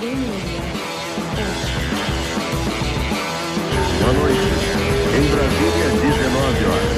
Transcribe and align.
Boa 0.00 0.14
noite. 4.14 4.40
Em 5.14 5.28
Brasília, 5.28 5.88
19 6.00 6.64
horas. 6.64 6.96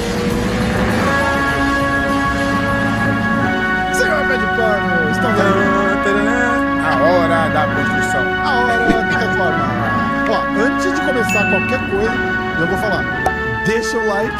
Senhor 3.96 4.22
Pé 4.28 4.36
de 4.36 4.46
Pano, 4.54 5.10
estamos 5.10 5.40
aí. 5.40 5.50
A 6.84 6.94
hora 7.02 7.48
da 7.48 7.62
construção. 7.74 8.22
A 8.40 8.46
hora 8.60 8.86
da 8.86 9.18
reforma. 9.18 9.66
Ó, 10.30 10.38
antes 10.62 10.86
de 10.94 11.00
começar 11.00 11.42
qualquer 11.50 11.82
coisa, 11.90 12.20
eu 12.60 12.66
vou 12.68 12.78
falar. 12.78 13.04
Deixa 13.66 13.98
o 13.98 14.06
like, 14.06 14.38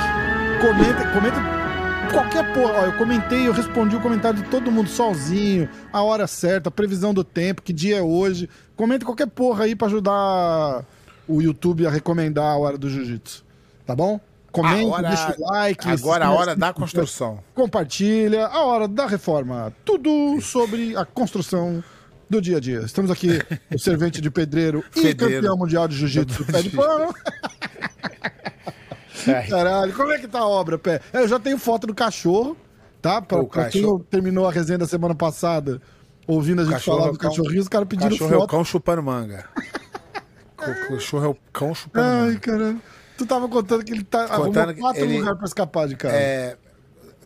comenta, 0.61 1.05
comenta 1.09 1.62
qualquer 2.13 2.53
porra. 2.55 2.73
Ó, 2.75 2.87
eu 2.87 2.93
comentei, 2.99 3.47
eu 3.49 3.53
respondi 3.53 3.97
o 3.97 4.01
comentário 4.01 4.43
de 4.43 4.49
todo 4.49 4.71
mundo 4.71 4.89
sozinho, 4.89 5.69
a 5.93 6.03
hora 6.03 6.27
certa, 6.27 6.69
a 6.69 6.73
previsão 6.73 7.13
do 7.15 7.25
tempo, 7.25 7.63
que 7.63 7.73
dia 7.73 7.99
é 7.99 8.03
hoje. 8.03 8.49
Comenta 8.77 9.05
qualquer 9.05 9.27
porra 9.29 9.65
aí 9.65 9.75
pra 9.75 9.87
ajudar 9.87 10.85
o 11.27 11.41
YouTube 11.41 11.87
a 11.87 11.91
recomendar 11.91 12.45
a 12.45 12.57
hora 12.57 12.77
do 12.79 12.89
jiu-jitsu. 12.89 13.45
Tá 13.87 13.95
bom? 13.97 14.21
Comenta, 14.51 14.87
hora- 14.95 15.09
deixa 15.09 15.35
o 15.39 15.51
like. 15.51 15.89
Agora 15.89 16.27
a 16.27 16.31
hora 16.33 16.55
da 16.55 16.73
construção. 16.75 17.39
compartilha 17.55 18.47
a 18.47 18.65
hora 18.65 18.87
da 18.87 19.07
reforma. 19.07 19.73
Tudo 19.85 20.41
sobre 20.43 20.95
a 20.97 21.05
construção 21.07 21.83
do 22.29 22.41
dia 22.41 22.59
a 22.59 22.61
dia. 22.61 22.81
Estamos 22.81 23.11
aqui, 23.11 23.39
o 23.73 23.79
servente 23.81 24.21
de 24.21 24.31
pedreiro 24.31 24.85
e 24.95 25.15
campeão 25.15 25.57
mundial 25.57 25.89
de 25.89 25.97
jiu-jitsu, 25.97 26.45
pé 26.45 26.61
de 26.63 26.71
pano. 26.71 27.15
Caralho, 29.49 29.93
como 29.95 30.13
é 30.13 30.19
que 30.19 30.29
tá 30.29 30.41
a 30.41 30.47
obra, 30.49 30.79
pé? 30.79 31.01
Eu 31.13 31.27
já 31.29 31.39
tenho 31.39 31.59
foto 31.59 31.87
do 31.87 31.95
cachorro, 31.95 32.57
tá? 33.01 33.21
Pra, 33.23 33.39
O 33.39 33.47
pra 33.47 33.65
quem 33.69 33.83
cachorro- 33.83 34.05
terminou 34.11 34.47
a 34.49 34.53
resenha 34.53 34.79
da 34.79 34.87
semana 34.87 35.15
passada, 35.15 35.81
ouvindo 36.27 36.61
a 36.63 36.65
gente 36.65 36.75
Cachorro 36.75 36.97
falar 36.99 37.09
é 37.09 37.13
do 37.13 37.17
o 37.17 37.19
cão- 37.19 37.31
cachorrinho, 37.31 37.61
os 37.63 37.69
caras 37.69 37.89
pediram 37.89 38.11
Cachorro 38.11 38.33
é 38.33 38.37
o 38.37 38.41
foto. 38.41 38.51
cão 38.51 38.65
chupando 38.65 39.03
manga. 39.03 39.45
O 40.59 40.89
cachorro 40.95 41.25
é 41.25 41.29
o 41.29 41.37
cão 41.53 41.75
chupando 41.75 42.07
Ai, 42.07 42.21
manga. 42.29 42.39
caralho. 42.41 42.83
Tu 43.19 43.27
tava 43.27 43.49
contando 43.49 43.85
que 43.85 43.93
ele 43.93 44.05
tá 44.05 44.27
Contando 44.29 44.75
quatro 44.77 45.03
ele- 45.05 45.19
lugares 45.19 45.39
pra 45.39 45.47
escapar 45.47 45.87
de 45.89 45.97
casa. 45.97 46.15
É, 46.15 46.57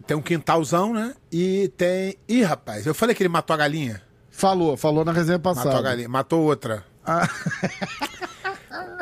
tem 0.07 0.17
um 0.17 0.23
quintalzão, 0.23 0.93
né? 0.93 1.15
E 1.31 1.69
tem. 1.77 2.17
Ih, 2.29 2.43
rapaz, 2.43 2.87
eu 2.87 2.95
falei 2.95 3.15
que 3.15 3.23
ele 3.23 3.29
matou 3.29 3.55
a 3.55 3.57
galinha. 3.57 4.03
Falou, 4.31 4.77
falou 4.77 5.05
na 5.05 5.13
resenha 5.13 5.39
passada. 5.39 5.67
Matou 5.67 5.81
a 5.81 5.83
galinha. 5.83 6.09
Matou 6.09 6.43
outra. 6.43 6.85
Ah. 7.07 7.29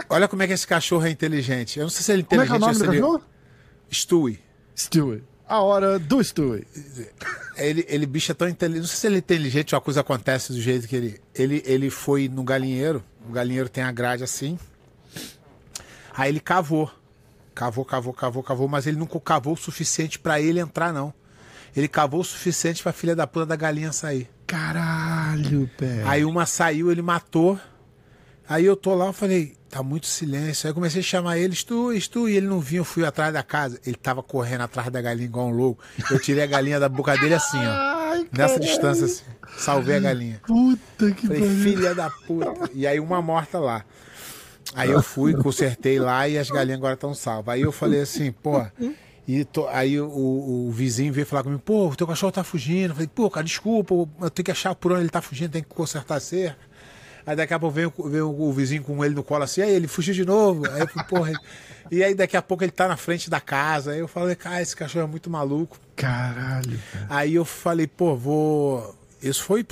Olha 0.08 0.28
como 0.28 0.42
é 0.42 0.46
que 0.46 0.52
esse 0.52 0.66
cachorro 0.66 1.06
é 1.06 1.10
inteligente. 1.10 1.78
Eu 1.78 1.84
não 1.84 1.90
sei 1.90 2.02
se 2.02 2.12
ele 2.12 2.22
é 2.22 2.24
Como 2.24 2.42
é 2.42 2.44
inteligente 2.44 2.76
que 2.76 2.84
é 2.84 2.88
o 2.88 2.90
nome 2.90 3.00
do 3.00 3.02
cachorro? 3.02 3.30
Stewie. 3.92 4.40
Stewie. 4.76 5.24
A 5.46 5.60
hora 5.60 5.98
do 5.98 6.22
Stewie. 6.22 6.66
Ele, 7.56 7.84
ele 7.88 8.06
bicho 8.06 8.32
é 8.32 8.34
tão 8.34 8.48
inteligente. 8.48 8.80
Não 8.80 8.88
sei 8.88 8.96
se 8.96 9.06
ele 9.06 9.16
é 9.16 9.18
inteligente 9.18 9.74
ou 9.74 9.78
a 9.78 9.80
coisa 9.80 10.00
acontece 10.00 10.52
do 10.52 10.60
jeito 10.60 10.88
que 10.88 10.96
ele. 10.96 11.20
Ele, 11.34 11.62
ele 11.66 11.90
foi 11.90 12.28
no 12.28 12.42
galinheiro. 12.42 13.04
O 13.28 13.32
galinheiro 13.32 13.68
tem 13.68 13.84
a 13.84 13.92
grade 13.92 14.24
assim. 14.24 14.58
Aí 16.16 16.30
ele 16.30 16.40
cavou. 16.40 16.90
Cavou, 17.54 17.84
cavou, 17.84 18.12
cavou, 18.12 18.42
cavou, 18.42 18.68
mas 18.68 18.86
ele 18.86 18.96
nunca 18.96 19.18
cavou 19.20 19.54
o 19.54 19.56
suficiente 19.56 20.18
pra 20.18 20.40
ele 20.40 20.58
entrar, 20.58 20.92
não. 20.92 21.14
Ele 21.76 21.86
cavou 21.86 22.20
o 22.20 22.24
suficiente 22.24 22.82
pra 22.82 22.92
filha 22.92 23.14
da 23.14 23.26
puta 23.26 23.46
da 23.46 23.56
galinha 23.56 23.92
sair. 23.92 24.28
Caralho, 24.46 25.70
pé. 25.76 26.02
Aí 26.04 26.24
uma 26.24 26.46
saiu, 26.46 26.90
ele 26.90 27.02
matou. 27.02 27.58
Aí 28.48 28.64
eu 28.64 28.76
tô 28.76 28.94
lá, 28.94 29.06
eu 29.06 29.12
falei, 29.12 29.56
tá 29.74 29.82
muito 29.82 30.06
silêncio. 30.06 30.66
Aí 30.66 30.70
eu 30.70 30.74
comecei 30.74 31.00
a 31.00 31.04
chamar 31.04 31.36
ele, 31.38 31.54
Stu, 31.54 31.92
Stu, 32.00 32.28
e 32.28 32.36
ele 32.36 32.46
não 32.46 32.60
vinha, 32.60 32.80
eu 32.80 32.84
fui 32.84 33.04
atrás 33.04 33.32
da 33.32 33.42
casa. 33.42 33.80
Ele 33.84 33.96
tava 33.96 34.22
correndo 34.22 34.60
atrás 34.62 34.88
da 34.90 35.00
galinha 35.02 35.26
igual 35.26 35.48
um 35.48 35.50
louco. 35.50 35.82
Eu 36.10 36.18
tirei 36.20 36.44
a 36.44 36.46
galinha 36.46 36.78
da 36.78 36.88
boca 36.88 37.16
dele 37.18 37.34
assim, 37.34 37.58
ó. 37.58 37.70
Ai, 37.70 38.26
Nessa 38.32 38.60
distância, 38.60 39.06
assim. 39.06 39.24
Salvei 39.58 39.96
a 39.96 40.00
galinha. 40.00 40.40
Puta 40.46 41.10
que 41.12 41.26
Falei, 41.26 41.42
filha 41.62 41.94
da 41.94 42.08
puta. 42.10 42.70
E 42.72 42.86
aí 42.86 43.00
uma 43.00 43.20
morta 43.20 43.58
lá. 43.58 43.84
Aí 44.74 44.90
eu 44.90 45.02
fui, 45.02 45.34
consertei 45.34 45.98
lá 45.98 46.28
e 46.28 46.38
as 46.38 46.50
galinhas 46.50 46.78
agora 46.78 46.94
estão 46.94 47.12
salvas. 47.14 47.54
Aí 47.54 47.62
eu 47.62 47.72
falei 47.72 48.00
assim, 48.02 48.30
pô. 48.32 48.64
E 49.26 49.44
tô- 49.44 49.66
aí 49.68 50.00
o, 50.00 50.06
o 50.06 50.70
vizinho 50.70 51.12
veio 51.12 51.26
falar 51.26 51.42
comigo, 51.42 51.62
pô, 51.64 51.88
o 51.88 51.96
teu 51.96 52.06
cachorro 52.06 52.30
tá 52.32 52.44
fugindo. 52.44 52.90
Eu 52.90 52.94
falei, 52.94 53.08
pô, 53.12 53.30
cara, 53.30 53.44
desculpa, 53.44 53.94
eu 53.94 54.30
tenho 54.30 54.44
que 54.44 54.50
achar 54.50 54.74
por 54.74 54.92
onde 54.92 55.02
ele 55.02 55.08
tá 55.10 55.22
fugindo, 55.22 55.50
tem 55.50 55.62
que 55.62 55.68
consertar 55.68 56.16
a 56.16 56.20
cerca. 56.20 56.58
Aí 57.26 57.34
daqui 57.34 57.54
a 57.54 57.58
pouco 57.58 57.74
veio, 57.74 57.92
veio 58.06 58.30
o 58.30 58.52
vizinho 58.52 58.82
com 58.82 59.02
ele 59.04 59.14
no 59.14 59.22
colo 59.22 59.44
assim, 59.44 59.62
aí 59.62 59.72
ele 59.72 59.88
fugiu 59.88 60.12
de 60.12 60.24
novo. 60.24 60.68
Aí 60.70 60.80
eu 60.80 60.88
falei, 60.88 61.08
porra. 61.08 61.32
E 61.90 62.04
aí 62.04 62.14
daqui 62.14 62.36
a 62.36 62.42
pouco 62.42 62.64
ele 62.64 62.70
tá 62.70 62.86
na 62.86 62.96
frente 62.96 63.30
da 63.30 63.40
casa. 63.40 63.92
Aí 63.92 63.98
eu 63.98 64.08
falei, 64.08 64.34
cara, 64.34 64.60
esse 64.60 64.76
cachorro 64.76 65.04
é 65.04 65.08
muito 65.08 65.30
maluco. 65.30 65.78
Caralho, 65.96 66.78
pé. 66.92 67.06
Aí 67.08 67.34
eu 67.34 67.44
falei, 67.44 67.86
pô, 67.86 68.14
vou. 68.14 68.94
Isso 69.22 69.42
foi. 69.42 69.66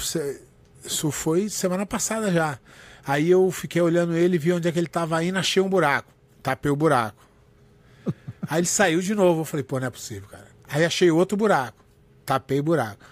Isso 0.84 1.10
foi 1.10 1.48
semana 1.48 1.84
passada 1.84 2.32
já. 2.32 2.58
Aí 3.06 3.30
eu 3.30 3.50
fiquei 3.50 3.82
olhando 3.82 4.16
ele, 4.16 4.38
vi 4.38 4.52
onde 4.52 4.68
é 4.68 4.72
que 4.72 4.78
ele 4.78 4.86
tava 4.86 5.22
indo, 5.22 5.38
achei 5.38 5.62
um 5.62 5.68
buraco. 5.68 6.10
Tapei 6.42 6.70
o 6.70 6.76
buraco. 6.76 7.16
Aí 8.48 8.60
ele 8.60 8.66
saiu 8.66 9.00
de 9.00 9.14
novo. 9.14 9.42
Eu 9.42 9.44
falei, 9.44 9.62
pô, 9.62 9.78
não 9.78 9.86
é 9.86 9.90
possível, 9.90 10.28
cara. 10.28 10.48
Aí 10.68 10.84
achei 10.84 11.10
outro 11.10 11.36
buraco. 11.36 11.84
Tapei 12.24 12.60
o 12.60 12.62
buraco. 12.62 13.04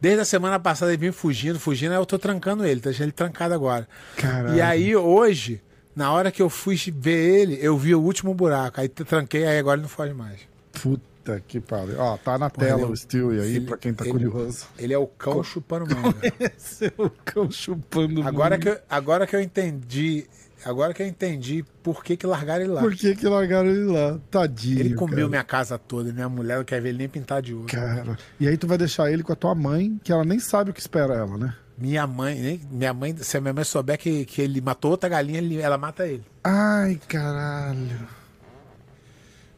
Desde 0.00 0.20
a 0.20 0.24
semana 0.24 0.58
passada 0.60 0.92
ele 0.92 0.98
vinha 0.98 1.12
fugindo, 1.12 1.58
fugindo, 1.58 1.92
aí 1.92 1.98
eu 1.98 2.06
tô 2.06 2.18
trancando 2.18 2.64
ele, 2.64 2.80
tá 2.80 2.90
deixando 2.90 3.04
ele 3.06 3.12
trancado 3.12 3.52
agora. 3.54 3.88
Caralho. 4.16 4.54
E 4.56 4.60
aí 4.60 4.94
hoje, 4.94 5.60
na 5.94 6.12
hora 6.12 6.30
que 6.30 6.40
eu 6.40 6.48
fui 6.48 6.76
ver 6.96 7.40
ele, 7.40 7.58
eu 7.60 7.76
vi 7.76 7.94
o 7.94 8.00
último 8.00 8.32
buraco. 8.32 8.80
Aí 8.80 8.88
tranquei, 8.88 9.44
aí 9.46 9.58
agora 9.58 9.76
ele 9.76 9.82
não 9.82 9.88
foge 9.88 10.14
mais. 10.14 10.38
Puta 10.80 11.42
que 11.48 11.60
pariu. 11.60 11.96
Ó, 11.98 12.16
tá 12.16 12.38
na 12.38 12.48
tela 12.48 12.80
ele 12.80 12.82
é 12.82 12.86
o 12.92 12.96
Stewie 12.96 13.40
aí, 13.40 13.56
ele- 13.56 13.66
pra 13.66 13.76
quem 13.76 13.92
tá 13.92 14.04
ele- 14.04 14.12
curioso. 14.12 14.66
Ele 14.78 14.94
é 14.94 14.98
o 14.98 15.06
cão 15.06 15.42
chupando 15.42 15.84
manga. 15.96 16.16
Esse 16.56 16.86
é 16.86 16.92
o 16.96 17.10
cão 17.24 17.50
chupando 17.50 18.22
Agora 18.22 18.56
manga. 18.56 18.62
que, 18.62 18.68
eu, 18.68 18.82
agora 18.88 19.26
que 19.26 19.34
eu 19.34 19.40
entendi, 19.40 20.26
agora 20.64 20.92
que 20.94 21.02
eu 21.02 21.06
entendi 21.06 21.64
por 21.82 22.02
que, 22.04 22.16
que 22.16 22.26
largaram 22.26 22.64
ele 22.64 22.72
lá. 22.72 22.80
Por 22.80 22.94
que 22.94 23.14
que 23.16 23.26
largaram 23.26 23.68
ele 23.68 23.84
lá? 23.84 24.18
Tadinho, 24.30 24.80
Ele 24.80 24.94
comeu 24.94 25.16
cara. 25.16 25.28
minha 25.28 25.44
casa 25.44 25.78
toda, 25.78 26.12
minha 26.12 26.28
mulher 26.28 26.58
não 26.58 26.64
quer 26.64 26.80
ver 26.80 26.90
ele 26.90 26.98
nem 26.98 27.08
pintar 27.08 27.40
de 27.42 27.54
ouro. 27.54 27.66
Cara, 27.68 28.16
e 28.38 28.46
aí 28.48 28.56
tu 28.56 28.66
vai 28.66 28.76
deixar 28.78 29.10
ele 29.12 29.22
com 29.22 29.32
a 29.32 29.36
tua 29.36 29.54
mãe, 29.54 29.98
que 30.02 30.12
ela 30.12 30.24
nem 30.24 30.38
sabe 30.38 30.70
o 30.70 30.74
que 30.74 30.80
espera 30.80 31.14
ela, 31.14 31.36
né? 31.36 31.54
Minha 31.76 32.06
mãe, 32.06 32.34
nem- 32.40 32.60
minha 32.70 32.92
mãe, 32.92 33.16
se 33.18 33.36
a 33.36 33.40
minha 33.40 33.52
mãe 33.52 33.62
souber 33.64 33.96
que, 33.98 34.24
que 34.24 34.42
ele 34.42 34.60
matou 34.60 34.90
outra 34.90 35.08
galinha, 35.08 35.38
ele- 35.38 35.58
ela 35.60 35.78
mata 35.78 36.06
ele. 36.06 36.24
Ai, 36.42 37.00
caralho. 37.08 38.08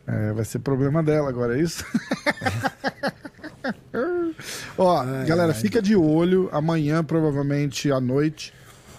É, 0.07 0.33
vai 0.33 0.45
ser 0.45 0.59
problema 0.59 1.03
dela 1.03 1.29
agora, 1.29 1.57
é 1.59 1.63
isso? 1.63 1.85
Ó, 4.77 5.05
galera, 5.27 5.53
fica 5.55 5.81
de 5.83 5.95
olho. 5.97 6.49
Amanhã, 6.53 7.03
provavelmente 7.05 7.91
à 7.93 8.01
noite, 8.01 8.53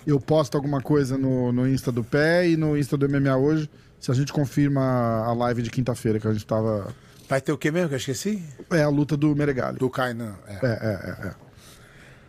eu 0.05 0.19
posto 0.19 0.55
alguma 0.55 0.81
coisa 0.81 1.17
no, 1.17 1.51
no 1.51 1.67
Insta 1.67 1.91
do 1.91 2.03
Pé 2.03 2.49
e 2.49 2.57
no 2.57 2.77
Insta 2.77 2.97
do 2.97 3.07
MMA 3.07 3.35
hoje. 3.37 3.69
Se 3.99 4.09
a 4.09 4.13
gente 4.13 4.33
confirma 4.33 5.23
a 5.25 5.33
live 5.33 5.61
de 5.61 5.69
quinta-feira 5.69 6.19
que 6.19 6.27
a 6.27 6.33
gente 6.33 6.45
tava. 6.45 6.93
Vai 7.29 7.39
ter 7.39 7.51
o 7.51 7.57
que 7.57 7.69
mesmo 7.71 7.89
que 7.89 7.93
eu 7.95 7.99
esqueci? 7.99 8.43
É 8.71 8.81
a 8.81 8.89
luta 8.89 9.15
do 9.15 9.35
Meregali. 9.35 9.77
Do 9.77 9.89
Kainan. 9.89 10.35
É. 10.47 10.53
É, 10.53 10.67
é, 10.67 11.25
é, 11.25 11.27
é. 11.27 11.35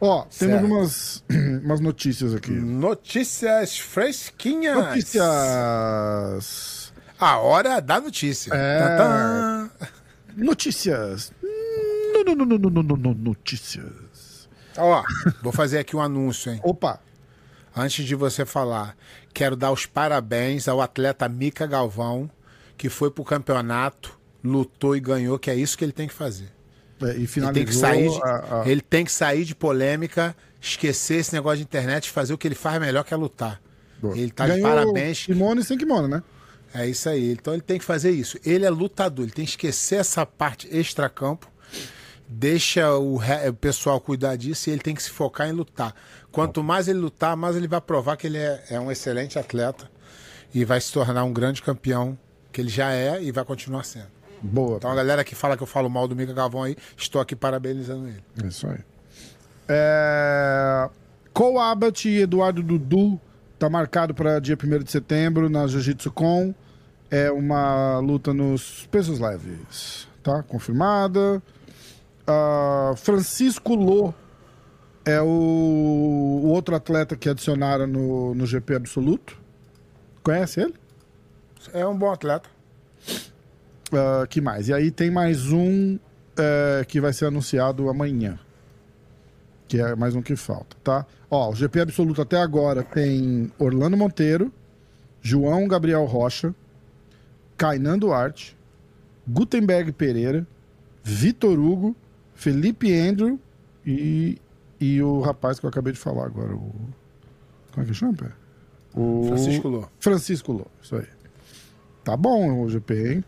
Ó, 0.00 0.22
temos 0.22 0.34
Certo. 0.36 0.54
algumas, 0.54 1.24
umas 1.64 1.80
notícias 1.80 2.34
aqui. 2.34 2.50
Notícias 2.50 3.78
fresquinhas. 3.78 4.76
Notícias. 4.76 5.22
A 7.18 7.38
hora 7.38 7.80
da 7.80 8.00
notícia. 8.00 8.52
É. 8.52 8.78
Tantã. 8.80 9.70
Notícias. 10.36 11.32
No, 12.12 12.24
no, 12.24 12.34
no, 12.34 12.58
no, 12.58 12.58
no, 12.58 12.82
no, 12.82 12.96
no, 12.96 13.14
notícias. 13.14 14.48
Ó, 14.76 15.02
vou 15.42 15.52
fazer 15.52 15.78
aqui 15.78 15.94
um 15.96 16.00
anúncio, 16.00 16.52
hein? 16.52 16.60
Opa, 16.62 17.00
Antes 17.74 18.04
de 18.04 18.14
você 18.14 18.44
falar, 18.44 18.96
quero 19.32 19.56
dar 19.56 19.70
os 19.72 19.86
parabéns 19.86 20.68
ao 20.68 20.80
atleta 20.80 21.28
Mica 21.28 21.66
Galvão, 21.66 22.30
que 22.76 22.88
foi 22.88 23.10
pro 23.10 23.24
campeonato, 23.24 24.18
lutou 24.44 24.94
e 24.96 25.00
ganhou, 25.00 25.38
que 25.38 25.50
é 25.50 25.54
isso 25.54 25.76
que 25.78 25.84
ele 25.84 25.92
tem 25.92 26.06
que 26.08 26.14
fazer. 26.14 26.48
é, 27.02 27.06
e 27.06 27.10
Ele 27.10 27.26
finalizou 27.26 27.54
tem 27.54 27.64
que 27.66 27.74
sair 27.74 28.10
de, 28.10 28.22
a- 28.22 28.62
a- 28.62 28.68
ele 28.68 28.80
tem 28.80 29.04
que 29.04 29.10
sair 29.12 29.44
de 29.44 29.54
polêmica, 29.54 30.36
esquecer 30.60 31.16
esse 31.16 31.32
negócio 31.32 31.58
de 31.58 31.62
internet 31.64 32.06
e 32.06 32.10
fazer 32.10 32.32
o 32.34 32.38
que 32.38 32.46
ele 32.46 32.54
faz 32.54 32.80
melhor, 32.80 33.02
que 33.04 33.12
é 33.14 33.16
lutar. 33.16 33.60
Boa. 34.00 34.16
Ele 34.16 34.30
tá 34.30 34.46
de 34.46 34.52
Ganhou 34.52 34.68
parabéns. 34.68 35.25
Kimono 35.26 35.60
e 35.60 35.64
sem 35.64 35.78
kimono, 35.78 36.06
né? 36.08 36.22
É 36.75 36.86
isso 36.88 37.08
aí. 37.08 37.32
Então 37.32 37.52
ele 37.54 37.62
tem 37.62 37.78
que 37.78 37.84
fazer 37.84 38.10
isso. 38.10 38.38
Ele 38.44 38.64
é 38.64 38.70
lutador, 38.70 39.25
ele 39.25 39.32
tem 39.32 39.44
que 39.44 39.50
esquecer 39.52 39.96
essa 39.96 40.25
parte 40.26 40.68
extracampo, 40.70 41.46
deixa 42.28 42.96
o, 42.96 43.16
re- 43.16 43.48
o 43.48 43.54
pessoal 43.54 44.00
cuidar 44.00 44.36
disso 44.36 44.70
e 44.70 44.72
ele 44.72 44.80
tem 44.82 44.94
que 44.94 45.02
se 45.02 45.10
focar 45.10 45.48
em 45.48 45.52
lutar. 45.52 45.94
Quanto 46.32 46.62
mais 46.62 46.88
ele 46.88 46.99
lutar, 46.99 47.37
mais 47.37 47.55
ele 47.55 47.69
vai 47.69 47.81
provar 47.81 48.17
que 48.17 48.26
ele 48.26 48.38
é, 48.38 48.64
é 48.70 48.81
um 48.81 48.90
excelente 48.90 49.38
atleta 49.38 49.88
e 50.55 50.64
vai 50.64 50.81
se 50.81 50.90
tornar 50.90 51.25
um 51.25 51.32
grande 51.32 51.62
campeão, 51.62 52.19
que 52.50 52.61
ele 52.61 52.70
já 52.70 52.90
é 52.93 53.23
e 53.23 53.31
vai 53.31 53.44
continuar 53.44 53.84
sendo. 53.84 54.08
Boa. 54.40 54.79
Então 54.79 54.90
a 54.90 54.94
galera 54.94 55.23
que 55.23 55.34
fala 55.34 55.56
que 55.56 55.62
eu 55.62 55.67
falo 55.67 55.88
mal 55.88 56.08
do 56.08 56.17
Mica 56.17 56.32
Galvão 56.32 56.62
aí, 56.62 56.76
estou 56.96 57.20
aqui 57.20 57.37
parabenizando 57.37 58.08
ele. 58.08 58.25
É 58.43 58.46
isso 58.46 58.67
aí. 58.67 58.79
É... 59.69 60.88
Cole 61.32 61.58
Abbott 61.58 62.08
e 62.08 62.23
Eduardo 62.23 62.62
Dudu 62.62 63.20
tá 63.58 63.70
marcado 63.70 64.14
para 64.14 64.40
dia 64.40 64.58
1 64.61 64.82
de 64.82 64.90
setembro 64.90 65.49
na 65.49 65.67
Jiu-Jitsu 65.67 66.11
Com. 66.11 66.55
É 67.11 67.31
uma 67.31 67.99
luta 67.99 68.32
nos 68.32 68.88
pesos 68.90 69.19
leves. 69.19 70.08
Tá? 70.23 70.43
Confirmada. 70.43 71.43
Ah, 72.26 72.94
Francisco 72.96 73.75
Lô 73.75 74.14
é 75.04 75.20
o, 75.20 75.26
o 75.26 76.49
outro 76.49 76.75
atleta 76.75 77.16
que 77.16 77.28
adicionaram 77.28 77.87
no, 77.87 78.34
no 78.34 78.46
GP 78.46 78.76
Absoluto. 78.76 79.38
Conhece 80.22 80.60
ele? 80.60 80.75
É 81.72 81.87
um 81.87 81.96
bom 81.96 82.10
atleta. 82.10 82.49
Uh, 83.93 84.26
que 84.28 84.40
mais? 84.40 84.69
E 84.69 84.72
aí 84.72 84.90
tem 84.90 85.10
mais 85.10 85.52
um 85.52 85.99
é, 86.37 86.84
que 86.87 87.00
vai 87.00 87.12
ser 87.12 87.26
anunciado 87.26 87.88
amanhã. 87.88 88.38
Que 89.69 89.81
é 89.81 89.94
mais 89.94 90.14
um 90.14 90.22
que 90.22 90.37
falta, 90.37 90.76
tá? 90.82 91.06
Ó, 91.31 91.50
o 91.50 91.54
GP 91.54 91.81
Absoluto 91.81 92.22
até 92.22 92.38
agora 92.38 92.82
tem 92.82 93.50
Orlando 93.58 93.96
Monteiro, 93.96 94.52
João 95.20 95.66
Gabriel 95.66 96.04
Rocha, 96.04 96.54
Kainan 97.56 97.99
Duarte, 97.99 98.56
Gutenberg 99.26 99.93
Pereira, 99.93 100.46
Vitor 101.02 101.58
Hugo, 101.58 101.96
Felipe 102.34 102.93
Andrew 102.93 103.38
e, 103.87 104.38
e 104.82 105.00
o 105.00 105.20
rapaz 105.20 105.61
que 105.61 105.64
eu 105.64 105.70
acabei 105.70 105.93
de 105.93 105.99
falar 106.00 106.26
agora, 106.26 106.56
o. 106.56 106.75
Como 107.70 107.87
é 107.87 107.88
que 107.88 107.94
chama? 107.94 108.14
O 108.93 109.26
Francisco 109.29 109.69
Lô. 109.69 109.84
Francisco 110.00 110.52
Lô, 110.52 110.67
isso 110.82 110.96
aí. 110.96 111.06
Tá 112.02 112.17
bom 112.17 112.61
o 112.61 112.69
GP, 112.69 113.12
hein? 113.12 113.25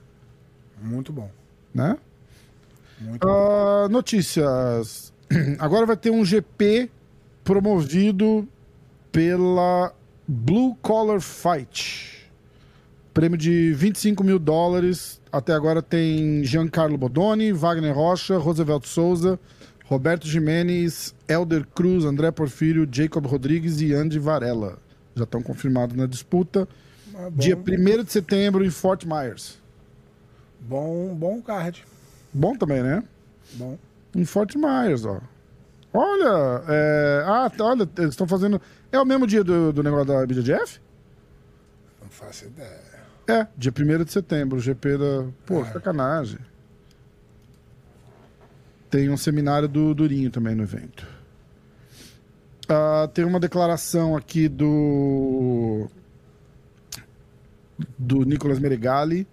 Muito 0.83 1.13
bom. 1.13 1.31
Né? 1.73 1.97
Muito 3.01 3.25
bom. 3.25 3.33
Ah, 3.33 3.89
notícias. 3.89 5.13
Agora 5.61 5.87
vai 5.87 5.97
ter 5.97 6.11
um 6.11 6.25
GP 6.25 6.91
promovido 7.45 8.49
pela 9.13 9.95
Blue 10.27 10.75
Collar 10.83 11.21
Fight. 11.21 12.29
Prêmio 13.15 13.39
de 13.39 13.73
25 13.75 14.25
mil 14.25 14.41
dólares. 14.41 15.21
Até 15.31 15.53
agora 15.53 15.81
tem 15.81 16.43
Giancarlo 16.43 16.99
Bodoni, 16.99 17.53
Wagner 17.53 17.95
Rocha, 17.95 18.39
Roosevelt 18.39 18.87
Souza, 18.87 19.39
Roberto 19.85 20.27
Jimenez, 20.27 21.15
Elder 21.29 21.67
Cruz, 21.75 22.05
André 22.05 22.31
Porfírio, 22.31 22.89
Jacob 22.91 23.27
Rodrigues 23.27 23.81
e 23.81 23.93
Andy 23.95 24.19
Varela. 24.19 24.79
Já 25.15 25.25
estão 25.25 25.43
confirmados 25.43 25.95
na 25.97 26.07
disputa. 26.07 26.67
Ah, 27.15 27.29
Dia 27.33 27.57
1 27.57 28.03
de 28.03 28.11
setembro 28.13 28.65
em 28.65 28.71
Fort 28.71 29.05
Myers. 29.05 29.59
bom, 30.61 31.15
bom 31.15 31.41
card. 31.43 31.85
Bom 32.33 32.57
também, 32.57 32.83
né? 32.83 33.05
Bom. 33.53 33.79
Em 34.15 34.25
Fort 34.25 34.55
Myers, 34.57 35.05
ó. 35.05 35.21
Olha, 35.93 36.65
é... 36.69 37.23
ah, 37.27 37.49
tá, 37.51 37.65
olha, 37.65 37.89
eles 37.99 38.11
estão 38.11 38.27
fazendo. 38.27 38.61
É 38.91 38.99
o 38.99 39.05
mesmo 39.05 39.27
dia 39.27 39.45
do, 39.45 39.73
do 39.73 39.83
negócio 39.83 40.07
da 40.07 40.27
BJJF? 40.27 40.81
Não 42.03 42.09
faço 42.11 42.47
ideia. 42.47 42.95
É, 43.29 43.47
dia 43.57 43.71
1 43.73 44.05
de 44.05 44.11
setembro, 44.13 44.59
o 44.59 44.61
GP 44.61 44.99
da. 44.99 45.25
Pô, 45.47 45.61
É. 45.61 45.73
sacanagem. 45.73 46.39
Tem 48.95 49.11
um 49.11 49.17
seminário 49.17 49.67
do 49.67 49.93
Durinho 49.93 50.31
também 50.31 50.55
no 50.55 50.63
evento. 50.63 51.05
Ah, 52.69 53.11
tem 53.13 53.25
uma 53.25 53.41
declaração 53.41 54.15
aqui 54.17 54.47
do. 54.47 55.89
Do 57.99 58.25
Nicolas 58.25 58.61
Merigali 58.61 59.27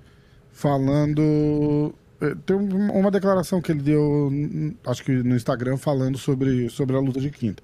falando. 0.51 1.93
eh, 2.19 2.33
Tem 2.43 2.55
um- 2.55 2.91
uma 2.91 3.11
declaração 3.11 3.61
que 3.61 3.71
ele 3.71 3.83
deu, 3.83 4.31
acho 4.87 5.03
que 5.03 5.11
no 5.11 5.35
Instagram, 5.35 5.77
falando 5.77 6.17
sobre, 6.17 6.67
sobre 6.71 6.95
a 6.95 6.99
luta 6.99 7.21
de 7.21 7.29
quinta. 7.29 7.61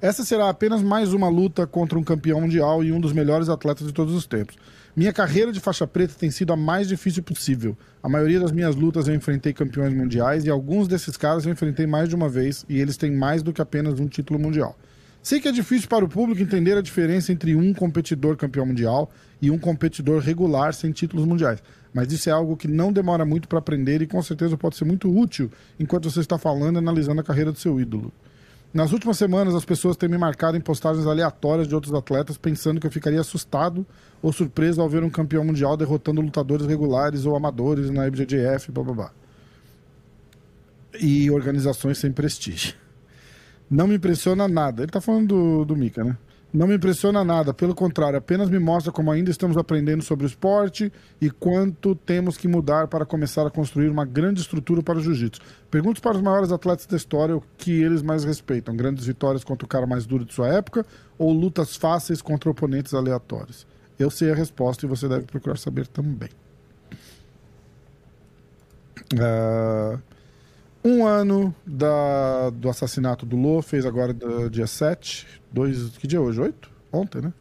Essa 0.00 0.24
será 0.24 0.48
apenas 0.48 0.82
mais 0.82 1.12
uma 1.12 1.28
luta 1.28 1.64
contra 1.64 1.96
um 1.96 2.02
campeão 2.02 2.40
mundial 2.40 2.82
e 2.82 2.90
um 2.90 2.98
dos 2.98 3.12
melhores 3.12 3.48
atletas 3.48 3.86
de 3.86 3.92
todos 3.92 4.14
os 4.14 4.26
tempos. 4.26 4.56
Minha 4.96 5.12
carreira 5.12 5.52
de 5.52 5.60
faixa 5.60 5.86
preta 5.86 6.14
tem 6.18 6.30
sido 6.30 6.54
a 6.54 6.56
mais 6.56 6.88
difícil 6.88 7.22
possível. 7.22 7.76
A 8.02 8.08
maioria 8.08 8.40
das 8.40 8.50
minhas 8.50 8.74
lutas 8.74 9.06
eu 9.06 9.14
enfrentei 9.14 9.52
campeões 9.52 9.92
mundiais 9.92 10.46
e 10.46 10.48
alguns 10.48 10.88
desses 10.88 11.18
caras 11.18 11.44
eu 11.44 11.52
enfrentei 11.52 11.86
mais 11.86 12.08
de 12.08 12.14
uma 12.14 12.30
vez 12.30 12.64
e 12.66 12.80
eles 12.80 12.96
têm 12.96 13.12
mais 13.12 13.42
do 13.42 13.52
que 13.52 13.60
apenas 13.60 14.00
um 14.00 14.08
título 14.08 14.40
mundial. 14.40 14.74
Sei 15.22 15.38
que 15.38 15.48
é 15.48 15.52
difícil 15.52 15.86
para 15.86 16.02
o 16.02 16.08
público 16.08 16.40
entender 16.40 16.78
a 16.78 16.80
diferença 16.80 17.30
entre 17.30 17.54
um 17.54 17.74
competidor 17.74 18.38
campeão 18.38 18.64
mundial 18.64 19.10
e 19.42 19.50
um 19.50 19.58
competidor 19.58 20.22
regular 20.22 20.72
sem 20.72 20.92
títulos 20.92 21.26
mundiais, 21.26 21.62
mas 21.92 22.10
isso 22.10 22.30
é 22.30 22.32
algo 22.32 22.56
que 22.56 22.66
não 22.66 22.90
demora 22.90 23.26
muito 23.26 23.48
para 23.48 23.58
aprender 23.58 24.00
e 24.00 24.06
com 24.06 24.22
certeza 24.22 24.56
pode 24.56 24.76
ser 24.76 24.86
muito 24.86 25.14
útil 25.14 25.50
enquanto 25.78 26.10
você 26.10 26.20
está 26.20 26.38
falando 26.38 26.76
e 26.76 26.78
analisando 26.78 27.20
a 27.20 27.24
carreira 27.24 27.52
do 27.52 27.58
seu 27.58 27.78
ídolo. 27.78 28.10
Nas 28.72 28.92
últimas 28.92 29.16
semanas, 29.16 29.54
as 29.54 29.64
pessoas 29.64 29.96
têm 29.96 30.08
me 30.08 30.18
marcado 30.18 30.56
em 30.56 30.60
postagens 30.60 31.06
aleatórias 31.06 31.66
de 31.66 31.74
outros 31.74 31.94
atletas, 31.94 32.36
pensando 32.36 32.80
que 32.80 32.86
eu 32.86 32.90
ficaria 32.90 33.20
assustado 33.20 33.86
ou 34.20 34.32
surpreso 34.32 34.80
ao 34.80 34.88
ver 34.88 35.02
um 35.02 35.10
campeão 35.10 35.44
mundial 35.44 35.76
derrotando 35.76 36.20
lutadores 36.20 36.66
regulares 36.66 37.24
ou 37.24 37.36
amadores 37.36 37.90
na 37.90 38.06
IBJJF, 38.06 38.70
blá 38.70 38.84
blá 38.84 38.94
blá. 38.94 39.10
E 41.00 41.30
organizações 41.30 41.98
sem 41.98 42.12
prestígio. 42.12 42.74
Não 43.70 43.86
me 43.86 43.96
impressiona 43.96 44.46
nada. 44.46 44.82
Ele 44.82 44.92
tá 44.92 45.00
falando 45.00 45.28
do, 45.28 45.64
do 45.64 45.76
Mika, 45.76 46.04
né? 46.04 46.16
Não 46.56 46.66
me 46.66 46.74
impressiona 46.74 47.22
nada, 47.22 47.52
pelo 47.52 47.74
contrário, 47.74 48.16
apenas 48.18 48.48
me 48.48 48.58
mostra 48.58 48.90
como 48.90 49.12
ainda 49.12 49.30
estamos 49.30 49.58
aprendendo 49.58 50.02
sobre 50.02 50.24
o 50.24 50.26
esporte 50.26 50.90
e 51.20 51.28
quanto 51.30 51.94
temos 51.94 52.38
que 52.38 52.48
mudar 52.48 52.88
para 52.88 53.04
começar 53.04 53.46
a 53.46 53.50
construir 53.50 53.90
uma 53.90 54.06
grande 54.06 54.40
estrutura 54.40 54.82
para 54.82 54.96
o 54.96 55.02
jiu-jitsu. 55.02 55.38
Pergunto 55.70 56.00
para 56.00 56.16
os 56.16 56.22
maiores 56.22 56.50
atletas 56.50 56.86
da 56.86 56.96
história 56.96 57.36
o 57.36 57.42
que 57.58 57.82
eles 57.82 58.00
mais 58.00 58.24
respeitam: 58.24 58.74
grandes 58.74 59.04
vitórias 59.04 59.44
contra 59.44 59.66
o 59.66 59.68
cara 59.68 59.86
mais 59.86 60.06
duro 60.06 60.24
de 60.24 60.32
sua 60.32 60.48
época 60.48 60.86
ou 61.18 61.30
lutas 61.30 61.76
fáceis 61.76 62.22
contra 62.22 62.48
oponentes 62.48 62.94
aleatórios? 62.94 63.66
Eu 63.98 64.10
sei 64.10 64.30
a 64.30 64.34
resposta 64.34 64.86
e 64.86 64.88
você 64.88 65.06
deve 65.06 65.26
procurar 65.26 65.58
saber 65.58 65.86
também. 65.86 66.30
Ah, 69.20 69.98
um 70.86 71.04
ano 71.04 71.52
da, 71.66 72.48
do 72.50 72.68
assassinato 72.68 73.26
do 73.26 73.36
Lô, 73.36 73.60
fez 73.60 73.84
agora 73.84 74.14
do 74.14 74.48
dia 74.48 74.68
7. 74.68 75.26
Dois, 75.56 75.96
que 75.96 76.06
dia 76.06 76.18
é 76.18 76.20
hoje? 76.20 76.38
8? 76.38 76.70
Ontem, 76.92 77.22
né? 77.22 77.32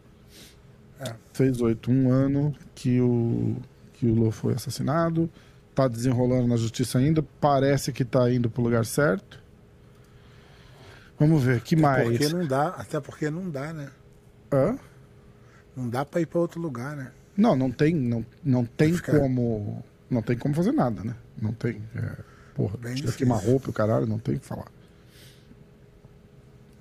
É. 1.02 1.14
Fez 1.34 1.60
8. 1.60 1.92
Um 1.92 2.10
ano 2.10 2.56
que 2.74 3.02
o, 3.02 3.58
que 3.92 4.06
o 4.08 4.16
Lô 4.16 4.32
foi 4.32 4.54
assassinado. 4.54 5.30
Tá 5.76 5.90
desenrolando 5.90 6.48
na 6.48 6.56
justiça 6.56 6.98
ainda. 6.98 7.22
Parece 7.42 7.92
que 7.92 8.06
tá 8.06 8.32
indo 8.32 8.50
pro 8.50 8.64
lugar 8.64 8.86
certo. 8.86 9.38
Vamos 11.20 11.44
ver, 11.44 11.60
que 11.60 11.76
mais? 11.76 12.08
Porque 12.08 12.30
não 12.30 12.48
dá, 12.48 12.70
até 12.70 13.02
porque 13.02 13.30
não 13.30 13.50
dá, 13.50 13.74
né? 13.74 13.90
Hã? 14.54 14.78
Não 15.76 15.90
dá 15.90 16.06
pra 16.06 16.22
ir 16.22 16.26
pra 16.26 16.40
outro 16.40 16.62
lugar, 16.62 16.96
né? 16.96 17.12
Não, 17.36 17.54
não 17.54 17.70
tem, 17.70 17.94
não, 17.94 18.26
não 18.42 18.64
tem 18.64 18.94
Fica- 18.94 19.20
como. 19.20 19.84
Não 20.10 20.22
tem 20.22 20.38
como 20.38 20.56
fazer 20.56 20.72
nada, 20.72 21.04
né? 21.04 21.16
Não 21.42 21.52
tem. 21.52 21.82
É, 21.94 22.16
porra, 22.54 22.78
tira 22.78 22.94
difícil. 22.94 23.18
queimar 23.18 23.44
roupa 23.44 23.70
o 23.70 23.74
caralho, 23.74 24.06
não 24.06 24.20
tem 24.20 24.36
o 24.36 24.40
que 24.40 24.46
falar. 24.46 24.68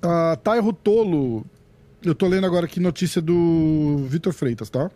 Uh, 0.04 0.36
Tairo 0.36 0.72
Tolo. 0.72 1.44
Eu 2.02 2.14
tô 2.14 2.28
lendo 2.28 2.46
agora 2.46 2.66
aqui 2.66 2.78
notícia 2.78 3.22
do 3.22 4.04
Vitor 4.08 4.32
Freitas, 4.32 4.68
tá? 4.68 4.90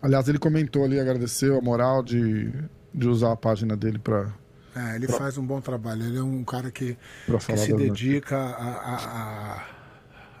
Aliás, 0.00 0.26
ele 0.28 0.38
comentou 0.38 0.82
ali, 0.84 0.98
agradeceu 0.98 1.58
a 1.58 1.60
moral 1.60 2.02
de, 2.02 2.50
de 2.94 3.06
usar 3.06 3.32
a 3.32 3.36
página 3.36 3.76
dele 3.76 3.98
pra, 3.98 4.32
É, 4.74 4.96
ele 4.96 5.06
faz 5.08 5.36
um 5.36 5.44
bom 5.44 5.60
trabalho. 5.60 6.04
Ele 6.04 6.16
é 6.16 6.22
um 6.22 6.42
cara 6.42 6.70
que, 6.70 6.96
pra 7.26 7.38
que 7.38 7.56
se 7.56 7.74
dedica 7.74 8.36
a, 8.36 8.64
a, 8.64 9.64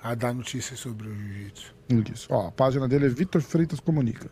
a, 0.02 0.10
a 0.10 0.14
dar 0.14 0.32
notícias 0.32 0.78
sobre 0.78 1.08
o 1.08 1.14
jiu-jitsu. 1.14 1.74
Isso. 2.10 2.28
Ó, 2.30 2.48
a 2.48 2.52
página 2.52 2.88
dele 2.88 3.06
é 3.06 3.08
Vitor 3.08 3.42
Freitas 3.42 3.80
Comunica. 3.80 4.30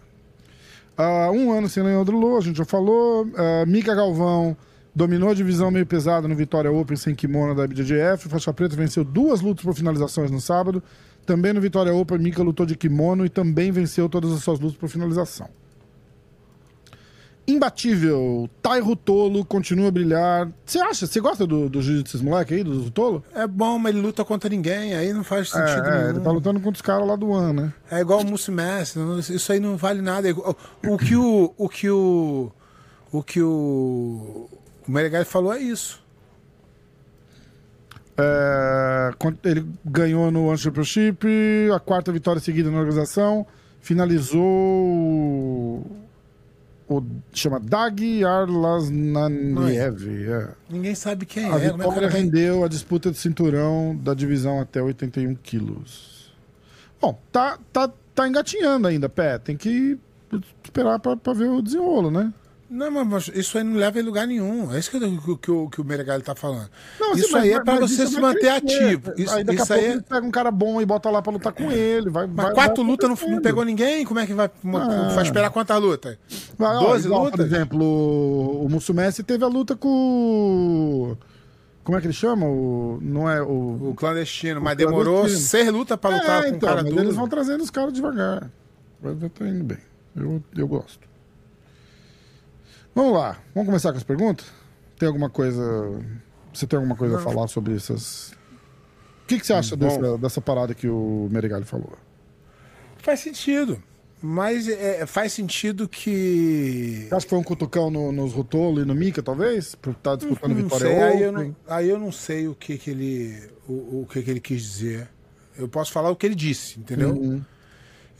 Ah, 0.96 1.30
um 1.30 1.52
ano 1.52 1.68
sem 1.68 1.82
Leandro 1.82 2.18
Lô, 2.18 2.38
a 2.38 2.40
gente 2.40 2.56
já 2.56 2.64
falou. 2.64 3.28
Ah, 3.36 3.66
Mika 3.66 3.94
Galvão 3.94 4.56
dominou 4.94 5.30
a 5.30 5.34
divisão 5.34 5.70
meio 5.70 5.86
pesada 5.86 6.26
no 6.26 6.34
Vitória 6.34 6.70
Open 6.72 6.96
sem 6.96 7.14
kimono 7.14 7.54
da 7.54 7.64
IBJJF. 7.64 8.28
Faixa 8.28 8.52
preta 8.52 8.74
venceu 8.76 9.04
duas 9.04 9.40
lutas 9.40 9.64
por 9.64 9.74
finalizações 9.74 10.30
no 10.30 10.40
sábado. 10.40 10.82
Também 11.24 11.52
no 11.52 11.60
Vitória 11.60 11.92
Open, 11.94 12.18
Mika 12.18 12.42
lutou 12.42 12.64
de 12.66 12.74
kimono 12.76 13.24
e 13.24 13.28
também 13.28 13.70
venceu 13.70 14.08
todas 14.08 14.32
as 14.32 14.42
suas 14.42 14.58
lutas 14.58 14.76
por 14.78 14.88
finalização. 14.88 15.48
Imbatível, 17.46 18.48
Tairo 18.60 18.94
Tolo 18.94 19.42
continua 19.42 19.88
a 19.88 19.90
brilhar. 19.90 20.50
Você 20.66 20.78
acha? 20.80 21.06
Você 21.06 21.18
gosta 21.18 21.46
do, 21.46 21.66
do 21.70 21.80
jiu-jitsu 21.80 22.12
desses 22.18 22.20
moleque 22.20 22.52
aí, 22.52 22.62
do, 22.62 22.78
do 22.82 22.90
Tolo? 22.90 23.24
É 23.34 23.46
bom, 23.46 23.78
mas 23.78 23.94
ele 23.94 24.02
luta 24.02 24.22
contra 24.22 24.50
ninguém, 24.50 24.94
aí 24.94 25.14
não 25.14 25.24
faz 25.24 25.48
sentido 25.48 25.86
É, 25.86 25.88
é, 25.88 25.96
nenhum. 25.98 26.10
ele 26.10 26.20
tá 26.20 26.30
lutando 26.30 26.60
contra 26.60 26.76
os 26.76 26.82
caras 26.82 27.08
lá 27.08 27.16
do 27.16 27.26
One, 27.30 27.54
né? 27.54 27.72
É 27.90 28.00
igual 28.00 28.20
o 28.20 28.26
Mussi 28.26 28.50
Messi, 28.50 28.98
não- 28.98 29.18
isso 29.18 29.50
aí 29.50 29.60
não 29.60 29.78
vale 29.78 30.02
nada. 30.02 30.28
É 30.28 30.34
O 30.86 30.98
que 30.98 31.16
o. 31.16 31.54
O 31.56 31.68
que 31.70 31.88
o. 31.88 32.52
O 33.10 33.22
que 33.22 33.40
o. 33.42 34.46
O 34.88 34.90
Meregali 34.90 35.26
falou 35.26 35.52
é 35.52 35.60
isso. 35.60 36.02
É, 38.16 39.10
ele 39.44 39.64
ganhou 39.84 40.30
no 40.30 40.46
One 40.46 40.58
Championship, 40.58 41.28
a 41.72 41.78
quarta 41.78 42.10
vitória 42.10 42.40
seguida 42.40 42.70
na 42.70 42.78
organização, 42.78 43.46
finalizou 43.80 44.42
o, 44.42 45.86
o 46.88 47.02
chama 47.32 47.60
Dag 47.60 48.24
Arlasnaniev. 48.24 50.08
É. 50.26 50.48
Ninguém 50.70 50.94
sabe 50.94 51.26
quem 51.26 51.44
A 51.44 51.58
é. 51.58 51.70
como 51.70 51.82
é 51.82 51.86
vitória 51.86 52.08
rendeu 52.08 52.64
a 52.64 52.68
disputa 52.68 53.10
de 53.10 53.18
cinturão 53.18 53.94
da 53.94 54.14
divisão 54.14 54.58
até 54.58 54.82
81 54.82 55.34
quilos. 55.36 56.32
Bom, 57.00 57.20
tá, 57.30 57.58
tá, 57.72 57.88
tá 58.14 58.26
engatinhando 58.26 58.88
ainda, 58.88 59.08
pé. 59.08 59.38
Tem 59.38 59.56
que 59.56 59.96
esperar 60.64 60.98
pra 60.98 61.32
ver 61.34 61.50
o 61.50 61.62
desenrolo, 61.62 62.10
né? 62.10 62.32
Não, 62.70 62.90
mas 63.04 63.28
isso 63.34 63.56
aí 63.56 63.64
não 63.64 63.76
leva 63.76 63.98
em 63.98 64.02
lugar 64.02 64.26
nenhum. 64.26 64.70
É 64.74 64.78
isso 64.78 64.90
que, 64.90 65.00
que, 65.00 65.36
que, 65.38 65.50
o, 65.50 65.70
que 65.70 65.80
o 65.80 65.84
Meregali 65.84 66.22
tá 66.22 66.34
falando. 66.34 66.68
Não, 67.00 67.12
assim, 67.12 67.20
isso 67.20 67.32
mas- 67.32 67.42
aí 67.44 67.50
é 67.50 67.54
mas- 67.54 67.64
pra 67.64 67.80
mas 67.80 67.90
você 67.90 68.06
se 68.06 68.20
manter 68.20 68.48
ativo. 68.50 69.12
Isso, 69.16 69.34
aí 69.34 69.42
daqui 69.42 69.62
isso 69.62 69.72
a 69.72 69.76
aí 69.76 69.80
pouco 69.82 69.92
é... 69.92 69.94
ele 69.96 70.02
pega 70.06 70.26
um 70.26 70.30
cara 70.30 70.50
bom 70.50 70.78
e 70.80 70.84
bota 70.84 71.08
lá 71.08 71.22
pra 71.22 71.32
lutar 71.32 71.52
com 71.54 71.70
ele. 71.72 72.10
Vai, 72.10 72.26
Mas 72.26 72.36
vai, 72.36 72.54
quatro 72.54 72.82
lutas 72.82 73.08
não, 73.08 73.30
não 73.30 73.40
pegou 73.40 73.64
ninguém? 73.64 74.04
Como 74.04 74.20
é 74.20 74.26
que 74.26 74.34
vai, 74.34 74.50
Ah. 74.74 75.08
vai 75.14 75.24
esperar 75.24 75.48
quantas 75.50 75.80
lutas? 75.80 76.18
Vai, 76.58 76.76
ó, 76.76 76.80
12 76.92 77.06
igual, 77.06 77.24
lutas? 77.24 77.36
Por 77.38 77.46
exemplo, 77.46 77.82
o, 77.82 78.66
o 78.66 78.68
Mussumessi 78.68 79.22
teve 79.22 79.42
a 79.44 79.48
luta 79.48 79.74
com. 79.74 81.16
Como 81.84 81.96
é 81.96 82.00
que 82.02 82.06
ele 82.06 82.12
chama? 82.12 82.44
O, 82.44 82.98
não 83.00 83.30
é 83.30 83.40
o... 83.40 83.88
O 83.90 83.94
clandestino, 83.96 84.60
mas 84.60 84.74
O 84.74 84.76
demorou 84.76 85.20
clandestino. 85.20 85.46
seis 85.48 85.72
lutas 85.72 85.96
pra 85.96 86.10
lutar 86.10 86.40
É, 86.44 86.50
com 86.50 86.56
então, 86.56 86.68
o 86.68 86.72
cara 86.72 86.82
mas 86.82 86.92
duro. 86.92 87.02
eles 87.04 87.16
vão 87.16 87.26
trazendo 87.28 87.62
os 87.64 87.70
caras 87.70 87.94
devagar. 87.94 88.50
Vai 89.00 89.14
vai 89.14 89.30
tá 89.30 89.46
indo 89.48 89.64
bem. 89.64 89.78
Eu, 90.14 90.42
eu 90.54 90.68
gosto. 90.68 91.08
Vamos 92.94 93.12
lá. 93.12 93.38
Vamos 93.54 93.66
começar 93.66 93.92
com 93.92 93.98
as 93.98 94.04
perguntas? 94.04 94.46
Tem 94.98 95.06
alguma 95.06 95.30
coisa... 95.30 95.62
Você 96.52 96.66
tem 96.66 96.76
alguma 96.76 96.96
coisa 96.96 97.18
a 97.18 97.20
falar 97.20 97.46
sobre 97.46 97.76
essas... 97.76 98.32
O 99.24 99.28
que, 99.28 99.38
que 99.38 99.46
você 99.46 99.52
acha 99.52 99.76
Bom. 99.76 99.86
dessa, 99.86 100.18
dessa 100.18 100.40
parada 100.40 100.74
que 100.74 100.88
o 100.88 101.28
Merigali 101.30 101.64
falou? 101.64 101.92
Faz 102.98 103.20
sentido. 103.20 103.82
Mas 104.20 104.68
é, 104.68 105.06
faz 105.06 105.32
sentido 105.32 105.88
que. 105.88 107.06
Você 107.08 107.14
acha 107.14 107.26
que 107.26 107.30
foi 107.30 107.38
um 107.38 107.44
cutucão 107.44 107.88
no, 107.88 108.10
nos 108.10 108.32
Rotolo 108.32 108.80
e 108.80 108.84
no 108.84 108.94
Mika, 108.94 109.22
talvez? 109.22 109.76
Por 109.76 109.92
estar 109.92 110.16
disputando 110.16 110.50
Não 110.50 110.62
vitória 110.62 110.86
sei, 110.86 111.00
aí 111.00 111.22
eu 111.22 111.32
não, 111.32 111.56
aí 111.68 111.88
eu 111.88 111.98
não 111.98 112.10
sei 112.10 112.48
o 112.48 112.54
que, 112.54 112.76
que 112.76 112.90
ele. 112.90 113.48
O, 113.68 114.02
o 114.02 114.08
que, 114.10 114.20
que 114.22 114.30
ele 114.30 114.40
quis 114.40 114.60
dizer. 114.60 115.08
Eu 115.56 115.68
posso 115.68 115.92
falar 115.92 116.10
o 116.10 116.16
que 116.16 116.26
ele 116.26 116.34
disse, 116.34 116.80
entendeu? 116.80 117.10
Uhum. 117.10 117.44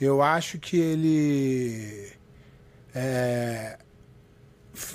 Eu 0.00 0.22
acho 0.22 0.58
que 0.58 0.76
ele. 0.76 2.12
é, 2.94 3.78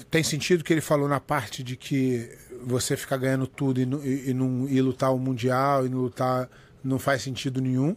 tem 0.09 0.23
sentido 0.23 0.63
que 0.63 0.73
ele 0.73 0.81
falou 0.81 1.07
na 1.07 1.19
parte 1.19 1.63
de 1.63 1.75
que 1.75 2.29
você 2.65 2.95
ficar 2.95 3.17
ganhando 3.17 3.47
tudo 3.47 3.81
e, 3.81 3.85
não- 3.85 4.03
e, 4.03 4.29
e 4.29 4.33
não 4.33 4.67
e 4.69 4.81
lutar 4.81 5.13
o 5.13 5.19
Mundial 5.19 5.85
e 5.85 5.89
não 5.89 5.99
lutar 5.99 6.49
não 6.83 6.97
faz 6.99 7.21
sentido 7.21 7.61
nenhum. 7.61 7.95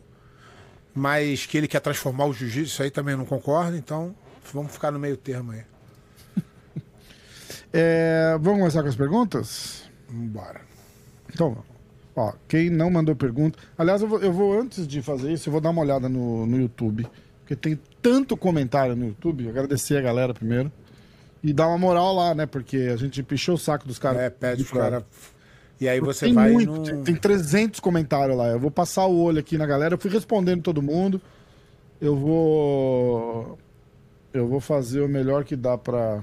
Mas 0.95 1.45
que 1.47 1.59
ele 1.59 1.69
quer 1.69 1.81
transformar 1.81 2.25
o 2.27 2.33
jiu-jitsu, 2.33 2.73
isso 2.73 2.83
aí 2.83 2.91
também 2.91 3.15
não 3.17 3.27
concordo, 3.27 3.77
então 3.77 4.15
vamos 4.53 4.73
ficar 4.73 4.91
no 4.91 4.99
meio 4.99 5.17
termo 5.17 5.53
aí. 5.53 5.63
É, 7.73 8.37
vamos 8.41 8.61
começar 8.61 8.83
com 8.83 8.89
as 8.89 8.97
perguntas? 8.97 9.83
Vambora. 10.09 10.61
Então, 11.29 11.63
ó, 12.15 12.33
quem 12.49 12.71
não 12.71 12.89
mandou 12.91 13.15
pergunta. 13.15 13.59
Aliás, 13.77 14.01
eu 14.01 14.09
vou, 14.09 14.21
eu 14.21 14.33
vou, 14.33 14.59
antes 14.59 14.87
de 14.87 15.03
fazer 15.03 15.33
isso, 15.33 15.49
eu 15.49 15.53
vou 15.53 15.61
dar 15.61 15.71
uma 15.71 15.83
olhada 15.83 16.09
no, 16.09 16.47
no 16.47 16.59
YouTube. 16.59 17.07
Porque 17.41 17.55
tem 17.55 17.79
tanto 18.01 18.37
comentário 18.37 18.97
no 18.97 19.07
YouTube. 19.07 19.49
Agradecer 19.49 19.97
a 19.97 20.01
galera 20.01 20.33
primeiro. 20.33 20.73
E 21.47 21.53
dar 21.53 21.69
uma 21.69 21.79
moral 21.79 22.13
lá, 22.13 22.35
né? 22.35 22.45
Porque 22.45 22.91
a 22.93 22.97
gente 22.97 23.23
pichou 23.23 23.55
o 23.55 23.59
saco 23.59 23.87
dos 23.87 24.01
caras. 24.01 24.21
É, 24.21 24.31
pede 24.31 24.65
de 24.65 24.69
pro 24.69 24.81
cara. 24.81 25.07
E 25.81 25.89
aí 25.89 26.01
você 26.01 26.25
tem 26.25 26.35
vai. 26.35 26.51
muito, 26.51 26.83
tem, 26.83 27.03
tem 27.05 27.15
300 27.15 27.79
comentários 27.79 28.37
lá. 28.37 28.49
Eu 28.49 28.59
vou 28.59 28.69
passar 28.69 29.07
o 29.07 29.17
olho 29.17 29.39
aqui 29.39 29.57
na 29.57 29.65
galera. 29.65 29.95
Eu 29.95 29.99
fui 29.99 30.11
respondendo 30.11 30.61
todo 30.63 30.83
mundo. 30.83 31.23
Eu 32.01 32.17
vou. 32.17 33.57
Eu 34.33 34.49
vou 34.49 34.59
fazer 34.59 35.03
o 35.03 35.09
melhor 35.09 35.45
que 35.45 35.55
dá 35.55 35.79
pra, 35.79 36.21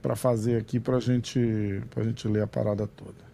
pra 0.00 0.16
fazer 0.16 0.56
aqui 0.56 0.80
pra 0.80 0.98
gente, 1.00 1.82
pra 1.90 2.02
gente 2.02 2.26
ler 2.26 2.44
a 2.44 2.46
parada 2.46 2.86
toda. 2.86 3.28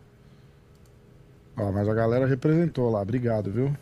Ó, 1.56 1.70
mas 1.70 1.88
a 1.88 1.94
galera 1.94 2.26
representou 2.26 2.90
lá. 2.90 3.00
Obrigado, 3.00 3.48
viu? 3.48 3.76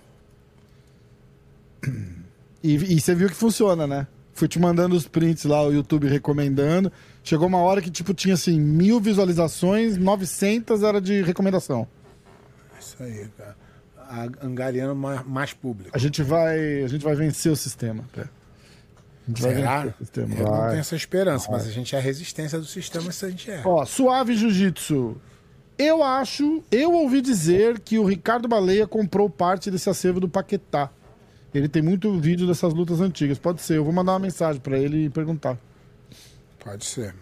E, 2.64 2.76
e 2.76 3.00
você 3.00 3.12
viu 3.12 3.28
que 3.28 3.34
funciona, 3.34 3.88
né? 3.88 4.06
Fui 4.34 4.48
te 4.48 4.58
mandando 4.58 4.96
os 4.96 5.06
prints 5.06 5.44
lá, 5.44 5.62
o 5.62 5.72
YouTube 5.72 6.08
recomendando. 6.08 6.90
Chegou 7.22 7.46
uma 7.46 7.58
hora 7.58 7.82
que, 7.82 7.90
tipo, 7.90 8.14
tinha 8.14 8.34
assim, 8.34 8.58
mil 8.58 8.98
visualizações, 9.00 9.96
900 9.98 10.82
era 10.82 11.00
de 11.00 11.22
recomendação. 11.22 11.86
Isso 12.80 12.96
aí, 13.02 13.28
cara. 13.36 13.56
A- 14.08 14.46
Angariando 14.46 14.94
mais, 14.96 15.24
mais 15.26 15.52
público. 15.52 15.90
A 15.94 15.98
gente 15.98 16.22
vai, 16.22 16.82
a 16.82 16.88
gente 16.88 17.04
vai 17.04 17.14
vencer 17.14 17.52
o 17.52 17.56
sistema. 17.56 18.04
Pé. 18.14 18.22
A 18.22 19.28
gente 19.30 19.42
vai 19.42 19.54
Será? 19.54 19.76
vencer 19.82 19.94
o 19.94 19.98
sistema. 20.04 20.34
Eu 20.34 20.44
não 20.44 20.50
vai. 20.56 20.68
tenho 20.70 20.80
essa 20.80 20.96
esperança, 20.96 21.48
mas 21.50 21.66
a 21.66 21.70
gente 21.70 21.94
é 21.94 21.98
a 21.98 22.02
resistência 22.02 22.58
do 22.58 22.64
sistema, 22.66 23.08
isso 23.10 23.24
a 23.24 23.30
gente 23.30 23.50
é. 23.50 23.62
Ó, 23.64 23.84
Suave 23.84 24.34
Jiu-Jitsu. 24.34 25.16
Eu 25.78 26.02
acho, 26.02 26.62
eu 26.70 26.92
ouvi 26.92 27.20
dizer 27.20 27.78
que 27.80 27.98
o 27.98 28.04
Ricardo 28.04 28.46
Baleia 28.48 28.86
comprou 28.86 29.28
parte 29.30 29.70
desse 29.70 29.88
acervo 29.88 30.20
do 30.20 30.28
Paquetá. 30.28 30.90
Ele 31.54 31.68
tem 31.68 31.82
muito 31.82 32.18
vídeo 32.18 32.46
dessas 32.46 32.72
lutas 32.72 33.00
antigas. 33.00 33.38
Pode 33.38 33.60
ser, 33.62 33.76
eu 33.76 33.84
vou 33.84 33.92
mandar 33.92 34.12
uma 34.12 34.18
mensagem 34.20 34.60
pra 34.60 34.78
ele 34.78 35.04
e 35.06 35.10
perguntar. 35.10 35.58
Pode 36.58 36.84
ser. 36.84 37.14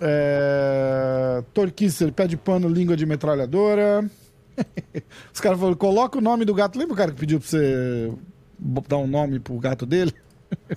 É... 0.00 1.42
Torquicer, 1.54 2.12
pé 2.12 2.26
de 2.26 2.36
pano, 2.36 2.68
língua 2.68 2.96
de 2.96 3.06
metralhadora. 3.06 4.08
Os 5.32 5.40
caras 5.40 5.58
falaram, 5.58 5.76
coloca 5.76 6.18
o 6.18 6.20
nome 6.20 6.44
do 6.44 6.54
gato. 6.54 6.78
Lembra 6.78 6.94
o 6.94 6.96
cara 6.96 7.12
que 7.12 7.20
pediu 7.20 7.38
pra 7.38 7.48
você 7.48 8.12
dar 8.88 8.98
um 8.98 9.06
nome 9.06 9.38
pro 9.38 9.58
gato 9.58 9.86
dele? 9.86 10.12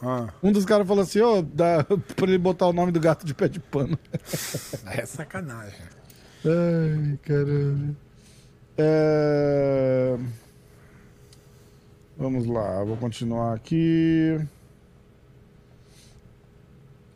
Ah, 0.03 0.31
Um 0.43 0.51
dos 0.51 0.65
caras 0.65 0.87
falou 0.87 1.01
assim, 1.01 1.19
ô, 1.19 1.41
dá 1.41 1.83
pra 2.15 2.27
ele 2.27 2.37
botar 2.37 2.67
o 2.67 2.73
nome 2.73 2.91
do 2.91 2.99
gato 2.99 3.25
de 3.25 3.33
pé 3.33 3.47
de 3.47 3.59
pano. 3.59 3.97
é 4.85 5.03
sacanagem. 5.03 5.79
Ai, 6.45 7.17
caralho. 7.23 7.95
É... 8.77 10.15
Vamos 12.15 12.45
lá, 12.45 12.83
vou 12.83 12.95
continuar 12.95 13.55
aqui. 13.55 14.39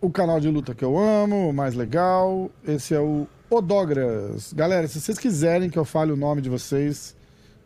O 0.01 0.10
canal 0.10 0.39
de 0.39 0.50
luta 0.50 0.74
que 0.74 0.84
eu 0.84 0.98
amo, 0.98 1.50
o 1.50 1.54
mais 1.54 1.75
legal. 1.75 2.50
Esse 2.68 2.96
é 2.96 3.00
o 3.00 3.27
Odogras. 3.48 4.51
Galera, 4.54 4.88
se 4.88 5.00
vocês 5.00 5.20
quiserem 5.20 5.70
que 5.70 5.77
eu 5.77 5.86
fale 5.86 6.12
o 6.12 6.18
nome 6.18 6.42
de 6.42 6.50
vocês 6.50 7.16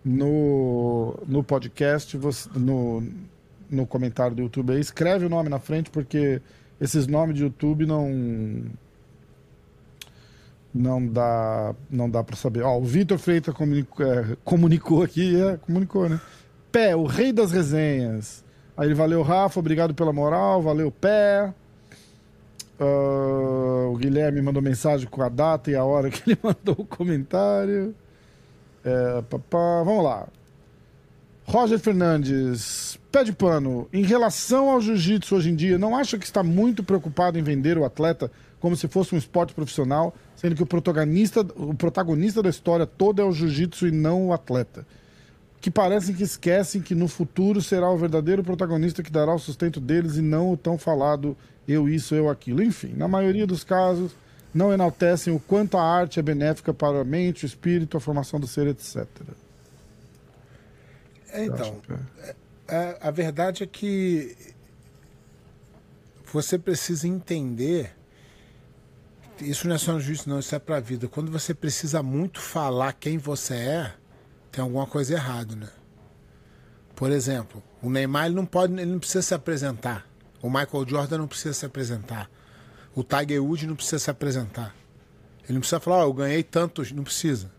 no, 0.03 1.17
no 1.25 1.41
podcast, 1.41 2.19
no, 2.53 3.01
no 3.69 3.87
comentário 3.87 4.35
do 4.35 4.41
YouTube 4.41 4.73
aí, 4.73 4.81
escreve 4.81 5.25
o 5.25 5.29
nome 5.29 5.47
na 5.47 5.59
frente, 5.59 5.89
porque 5.89 6.41
esses 6.81 7.07
nomes 7.07 7.37
de 7.37 7.43
YouTube 7.43 7.85
não 7.85 8.65
não 10.73 11.05
dá 11.05 11.75
não 11.89 12.09
dá 12.09 12.23
para 12.23 12.35
saber. 12.35 12.63
Ó, 12.63 12.77
o 12.77 12.83
Vitor 12.83 13.17
Freitas 13.17 13.55
comunicou, 13.55 14.05
é, 14.05 14.37
comunicou 14.43 15.01
aqui, 15.01 15.41
é, 15.41 15.55
comunicou, 15.55 16.09
né? 16.09 16.19
Pé, 16.71 16.95
o 16.95 17.05
rei 17.05 17.31
das 17.31 17.51
resenhas. 17.51 18.43
Aí 18.77 18.87
ele 18.87 18.95
valeu, 18.95 19.21
Rafa, 19.21 19.59
obrigado 19.59 19.93
pela 19.93 20.13
moral, 20.13 20.61
valeu, 20.61 20.91
Pé. 20.91 21.53
Ah, 22.79 23.89
o 23.91 23.95
Guilherme 23.97 24.41
mandou 24.41 24.61
mensagem 24.61 25.07
com 25.07 25.21
a 25.21 25.29
data 25.29 25.69
e 25.69 25.75
a 25.75 25.83
hora 25.83 26.09
que 26.09 26.27
ele 26.27 26.39
mandou 26.41 26.75
o 26.79 26.85
comentário. 26.85 27.93
É, 28.83 29.23
vamos 29.85 30.03
lá. 30.03 30.27
Roger 31.45 31.77
Fernandes, 31.77 32.97
pé 33.11 33.23
de 33.23 33.33
pano. 33.33 33.87
Em 33.93 34.03
relação 34.03 34.69
ao 34.69 34.81
jiu-jitsu 34.81 35.35
hoje 35.35 35.51
em 35.51 35.55
dia, 35.55 35.77
não 35.77 35.95
acha 35.95 36.17
que 36.17 36.25
está 36.25 36.41
muito 36.41 36.83
preocupado 36.83 37.37
em 37.37 37.43
vender 37.43 37.77
o 37.77 37.85
atleta 37.85 38.31
como 38.59 38.75
se 38.75 38.87
fosse 38.87 39.13
um 39.13 39.17
esporte 39.17 39.53
profissional, 39.53 40.13
sendo 40.35 40.55
que 40.55 40.63
o 40.63 40.67
protagonista, 40.67 41.41
o 41.55 41.73
protagonista 41.73 42.41
da 42.41 42.49
história 42.49 42.85
toda 42.85 43.21
é 43.21 43.25
o 43.25 43.31
jiu-jitsu 43.31 43.87
e 43.87 43.91
não 43.91 44.27
o 44.27 44.33
atleta? 44.33 44.85
Que 45.61 45.69
parecem 45.71 46.15
que 46.15 46.23
esquecem 46.23 46.81
que 46.81 46.95
no 46.95 47.07
futuro 47.07 47.61
será 47.61 47.89
o 47.89 47.97
verdadeiro 47.97 48.43
protagonista 48.43 49.03
que 49.03 49.11
dará 49.11 49.33
o 49.33 49.39
sustento 49.39 49.79
deles 49.79 50.17
e 50.17 50.21
não 50.21 50.51
o 50.51 50.57
tão 50.57 50.77
falado 50.77 51.37
eu 51.67 51.87
isso, 51.87 52.15
eu 52.15 52.27
aquilo. 52.29 52.63
Enfim, 52.63 52.93
na 52.97 53.07
maioria 53.07 53.45
dos 53.45 53.63
casos, 53.63 54.11
não 54.53 54.73
enaltecem 54.73 55.33
o 55.33 55.39
quanto 55.39 55.77
a 55.77 55.83
arte 55.83 56.19
é 56.19 56.23
benéfica 56.23 56.73
para 56.73 57.01
a 57.01 57.03
mente, 57.05 57.45
o 57.45 57.47
espírito, 57.47 57.95
a 57.95 57.99
formação 57.99 58.39
do 58.39 58.47
ser, 58.47 58.65
etc. 58.67 59.05
É, 61.29 61.45
Então, 61.45 61.61
Acho 61.61 61.71
que- 61.73 62.35
é, 62.67 62.97
a 62.99 63.11
verdade 63.11 63.63
é 63.63 63.67
que 63.67 64.35
você 66.33 66.57
precisa 66.57 67.07
entender. 67.07 67.95
Isso 69.39 69.67
não 69.67 69.75
é 69.75 69.77
só 69.77 69.93
no 69.93 69.99
juízo, 69.99 70.27
não, 70.29 70.39
isso 70.39 70.53
é 70.55 70.59
pra 70.59 70.79
vida. 70.79 71.07
Quando 71.07 71.31
você 71.31 71.53
precisa 71.53 72.01
muito 72.01 72.39
falar 72.39 72.93
quem 72.93 73.17
você 73.17 73.53
é, 73.53 73.93
tem 74.51 74.61
alguma 74.61 74.85
coisa 74.85 75.13
errada, 75.13 75.55
né? 75.55 75.69
Por 76.95 77.11
exemplo, 77.11 77.63
o 77.81 77.89
Neymar 77.89 78.25
ele 78.25 78.35
não 78.35 78.45
pode, 78.45 78.73
ele 78.73 78.91
não 78.91 78.99
precisa 78.99 79.21
se 79.21 79.33
apresentar. 79.33 80.05
O 80.41 80.49
Michael 80.49 80.87
Jordan 80.87 81.19
não 81.19 81.27
precisa 81.27 81.53
se 81.53 81.65
apresentar. 81.65 82.29
O 82.93 83.03
Tiger 83.03 83.43
Woods 83.43 83.67
não 83.67 83.75
precisa 83.75 83.99
se 83.99 84.09
apresentar. 84.09 84.75
Ele 85.43 85.53
não 85.53 85.61
precisa 85.61 85.79
falar, 85.79 85.99
ó, 85.99 86.03
eu 86.03 86.13
ganhei 86.13 86.43
tantos, 86.43 86.91
não 86.91 87.03
precisa. 87.03 87.51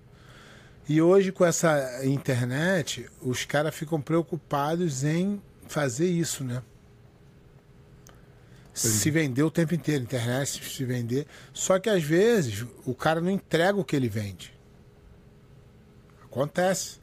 E 0.88 1.00
hoje, 1.00 1.32
com 1.32 1.44
essa 1.44 2.04
internet, 2.04 3.08
os 3.20 3.44
caras 3.44 3.74
ficam 3.74 4.00
preocupados 4.00 5.04
em 5.04 5.40
fazer 5.66 6.06
isso, 6.06 6.44
né? 6.44 6.62
Se 8.74 9.10
vender 9.10 9.42
o 9.42 9.50
tempo 9.50 9.74
inteiro, 9.74 10.02
internet 10.02 10.64
se 10.64 10.84
vender. 10.84 11.26
Só 11.52 11.78
que 11.78 11.90
às 11.90 12.02
vezes 12.02 12.64
o 12.86 12.94
cara 12.94 13.20
não 13.20 13.30
entrega 13.30 13.78
o 13.78 13.84
que 13.84 13.94
ele 13.94 14.08
vende. 14.08 14.51
Acontece. 16.32 16.98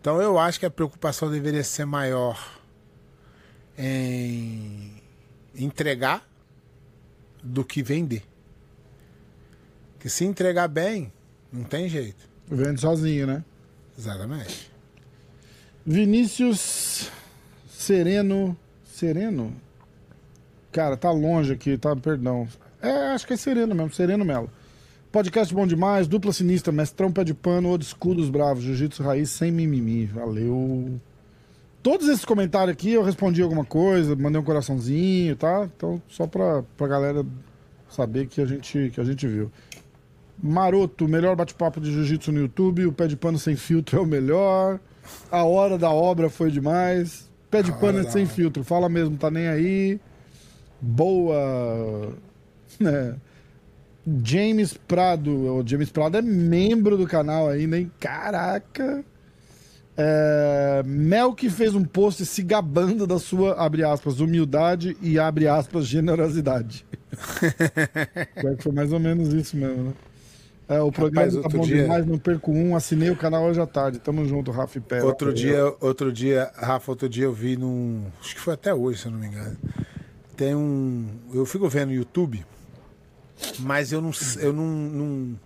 Então 0.00 0.20
eu 0.22 0.38
acho 0.38 0.58
que 0.58 0.64
a 0.64 0.70
preocupação 0.70 1.30
deveria 1.30 1.62
ser 1.62 1.84
maior 1.84 2.58
em 3.76 5.02
entregar 5.54 6.26
do 7.42 7.62
que 7.62 7.82
vender. 7.82 8.24
Que 10.00 10.08
se 10.08 10.24
entregar 10.24 10.66
bem, 10.66 11.12
não 11.52 11.64
tem 11.64 11.88
jeito. 11.90 12.26
Vende 12.48 12.80
sozinho, 12.80 13.26
né? 13.26 13.44
Exatamente. 13.98 14.70
Vinícius 15.84 17.10
Sereno. 17.68 18.56
Sereno? 18.86 19.54
Cara, 20.72 20.96
tá 20.96 21.10
longe 21.10 21.52
aqui, 21.52 21.76
tá? 21.76 21.94
Perdão. 21.94 22.48
É, 22.80 23.08
acho 23.08 23.26
que 23.26 23.34
é 23.34 23.36
Sereno 23.36 23.74
mesmo, 23.74 23.92
Sereno 23.92 24.24
Melo. 24.24 24.50
Podcast 25.14 25.54
bom 25.54 25.64
demais, 25.64 26.08
dupla 26.08 26.32
sinistra, 26.32 26.72
mestrão 26.72 27.12
pé 27.12 27.22
de 27.22 27.32
pano, 27.32 27.68
old 27.68 27.84
school 27.84 28.16
dos 28.16 28.28
bravos, 28.28 28.64
jiu-jitsu 28.64 29.00
raiz 29.00 29.30
sem 29.30 29.52
mimimi. 29.52 30.06
Valeu. 30.06 30.96
Todos 31.80 32.08
esses 32.08 32.24
comentários 32.24 32.72
aqui 32.72 32.90
eu 32.90 33.02
respondi 33.04 33.40
alguma 33.40 33.64
coisa, 33.64 34.16
mandei 34.16 34.40
um 34.40 34.44
coraçãozinho, 34.44 35.36
tá? 35.36 35.70
Então, 35.76 36.02
só 36.08 36.26
pra, 36.26 36.64
pra 36.76 36.88
galera 36.88 37.24
saber 37.88 38.26
que 38.26 38.40
a 38.40 38.44
gente, 38.44 38.90
que 38.92 39.00
a 39.00 39.04
gente 39.04 39.24
viu. 39.28 39.52
Maroto, 40.42 41.06
melhor 41.06 41.36
bate-papo 41.36 41.80
de 41.80 41.92
jiu-jitsu 41.92 42.32
no 42.32 42.40
YouTube. 42.40 42.86
O 42.86 42.92
pé 42.92 43.06
de 43.06 43.16
pano 43.16 43.38
sem 43.38 43.54
filtro 43.54 44.00
é 44.00 44.02
o 44.02 44.06
melhor. 44.06 44.80
A 45.30 45.44
hora 45.44 45.78
da 45.78 45.90
obra 45.90 46.28
foi 46.28 46.50
demais. 46.50 47.30
Pé 47.48 47.62
de 47.62 47.70
pano 47.70 48.00
é 48.00 48.10
sem 48.10 48.26
filtro, 48.26 48.64
fala 48.64 48.88
mesmo, 48.88 49.16
tá 49.16 49.30
nem 49.30 49.46
aí. 49.46 50.00
Boa. 50.82 52.12
É. 52.84 53.14
James 54.24 54.74
Prado. 54.74 55.30
O 55.56 55.66
James 55.66 55.90
Prado 55.90 56.16
é 56.18 56.22
membro 56.22 56.96
do 56.96 57.06
canal 57.06 57.48
ainda, 57.48 57.78
hein? 57.78 57.90
Caraca. 58.00 59.04
É, 59.96 60.82
Mel 60.84 61.32
que 61.34 61.48
fez 61.48 61.74
um 61.74 61.84
post 61.84 62.26
se 62.26 62.42
gabando 62.42 63.06
da 63.06 63.18
sua, 63.18 63.54
abre 63.54 63.84
aspas, 63.84 64.18
humildade 64.18 64.96
e 65.00 65.18
abre 65.18 65.46
aspas, 65.46 65.86
generosidade. 65.86 66.84
Que 68.56 68.62
foi 68.62 68.72
mais 68.72 68.92
ou 68.92 68.98
menos 68.98 69.32
isso 69.32 69.56
mesmo, 69.56 69.84
né? 69.84 69.92
É, 70.66 70.80
o 70.80 70.90
programa 70.90 71.26
Rapaz, 71.26 71.42
tá 71.42 71.48
bom 71.58 71.64
dia- 71.64 71.82
demais, 71.82 72.06
não 72.06 72.18
perco 72.18 72.50
um. 72.50 72.74
Assinei 72.74 73.10
o 73.10 73.16
canal 73.16 73.44
hoje 73.44 73.60
à 73.60 73.66
tarde. 73.66 73.98
Tamo 74.00 74.26
junto, 74.26 74.50
Rafa 74.50 74.78
e 74.78 74.80
Pé. 74.80 75.02
Outro 75.04 75.32
dia, 75.32 75.62
outro 75.80 76.10
dia, 76.12 76.50
Rafa, 76.56 76.90
outro 76.90 77.08
dia 77.08 77.24
eu 77.24 77.32
vi 77.32 77.56
num. 77.56 78.06
Acho 78.20 78.34
que 78.34 78.40
foi 78.40 78.54
até 78.54 78.74
hoje, 78.74 79.00
se 79.00 79.06
eu 79.06 79.12
não 79.12 79.18
me 79.18 79.26
engano. 79.26 79.56
Tem 80.36 80.54
um. 80.54 81.06
Eu 81.32 81.44
fico 81.46 81.68
vendo 81.68 81.88
no 81.90 81.94
YouTube, 81.94 82.44
mas 83.58 83.92
eu 83.92 84.00
não. 84.00 84.10
Eu 84.38 84.52
não. 84.52 84.64
Não, 84.64 85.36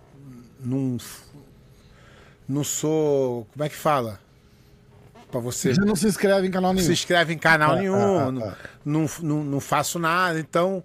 não, 0.61 0.97
não 2.47 2.63
sou. 2.63 3.47
Como 3.53 3.63
é 3.63 3.69
que 3.69 3.75
fala? 3.75 4.19
Pra 5.31 5.39
você. 5.39 5.73
Já 5.73 5.83
não 5.83 5.95
se 5.95 6.07
inscreve 6.07 6.47
em 6.47 6.51
canal 6.51 6.73
nenhum. 6.73 6.85
se 6.87 6.91
inscreve 6.93 7.33
em 7.33 7.37
canal 7.37 7.75
É, 7.75 7.79
nenhum, 7.79 7.95
é, 7.95 8.27
é, 8.27 8.31
não, 8.31 8.45
é. 8.45 8.55
Não, 8.83 9.05
não, 9.21 9.43
não 9.43 9.59
faço 9.59 9.99
nada, 9.99 10.39
então 10.39 10.83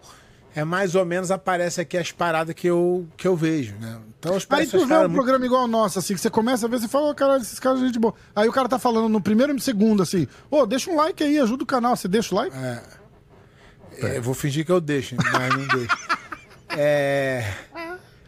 é 0.55 0.63
mais 0.65 0.95
ou 0.95 1.05
menos 1.05 1.31
aparece 1.31 1.81
aqui 1.81 1.97
as 1.97 2.13
paradas 2.13 2.55
que 2.55 2.67
eu, 2.69 3.09
que 3.17 3.27
eu 3.27 3.35
vejo, 3.35 3.75
né? 3.77 3.99
Então 4.21 4.37
Aí 4.51 4.67
tu 4.67 4.87
vê 4.87 4.95
um 4.95 5.01
muito- 5.01 5.15
programa 5.15 5.45
igual 5.47 5.65
o 5.65 5.67
nosso, 5.67 5.99
assim, 5.99 6.15
que 6.15 6.21
você 6.21 6.29
começa 6.31 6.67
a 6.67 6.69
ver, 6.69 6.79
você 6.79 6.87
fala, 6.89 7.15
caralho, 7.15 7.41
esses 7.43 7.59
caras 7.59 7.79
são 7.79 7.87
gente 7.89 7.99
boa. 7.99 8.15
Aí 8.37 8.47
o 8.49 8.53
cara 8.53 8.69
tá 8.69 8.79
falando 8.79 9.09
no 9.09 9.21
primeiro 9.21 9.53
e 9.53 9.55
no 9.55 9.61
segundo, 9.61 10.03
assim, 10.03 10.29
ô, 10.51 10.65
deixa 10.67 10.91
um 10.91 10.97
like 10.97 11.23
aí, 11.25 11.39
ajuda 11.41 11.65
o 11.65 11.67
canal. 11.67 11.97
Você 11.97 12.07
deixa 12.07 12.35
o 12.35 12.39
like? 12.39 12.55
É, 12.57 14.17
eu 14.19 14.23
vou 14.23 14.35
fingir 14.35 14.65
que 14.67 14.73
eu 14.73 14.81
deixo, 14.81 15.17
mas 15.17 15.49
não 15.57 15.67
deixo. 15.69 15.97
É... 16.79 17.53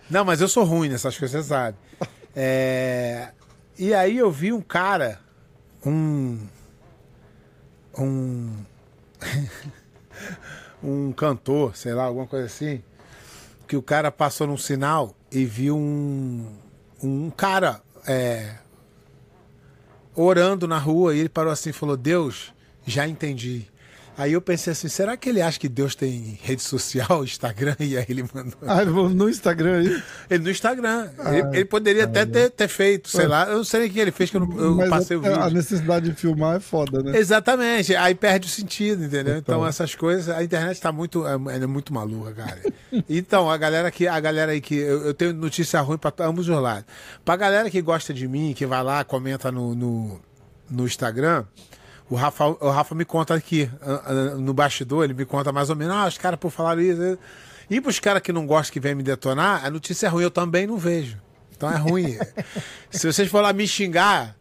Não, 0.09 0.25
mas 0.25 0.41
eu 0.41 0.49
sou 0.49 0.65
ruim 0.65 0.88
nessas 0.88 1.19
coisas, 1.19 1.45
você 1.45 1.49
sabe. 1.49 1.76
É... 2.35 3.31
E 3.79 3.93
aí 3.93 4.17
eu 4.17 4.31
vi 4.31 4.53
um 4.53 4.61
cara, 4.61 5.21
um. 5.85 6.47
Um. 7.99 8.65
um 10.83 11.12
cantor, 11.12 11.76
sei 11.76 11.93
lá, 11.93 12.05
alguma 12.05 12.26
coisa 12.26 12.47
assim, 12.47 12.83
que 13.67 13.76
o 13.76 13.83
cara 13.83 14.11
passou 14.11 14.47
num 14.47 14.57
sinal 14.57 15.15
e 15.31 15.45
viu 15.45 15.76
um. 15.76 16.57
Um 17.03 17.31
cara 17.31 17.83
é, 18.07 18.55
orando 20.15 20.67
na 20.67 20.79
rua 20.79 21.15
e 21.15 21.19
ele 21.19 21.29
parou 21.29 21.53
assim 21.53 21.71
e 21.71 21.75
falou: 21.75 21.97
Deus, 21.97 22.55
já 22.87 23.07
entendi. 23.07 23.69
Aí 24.19 24.33
eu 24.33 24.41
pensei 24.41 24.73
assim: 24.73 24.89
será 24.89 25.17
que 25.17 25.29
ele 25.29 25.43
acha 25.43 25.59
que 25.59 25.69
Deus 25.69 25.95
tem 25.95 26.39
rede 26.43 26.63
social, 26.63 27.23
Instagram? 27.25 27.76
E 27.81 27.97
aí 27.99 28.07
ele 28.09 28.25
mandou. 28.33 28.59
Ah, 28.67 28.85
no 28.85 29.29
Instagram 29.29 29.81
aí. 29.81 30.02
Ele 30.31 30.45
no 30.45 30.50
Instagram. 30.50 31.11
ele, 31.26 31.57
ele 31.59 31.65
poderia 31.65 32.05
até 32.05 32.25
ter, 32.25 32.50
ter 32.50 32.69
feito, 32.69 33.09
sei 33.11 33.26
lá. 33.26 33.47
Eu 33.47 33.59
não 33.59 33.65
sei 33.65 33.81
nem 33.81 33.89
o 33.91 33.93
que 33.93 34.00
ele 34.00 34.11
fez, 34.13 34.31
que 34.31 34.37
eu, 34.37 34.41
não, 34.47 34.83
eu 34.83 34.89
passei 34.89 35.17
o 35.17 35.25
a, 35.25 35.29
a 35.29 35.45
vídeo. 35.45 35.57
necessidade 35.57 36.09
de 36.11 36.15
filmar 36.17 36.57
é 36.57 36.61
foda, 36.61 37.02
né? 37.02 37.19
Exatamente, 37.19 37.95
aí 37.95 38.15
perde 38.15 38.47
o 38.47 38.50
sentido, 38.50 39.05
entendeu? 39.05 39.37
Então, 39.37 39.57
Então. 39.57 39.67
essas 39.67 39.95
coisas, 39.95 40.29
a 40.35 40.43
internet 40.43 40.81
tá 40.81 40.91
muito, 40.91 41.26
é, 41.26 41.33
é 41.35 41.67
muito 41.67 41.93
maluca, 41.93 42.33
cara. 42.33 42.61
Então, 43.09 43.50
a 43.50 43.57
galera 43.59 43.91
que, 43.91 44.07
a 44.09 44.19
galera 44.19 44.52
aí 44.52 44.61
que 44.61 44.75
eu, 44.76 45.07
eu 45.07 45.15
tenho 45.15 45.33
notícia 45.35 45.81
ruim 45.81 45.99
para 45.99 46.13
ambos 46.26 46.49
os 46.49 46.57
lados. 46.61 46.85
Pra 47.25 47.37
galera 47.37 47.69
que 47.71 47.83
gosta 47.83 48.15
de 48.15 48.26
mim, 48.26 48.55
que 48.57 48.65
vai 48.65 48.83
lá, 48.83 49.05
comenta 49.05 49.52
no, 49.52 49.75
no, 49.75 50.21
no 50.71 50.87
Instagram, 50.87 51.45
o 52.08 52.14
Rafa, 52.14 52.47
o 52.47 52.71
Rafa 52.71 52.95
me 52.95 53.04
conta 53.04 53.34
aqui, 53.34 53.71
no 54.38 54.52
bastidor, 54.54 55.04
ele 55.04 55.14
me 55.14 55.25
conta 55.25 55.52
mais 55.52 55.71
ou 55.71 55.76
menos, 55.76 55.95
ah, 55.95 56.06
os 56.06 56.19
caras 56.19 56.38
por 56.38 56.50
falar 56.50 56.78
isso. 56.78 57.19
E 57.69 57.80
pros 57.80 57.99
caras 57.99 58.23
que 58.23 58.32
não 58.32 58.47
gostam 58.47 58.73
que 58.73 58.80
vem 58.80 58.95
me 58.95 59.02
detonar, 59.02 59.64
a 59.64 59.71
notícia 59.71 60.06
é 60.06 60.08
ruim, 60.08 60.23
eu 60.23 60.30
também 60.30 60.66
não 60.66 60.78
vejo. 60.78 61.19
Então 61.56 61.71
é 61.71 61.76
ruim. 61.76 62.16
Se 62.90 63.10
vocês 63.12 63.28
for 63.28 63.40
lá 63.40 63.52
me 63.52 63.66
xingar, 63.66 64.36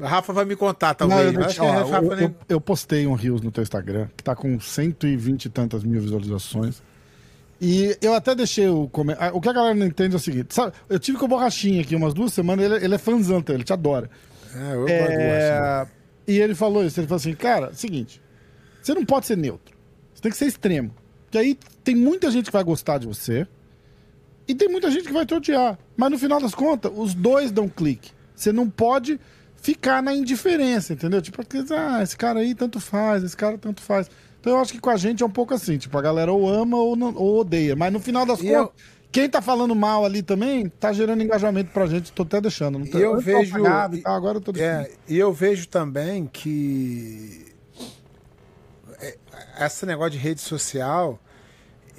o 0.00 0.04
Rafa 0.04 0.32
vai 0.32 0.44
me 0.44 0.56
contar, 0.56 0.96
Não, 1.00 1.08
talvez. 1.08 1.26
eu, 1.32 1.40
Mas 1.40 1.46
acho 1.46 1.54
que 1.56 1.60
ó, 1.60 1.68
o 1.68 1.72
Rafa 1.90 2.04
eu- 2.06 2.16
nem- 2.16 2.24
eu- 2.26 2.34
eu 2.48 2.60
postei 2.60 3.06
um 3.06 3.14
Rios 3.14 3.40
no 3.40 3.50
teu 3.52 3.62
Instagram, 3.62 4.08
que 4.16 4.24
tá 4.24 4.34
com 4.34 4.58
120 4.58 5.44
e 5.44 5.48
tantas 5.48 5.84
mil 5.84 6.00
visualizações. 6.00 6.82
E 7.60 7.96
eu 8.00 8.14
até 8.14 8.34
deixei 8.36 8.68
o 8.68 8.88
comentário. 8.88 9.36
O 9.36 9.40
que 9.40 9.48
a 9.48 9.52
galera 9.52 9.74
não 9.74 9.86
entende 9.86 10.14
é 10.14 10.16
o 10.16 10.20
seguinte: 10.20 10.54
sabe, 10.54 10.72
eu 10.88 10.98
tive 10.98 11.18
com 11.18 11.24
o 11.24 11.28
Borrachinha 11.28 11.82
aqui 11.82 11.94
umas 11.96 12.14
duas 12.14 12.32
semanas, 12.32 12.64
ele, 12.64 12.84
ele 12.84 12.94
é 12.94 12.98
fãzão, 12.98 13.42
ele 13.48 13.64
te 13.64 13.72
adora. 13.72 14.08
É, 14.54 14.74
eu 14.74 14.80
gosto 14.80 14.94
do 14.94 15.02
Washington. 15.02 15.18
É, 15.18 15.86
e 16.28 16.38
ele 16.38 16.54
falou 16.54 16.84
isso, 16.84 17.00
ele 17.00 17.06
falou 17.08 17.16
assim, 17.18 17.34
cara, 17.34 17.72
seguinte, 17.74 18.20
você 18.82 18.94
não 18.94 19.04
pode 19.04 19.26
ser 19.26 19.36
neutro. 19.36 19.76
Você 20.14 20.22
tem 20.22 20.30
que 20.30 20.38
ser 20.38 20.46
extremo. 20.46 20.94
Porque 21.24 21.38
aí 21.38 21.58
tem 21.82 21.94
muita 21.94 22.30
gente 22.30 22.46
que 22.46 22.52
vai 22.52 22.62
gostar 22.64 22.98
de 22.98 23.06
você 23.06 23.46
e 24.46 24.54
tem 24.54 24.68
muita 24.68 24.90
gente 24.90 25.06
que 25.06 25.12
vai 25.12 25.26
te 25.26 25.34
odiar. 25.34 25.78
Mas 25.96 26.10
no 26.10 26.18
final 26.18 26.40
das 26.40 26.54
contas, 26.54 26.90
os 26.94 27.14
dois 27.14 27.50
dão 27.50 27.68
clique. 27.68 28.10
Você 28.34 28.52
não 28.52 28.68
pode 28.68 29.18
ficar 29.56 30.02
na 30.02 30.14
indiferença, 30.14 30.92
entendeu? 30.92 31.20
Tipo, 31.20 31.42
ah, 31.74 32.02
esse 32.02 32.16
cara 32.16 32.40
aí 32.40 32.54
tanto 32.54 32.78
faz, 32.80 33.22
esse 33.24 33.36
cara 33.36 33.58
tanto 33.58 33.82
faz. 33.82 34.10
Então 34.40 34.52
eu 34.54 34.60
acho 34.60 34.72
que 34.72 34.78
com 34.80 34.90
a 34.90 34.96
gente 34.96 35.22
é 35.22 35.26
um 35.26 35.30
pouco 35.30 35.52
assim, 35.52 35.76
tipo, 35.78 35.98
a 35.98 36.02
galera 36.02 36.32
ou 36.32 36.48
ama 36.48 36.76
ou, 36.76 36.94
não- 36.94 37.14
ou 37.14 37.40
odeia. 37.40 37.74
Mas 37.74 37.92
no 37.92 37.98
final 38.00 38.24
das 38.24 38.38
E 38.40 38.44
contas, 38.44 38.54
eu- 38.54 38.72
quem 39.10 39.28
tá 39.28 39.40
falando 39.40 39.74
mal 39.74 40.04
ali 40.04 40.22
também 40.22 40.68
tá 40.68 40.92
gerando 40.92 41.22
engajamento 41.22 41.70
pra 41.72 41.86
gente. 41.86 42.12
Tô 42.12 42.22
até 42.22 42.40
deixando. 42.40 42.78
Não 42.78 42.86
tô, 42.86 42.98
E 42.98 43.02
eu 43.02 43.14
antes 43.14 43.24
vejo- 43.24 43.58
e 43.92 44.00
tal, 44.02 44.14
agora 44.14 44.36
eu 44.38 44.40
tô 44.42 44.52
deixando. 44.52 44.86
É, 44.86 44.90
e 45.08 45.18
eu 45.18 45.32
vejo 45.32 45.66
também 45.68 46.26
que 46.26 47.46
é, 49.00 49.16
esse 49.64 49.86
negócio 49.86 50.12
de 50.12 50.18
rede 50.18 50.40
social, 50.40 51.18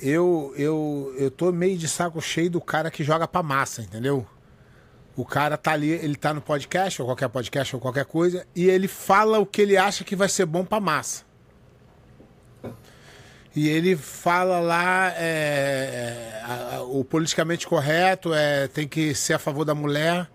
eu, 0.01 0.53
eu, 0.55 1.13
eu 1.17 1.31
tô 1.31 1.51
meio 1.51 1.77
de 1.77 1.87
saco 1.87 2.21
cheio 2.21 2.49
do 2.49 2.61
cara 2.61 2.91
que 2.91 3.03
joga 3.03 3.27
pra 3.27 3.41
massa, 3.43 3.81
entendeu? 3.81 4.25
O 5.15 5.25
cara 5.25 5.57
tá 5.57 5.71
ali, 5.73 5.89
ele 5.89 6.15
tá 6.15 6.33
no 6.33 6.41
podcast, 6.41 7.01
ou 7.01 7.07
qualquer 7.07 7.27
podcast, 7.27 7.75
ou 7.75 7.81
qualquer 7.81 8.05
coisa, 8.05 8.45
e 8.55 8.65
ele 8.69 8.87
fala 8.87 9.39
o 9.39 9.45
que 9.45 9.61
ele 9.61 9.75
acha 9.75 10.03
que 10.03 10.15
vai 10.15 10.29
ser 10.29 10.45
bom 10.45 10.63
pra 10.63 10.79
massa. 10.79 11.23
E 13.59 13.67
ele 13.67 13.95
fala 13.97 14.59
lá 14.59 15.11
é, 15.17 16.41
a- 16.45 16.75
a- 16.77 16.83
o 16.83 17.03
politicamente 17.03 17.67
correto 17.67 18.33
é 18.33 18.67
tem 18.67 18.87
que 18.87 19.13
ser 19.13 19.33
a 19.33 19.39
favor 19.39 19.65
da 19.65 19.75
mulher, 19.75 20.29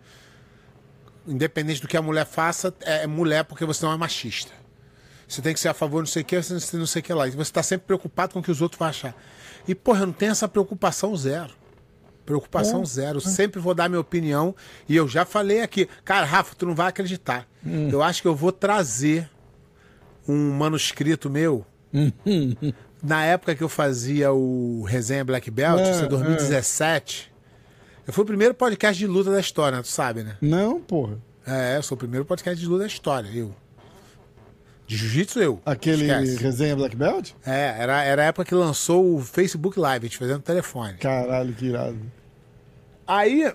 independente 1.26 1.80
do 1.80 1.88
que 1.88 1.96
a 1.96 2.02
mulher 2.02 2.26
faça, 2.26 2.74
é 2.82 3.06
mulher 3.06 3.44
porque 3.44 3.64
você 3.64 3.84
não 3.86 3.92
é 3.92 3.96
machista. 3.96 4.52
Você 5.26 5.40
tem 5.40 5.54
que 5.54 5.60
ser 5.60 5.68
a 5.68 5.74
favor 5.74 6.00
não 6.00 6.06
sei 6.06 6.20
o 6.20 6.24
que, 6.24 6.42
você 6.42 6.76
não 6.76 6.86
sei 6.86 7.00
o 7.00 7.02
que 7.02 7.14
lá. 7.14 7.26
E 7.26 7.30
você 7.30 7.42
está 7.42 7.62
sempre 7.62 7.86
preocupado 7.86 8.34
com 8.34 8.40
o 8.40 8.42
que 8.42 8.50
os 8.50 8.60
outros 8.60 8.78
vão 8.78 8.88
achar. 8.88 9.14
E, 9.66 9.74
porra, 9.74 10.00
eu 10.00 10.06
não 10.06 10.12
tenho 10.12 10.32
essa 10.32 10.46
preocupação 10.46 11.16
zero. 11.16 11.54
Preocupação 12.26 12.84
zero. 12.84 13.20
Sempre 13.22 13.58
vou 13.58 13.74
dar 13.74 13.88
minha 13.88 14.00
opinião. 14.00 14.54
E 14.86 14.94
eu 14.94 15.08
já 15.08 15.24
falei 15.24 15.62
aqui. 15.62 15.88
Cara, 16.04 16.26
Rafa, 16.26 16.54
tu 16.54 16.66
não 16.66 16.74
vai 16.74 16.88
acreditar. 16.88 17.48
Eu 17.90 18.02
acho 18.02 18.20
que 18.20 18.28
eu 18.28 18.34
vou 18.36 18.52
trazer 18.52 19.30
um 20.28 20.52
manuscrito 20.52 21.30
meu. 21.30 21.64
Na 23.04 23.22
época 23.24 23.54
que 23.54 23.62
eu 23.62 23.68
fazia 23.68 24.32
o 24.32 24.82
Resenha 24.84 25.24
Black 25.24 25.50
Belt, 25.50 25.78
É, 25.80 25.90
isso 25.90 26.04
é 26.04 26.08
2017. 26.08 27.30
Eu 28.06 28.12
fui 28.12 28.24
o 28.24 28.26
primeiro 28.26 28.54
podcast 28.54 28.98
de 28.98 29.06
luta 29.06 29.30
da 29.30 29.38
história, 29.40 29.80
tu 29.82 29.88
sabe, 29.88 30.22
né? 30.22 30.36
Não, 30.40 30.80
porra. 30.80 31.18
É, 31.46 31.76
eu 31.76 31.82
sou 31.82 31.96
o 31.96 31.98
primeiro 31.98 32.24
podcast 32.24 32.58
de 32.58 32.66
luta 32.66 32.80
da 32.80 32.86
história, 32.86 33.28
eu. 33.34 33.54
De 34.86 34.96
jiu-jitsu, 34.96 35.38
eu. 35.40 35.60
Aquele 35.64 36.04
Esquece. 36.10 36.42
resenha 36.42 36.76
Black 36.76 36.96
Belt? 36.96 37.32
É, 37.44 37.76
era, 37.78 38.02
era 38.02 38.22
a 38.22 38.24
época 38.26 38.44
que 38.46 38.54
lançou 38.54 39.14
o 39.16 39.20
Facebook 39.20 39.78
Live, 39.78 40.06
a 40.06 40.08
gente 40.08 40.18
fazendo 40.18 40.40
telefone. 40.42 40.94
Caralho, 40.98 41.52
que 41.54 41.66
irado. 41.66 41.98
Aí, 43.06 43.46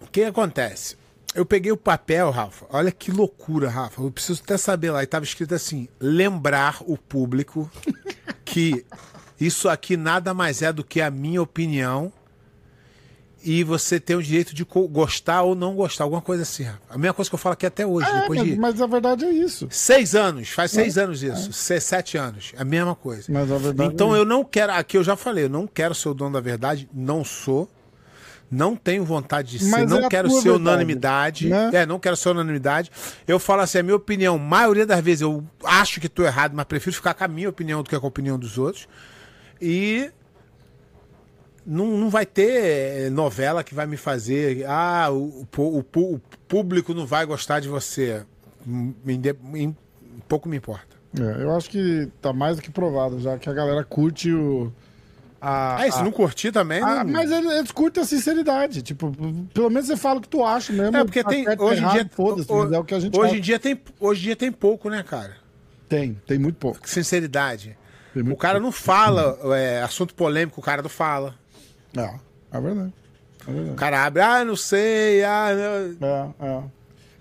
o 0.00 0.06
que 0.10 0.22
acontece? 0.24 0.96
Eu 1.36 1.44
peguei 1.46 1.70
o 1.70 1.76
papel, 1.76 2.30
Rafa. 2.30 2.66
Olha 2.70 2.90
que 2.90 3.10
loucura, 3.10 3.68
Rafa. 3.68 4.00
Eu 4.02 4.10
preciso 4.10 4.42
até 4.42 4.56
saber 4.56 4.90
lá. 4.90 5.02
E 5.02 5.06
tava 5.06 5.24
escrito 5.24 5.54
assim: 5.54 5.88
lembrar 6.00 6.78
o 6.86 6.96
público 6.96 7.70
que 8.44 8.84
Isso 9.40 9.68
aqui 9.68 9.96
nada 9.96 10.32
mais 10.32 10.62
é 10.62 10.72
do 10.72 10.82
que 10.82 11.00
a 11.00 11.10
minha 11.10 11.42
opinião. 11.42 12.12
E 13.48 13.62
você 13.62 14.00
tem 14.00 14.16
o 14.16 14.22
direito 14.22 14.52
de 14.52 14.64
gostar 14.64 15.42
ou 15.42 15.54
não 15.54 15.76
gostar, 15.76 16.02
alguma 16.02 16.20
coisa 16.22 16.42
assim. 16.42 16.64
rapaz. 16.64 16.82
A 16.90 16.98
mesma 16.98 17.14
coisa 17.14 17.30
que 17.30 17.34
eu 17.34 17.38
falo 17.38 17.52
aqui 17.52 17.64
até 17.64 17.86
hoje, 17.86 18.08
É, 18.08 18.20
depois 18.22 18.40
mas, 18.40 18.48
de 18.48 18.56
mas 18.58 18.80
a 18.80 18.86
verdade 18.88 19.24
é 19.24 19.30
isso. 19.30 19.68
seis 19.70 20.16
anos, 20.16 20.48
faz 20.48 20.72
seis 20.72 20.98
anos 20.98 21.22
isso, 21.22 21.52
se- 21.52 21.78
sete 21.78 22.16
anos, 22.18 22.52
a 22.56 22.64
mesma 22.64 22.96
coisa. 22.96 23.26
Mas 23.28 23.52
a 23.52 23.56
verdade 23.56 23.92
Então 23.94 24.16
é 24.16 24.18
eu 24.18 24.24
não 24.24 24.42
quero, 24.42 24.72
aqui 24.72 24.96
eu 24.98 25.04
já 25.04 25.14
falei, 25.14 25.44
eu 25.44 25.48
não 25.48 25.64
quero 25.64 25.94
ser 25.94 26.08
o 26.08 26.14
dono 26.14 26.32
da 26.32 26.40
verdade, 26.40 26.88
não 26.92 27.22
sou. 27.22 27.70
Não 28.50 28.76
tenho 28.76 29.04
vontade 29.04 29.50
de 29.52 29.58
ser, 29.64 29.70
Mas 29.70 29.90
não 29.90 30.04
é 30.04 30.08
quero 30.08 30.28
ser 30.30 30.34
verdade, 30.42 30.60
unanimidade. 30.62 31.48
né? 31.48 31.70
É, 31.72 31.86
não 31.86 31.98
quero 31.98 32.16
ser 32.16 32.28
unanimidade. 32.30 32.90
Eu 33.26 33.38
falo 33.40 33.62
assim, 33.62 33.78
a 33.78 33.82
minha 33.82 33.96
opinião, 33.96 34.38
maioria 34.38 34.86
das 34.86 35.00
vezes 35.00 35.22
eu 35.22 35.44
acho 35.64 36.00
que 36.00 36.08
tô 36.08 36.22
errado, 36.22 36.52
mas 36.54 36.64
prefiro 36.66 36.94
ficar 36.94 37.12
com 37.14 37.24
a 37.24 37.28
minha 37.28 37.48
opinião 37.48 37.82
do 37.82 37.90
que 37.90 37.98
com 37.98 38.06
a 38.06 38.08
opinião 38.08 38.38
dos 38.38 38.56
outros. 38.56 38.86
E 39.60 40.10
não, 41.66 41.86
não 41.98 42.08
vai 42.10 42.24
ter 42.24 43.06
eh, 43.06 43.10
novela 43.10 43.64
que 43.64 43.74
vai 43.74 43.86
me 43.86 43.96
fazer. 43.96 44.64
Ah, 44.68 45.08
o, 45.10 45.46
o, 45.56 45.78
o 45.78 46.14
o 46.14 46.20
público 46.46 46.94
não 46.94 47.04
vai 47.06 47.26
gostar 47.26 47.58
de 47.60 47.68
você. 47.68 48.22
Inde- 49.04 49.34
hum, 49.42 49.74
Pouco 50.28 50.48
me 50.48 50.56
importa. 50.56 50.96
É, 51.18 51.42
eu 51.42 51.54
acho 51.56 51.68
que 51.70 52.08
tá 52.22 52.32
mais 52.32 52.56
do 52.56 52.62
que 52.62 52.70
provado 52.70 53.18
já 53.20 53.36
que 53.38 53.48
a 53.48 53.52
galera 53.52 53.82
curte 53.84 54.32
o. 54.32 54.72
A, 55.40 55.76
Ah, 55.76 55.86
e 55.88 55.92
se 55.92 55.98
a- 55.98 56.02
não 56.02 56.10
curtir 56.10 56.50
também. 56.50 56.82
a- 56.82 57.04
não... 57.04 57.12
mas 57.12 57.30
eles, 57.30 57.70
curtem 57.70 58.02
a 58.02 58.06
sinceridade. 58.06 58.82
Tipo, 58.82 59.12
pelo 59.52 59.68
menos 59.70 59.86
você 59.86 59.96
fala 59.96 60.18
o 60.18 60.22
que 60.22 60.28
tu 60.28 60.44
acha 60.44 60.72
mesmo. 60.72 60.96
É 60.96 61.04
porque 61.04 61.22
tá 61.22 61.28
tem. 61.30 61.44
certo, 61.44 61.62
Hoje 61.62 61.84
em 61.84 61.88
dia. 61.88 62.10
Mas 62.18 62.72
é 62.72 62.78
o 62.78 62.84
que 62.84 62.94
a 62.94 63.00
gente 63.00 63.18
hoje 63.18 63.36
em 63.36 63.40
dia 63.40 63.58
tem 63.58 63.80
Hoje 64.00 64.20
em 64.20 64.24
dia 64.24 64.36
tem 64.36 64.50
pouco, 64.50 64.88
né, 64.88 65.02
cara? 65.02 65.36
Tem, 65.88 66.14
tem 66.26 66.38
muito 66.38 66.56
pouco. 66.56 66.80
Sinceridade. 66.88 67.76
Muito 68.14 68.32
O 68.32 68.36
cara 68.36 68.58
não 68.58 68.72
fala 68.72 69.38
é, 69.56 69.82
assunto 69.82 70.14
polêmico, 70.14 70.60
o 70.60 70.64
cara 70.64 70.80
não 70.82 70.88
fala. 70.88 71.34
É, 71.96 72.14
é 72.52 72.60
verdade. 72.60 72.92
É 73.46 73.50
O 73.50 73.54
verdade. 73.54 73.76
cara 73.76 74.04
abre, 74.04 74.22
ah, 74.22 74.44
não 74.44 74.56
sei, 74.56 75.22
ah, 75.22 75.48
não... 76.00 76.34
É, 76.40 76.46
é. 76.46 76.62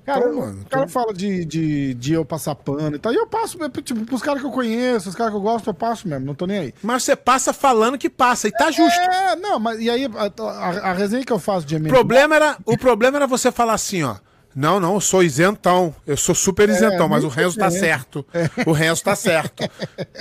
Cara, 0.05 0.19
Então, 0.19 0.35
mano, 0.35 0.61
o 0.61 0.65
cara 0.69 0.83
então- 0.83 0.87
fala 0.87 1.13
de, 1.13 1.43
de, 1.45 1.93
de 1.95 2.13
eu 2.13 2.23
passar 2.23 2.53
pano 2.53 2.95
e 2.95 2.99
tal. 2.99 3.11
E 3.11 3.15
eu 3.15 3.25
passo, 3.25 3.57
é, 3.63 3.69
tipo, 3.81 4.05
pros 4.05 4.21
caras 4.21 4.39
que 4.41 4.47
eu 4.47 4.51
conheço, 4.51 5.09
os 5.09 5.15
caras 5.15 5.31
que 5.33 5.37
eu 5.37 5.41
gosto, 5.41 5.67
eu 5.69 5.73
passo 5.73 6.07
mesmo, 6.07 6.25
não 6.25 6.35
tô 6.35 6.45
nem 6.45 6.59
aí. 6.59 6.73
Mas 6.83 7.03
você 7.03 7.15
passa 7.15 7.51
falando 7.51 7.97
que 7.97 8.09
passa, 8.09 8.47
e 8.47 8.51
tá 8.51 8.69
justo. 8.69 8.99
É, 8.99 9.35
não, 9.35 9.59
mas 9.59 9.79
e 9.79 9.89
aí 9.89 10.05
a, 10.05 10.43
a- 10.43 10.89
a 10.91 10.93
resenha 10.93 11.25
que 11.25 11.33
eu 11.33 11.39
faço 11.39 11.65
de 11.65 11.75
MMA. 11.79 11.89
problema, 11.89 12.35
era, 12.35 12.57
o 12.65 12.77
problema 12.77 13.17
era 13.17 13.25
você 13.27 13.51
falar 13.51 13.73
assim, 13.73 14.03
ó. 14.03 14.15
Não, 14.55 14.79
não, 14.79 14.93
eu 14.93 15.01
sou 15.01 15.21
isentão. 15.21 15.93
Eu 16.07 16.15
sou 16.15 16.33
super 16.33 16.69
isentão, 16.69 17.09
mas 17.09 17.25
o 17.25 17.27
Renzo 17.27 17.57
tá 17.57 17.69
certo. 17.69 18.25
O 18.65 18.71
Renzo 18.71 19.03
tá 19.03 19.15
certo. 19.15 19.69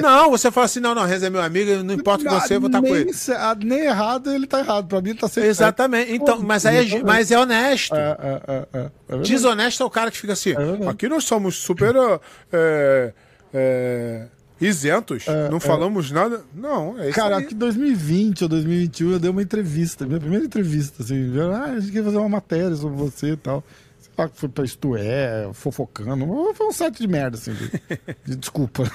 Não, 0.00 0.30
você 0.30 0.50
fala 0.50 0.64
assim, 0.64 0.80
não, 0.80 0.94
não, 0.94 1.02
o 1.02 1.06
Renzo 1.06 1.26
é 1.26 1.30
meu 1.30 1.40
amigo, 1.40 1.84
não 1.84 1.94
importa 1.94 2.24
o 2.24 2.28
que 2.28 2.34
você, 2.34 2.56
eu 2.56 2.60
vou 2.60 2.66
estar 2.66 2.80
com 2.80 2.88
nem, 2.88 2.96
ele. 2.96 3.12
ah, 3.36 3.56
nem 3.56 3.78
errado, 3.80 4.32
ele 4.32 4.46
tá 4.46 4.58
errado. 4.58 4.88
Pra 4.88 5.00
mim, 5.00 5.10
ele 5.10 5.18
tá 5.20 5.28
sempre 5.28 5.48
Exatamente. 5.48 6.12
Então, 6.12 6.40
mas 6.42 6.66
aí 6.66 6.94
é, 6.94 7.02
mas 7.04 7.30
é 7.30 7.38
honesto. 7.38 7.94
certo. 7.94 8.22
É, 8.22 8.28
é, 8.28 8.66
é, 8.72 8.80
é. 8.80 8.90
É. 9.08 9.18
Desonesto 9.18 9.82
é 9.82 9.86
o 9.86 9.90
cara 9.90 10.10
que 10.10 10.18
fica 10.18 10.32
assim. 10.32 10.52
aqui 10.88 11.08
nós 11.08 11.24
somos 11.24 11.56
super 11.56 11.94
é, 12.52 13.12
é, 13.52 14.26
isentos, 14.60 15.26
não 15.50 15.60
falamos 15.60 16.10
nada. 16.10 16.42
Não, 16.54 16.98
é 16.98 17.10
isso 17.10 17.14
Cara, 17.14 17.36
aí. 17.36 17.44
aqui 17.44 17.54
em 17.54 17.58
2020 17.58 18.42
ou 18.42 18.48
2021 18.48 19.12
eu 19.12 19.18
dei 19.18 19.30
uma 19.30 19.42
entrevista, 19.42 20.06
minha 20.06 20.18
primeira 20.18 20.44
entrevista, 20.44 21.02
assim, 21.02 21.32
ah, 21.38 21.64
a 21.72 21.80
gente 21.80 21.92
quer 21.92 22.02
fazer 22.02 22.16
uma 22.16 22.28
matéria 22.28 22.74
sobre 22.74 22.96
você 22.96 23.32
e 23.32 23.36
tal. 23.36 23.62
Lá 24.16 24.28
que 24.28 24.38
foi 24.38 24.48
pra 24.48 24.64
Isto 24.64 24.96
É, 24.96 25.48
fofocando, 25.52 26.24
foi 26.54 26.66
um 26.68 26.72
site 26.72 26.98
de 27.00 27.08
merda, 27.08 27.36
assim, 27.36 27.52
de, 27.52 27.68
de- 28.24 28.36
desculpa. 28.36 28.84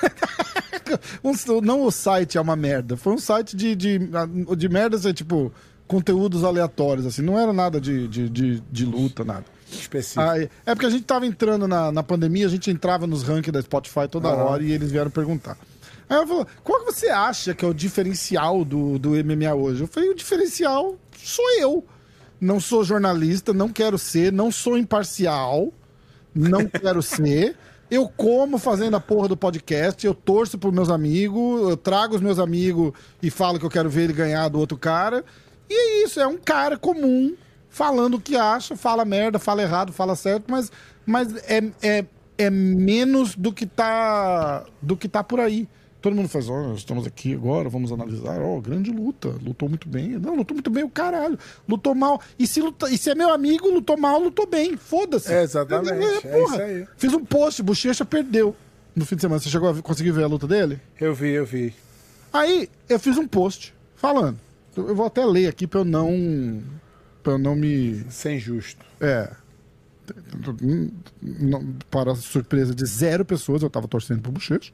Um- 1.23 1.61
não 1.61 1.83
o 1.83 1.91
site 1.91 2.37
é 2.37 2.41
uma 2.41 2.55
merda, 2.55 2.97
foi 2.97 3.13
um 3.13 3.17
site 3.19 3.55
de, 3.55 3.75
de, 3.75 3.99
de 4.57 4.69
merda, 4.69 4.97
assim, 4.97 5.13
tipo, 5.13 5.51
conteúdos 5.87 6.43
aleatórios, 6.43 7.05
assim, 7.05 7.21
não 7.21 7.39
era 7.39 7.53
nada 7.53 7.79
de, 7.79 8.07
de, 8.07 8.27
de, 8.29 8.59
de 8.61 8.85
luta, 8.85 9.23
nada. 9.23 9.45
Específico. 9.71 10.21
Aí, 10.21 10.49
é 10.65 10.73
porque 10.73 10.87
a 10.87 10.89
gente 10.89 11.03
tava 11.03 11.27
entrando 11.27 11.67
na, 11.67 11.91
na 11.91 12.01
pandemia, 12.01 12.47
a 12.47 12.49
gente 12.49 12.71
entrava 12.71 13.05
nos 13.05 13.21
rankings 13.21 13.51
da 13.51 13.61
Spotify 13.61 14.07
toda 14.09 14.29
Aham. 14.29 14.43
hora 14.45 14.63
e 14.63 14.71
eles 14.71 14.91
vieram 14.91 15.11
perguntar. 15.11 15.57
Aí 16.09 16.17
eu 16.17 16.25
falei, 16.27 16.45
qual 16.63 16.79
que 16.79 16.85
você 16.91 17.09
acha 17.09 17.53
que 17.53 17.63
é 17.63 17.67
o 17.67 17.73
diferencial 17.73 18.65
do, 18.65 18.97
do 18.97 19.09
MMA 19.11 19.53
hoje? 19.53 19.81
Eu 19.81 19.87
falei, 19.87 20.09
o 20.09 20.15
diferencial 20.15 20.95
sou 21.21 21.45
eu. 21.59 21.85
Não 22.39 22.59
sou 22.59 22.83
jornalista, 22.83 23.53
não 23.53 23.69
quero 23.69 23.97
ser, 23.97 24.31
não 24.31 24.51
sou 24.51 24.77
imparcial, 24.77 25.73
não 26.33 26.65
quero 26.69 27.01
ser. 27.01 27.57
Eu 27.91 28.07
como 28.07 28.57
fazendo 28.57 28.95
a 28.95 28.99
porra 28.99 29.27
do 29.27 29.37
podcast, 29.37 30.05
eu 30.05 30.13
torço 30.13 30.57
pros 30.57 30.73
meus 30.73 30.89
amigos, 30.89 31.69
eu 31.69 31.75
trago 31.75 32.15
os 32.15 32.21
meus 32.21 32.37
amigos 32.37 32.93
e 33.21 33.31
falo 33.31 33.59
que 33.59 33.65
eu 33.65 33.69
quero 33.69 33.89
ver 33.89 34.03
ele 34.03 34.13
ganhar 34.13 34.47
do 34.47 34.59
outro 34.59 34.77
cara. 34.77 35.23
E 35.69 35.73
é 35.73 36.03
isso, 36.03 36.19
é 36.19 36.27
um 36.27 36.37
cara 36.37 36.77
comum 36.77 37.35
falando 37.69 38.15
o 38.15 38.21
que 38.21 38.35
acha, 38.35 38.75
fala 38.75 39.05
merda, 39.05 39.39
fala 39.39 39.61
errado, 39.61 39.93
fala 39.93 40.15
certo, 40.15 40.45
mas, 40.49 40.71
mas 41.05 41.35
é, 41.47 41.63
é, 41.81 42.05
é 42.37 42.49
menos 42.49 43.35
do 43.35 43.53
que 43.53 43.65
tá 43.65 44.65
do 44.81 44.97
que 44.97 45.07
tá 45.07 45.23
por 45.23 45.39
aí. 45.39 45.67
Todo 46.01 46.15
mundo 46.15 46.29
faz, 46.29 46.49
ó, 46.49 46.73
estamos 46.73 47.05
aqui 47.05 47.33
agora, 47.33 47.67
vamos 47.67 47.91
analisar, 47.91 48.39
ó, 48.41 48.59
grande 48.61 48.89
luta, 48.89 49.35
lutou 49.43 49.67
muito 49.67 49.89
bem. 49.89 50.11
Não, 50.17 50.33
lutou 50.35 50.55
muito 50.55 50.69
bem 50.69 50.83
o 50.83 50.89
caralho, 50.89 51.37
lutou 51.67 51.93
mal. 51.93 52.21
E 52.37 52.47
se, 52.47 52.61
luta, 52.61 52.89
e 52.89 52.97
se 52.97 53.09
é 53.09 53.15
meu 53.15 53.29
amigo, 53.33 53.69
lutou 53.69 53.97
mal, 53.97 54.17
lutou 54.21 54.47
bem, 54.47 54.77
foda-se. 54.77 55.31
É, 55.33 55.43
exatamente, 55.43 56.25
é 56.25 56.43
isso 56.43 56.61
aí. 56.61 56.87
Fiz 56.97 57.13
um 57.13 57.25
post, 57.25 57.61
Bochecha 57.61 58.05
perdeu 58.05 58.55
no 58.95 59.05
fim 59.05 59.15
de 59.17 59.21
semana. 59.21 59.41
Você 59.41 59.49
chegou 59.49 59.69
a 59.69 59.81
conseguir 59.81 60.11
ver 60.11 60.23
a 60.23 60.27
luta 60.27 60.47
dele? 60.47 60.79
Eu 61.01 61.13
vi, 61.13 61.31
eu 61.31 61.45
vi. 61.45 61.73
Aí 62.31 62.69
eu 62.87 62.97
fiz 62.99 63.17
um 63.17 63.27
post 63.27 63.73
falando. 63.95 64.39
Eu 64.77 64.95
vou 64.95 65.05
até 65.05 65.25
ler 65.25 65.47
aqui 65.47 65.67
pra 65.67 65.81
eu 65.81 65.85
não. 65.85 66.61
pra 67.21 67.33
eu 67.33 67.37
não 67.37 67.55
me. 67.55 68.05
Sem 68.09 68.39
justo. 68.39 68.85
É. 69.01 69.29
Não- 71.21 71.73
Para 71.91 72.15
surpresa 72.15 72.73
de 72.73 72.85
zero 72.85 73.25
pessoas, 73.25 73.61
eu 73.63 73.69
tava 73.69 73.87
torcendo 73.87 74.21
pro 74.21 74.31
Bochecha. 74.31 74.71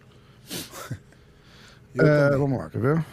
É, 1.97 2.38
vamos 2.38 2.58
lá, 2.58 2.69
quer 2.69 2.79
ver? 2.79 3.05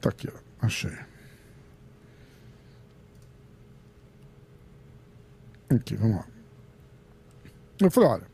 Tá 0.00 0.10
aqui, 0.10 0.28
ó. 0.28 0.66
Achei. 0.66 0.92
Aqui, 5.70 5.96
vamos 5.96 6.16
lá. 6.16 6.26
Eu 7.80 7.90
falei, 7.90 8.08
olha. 8.10 8.26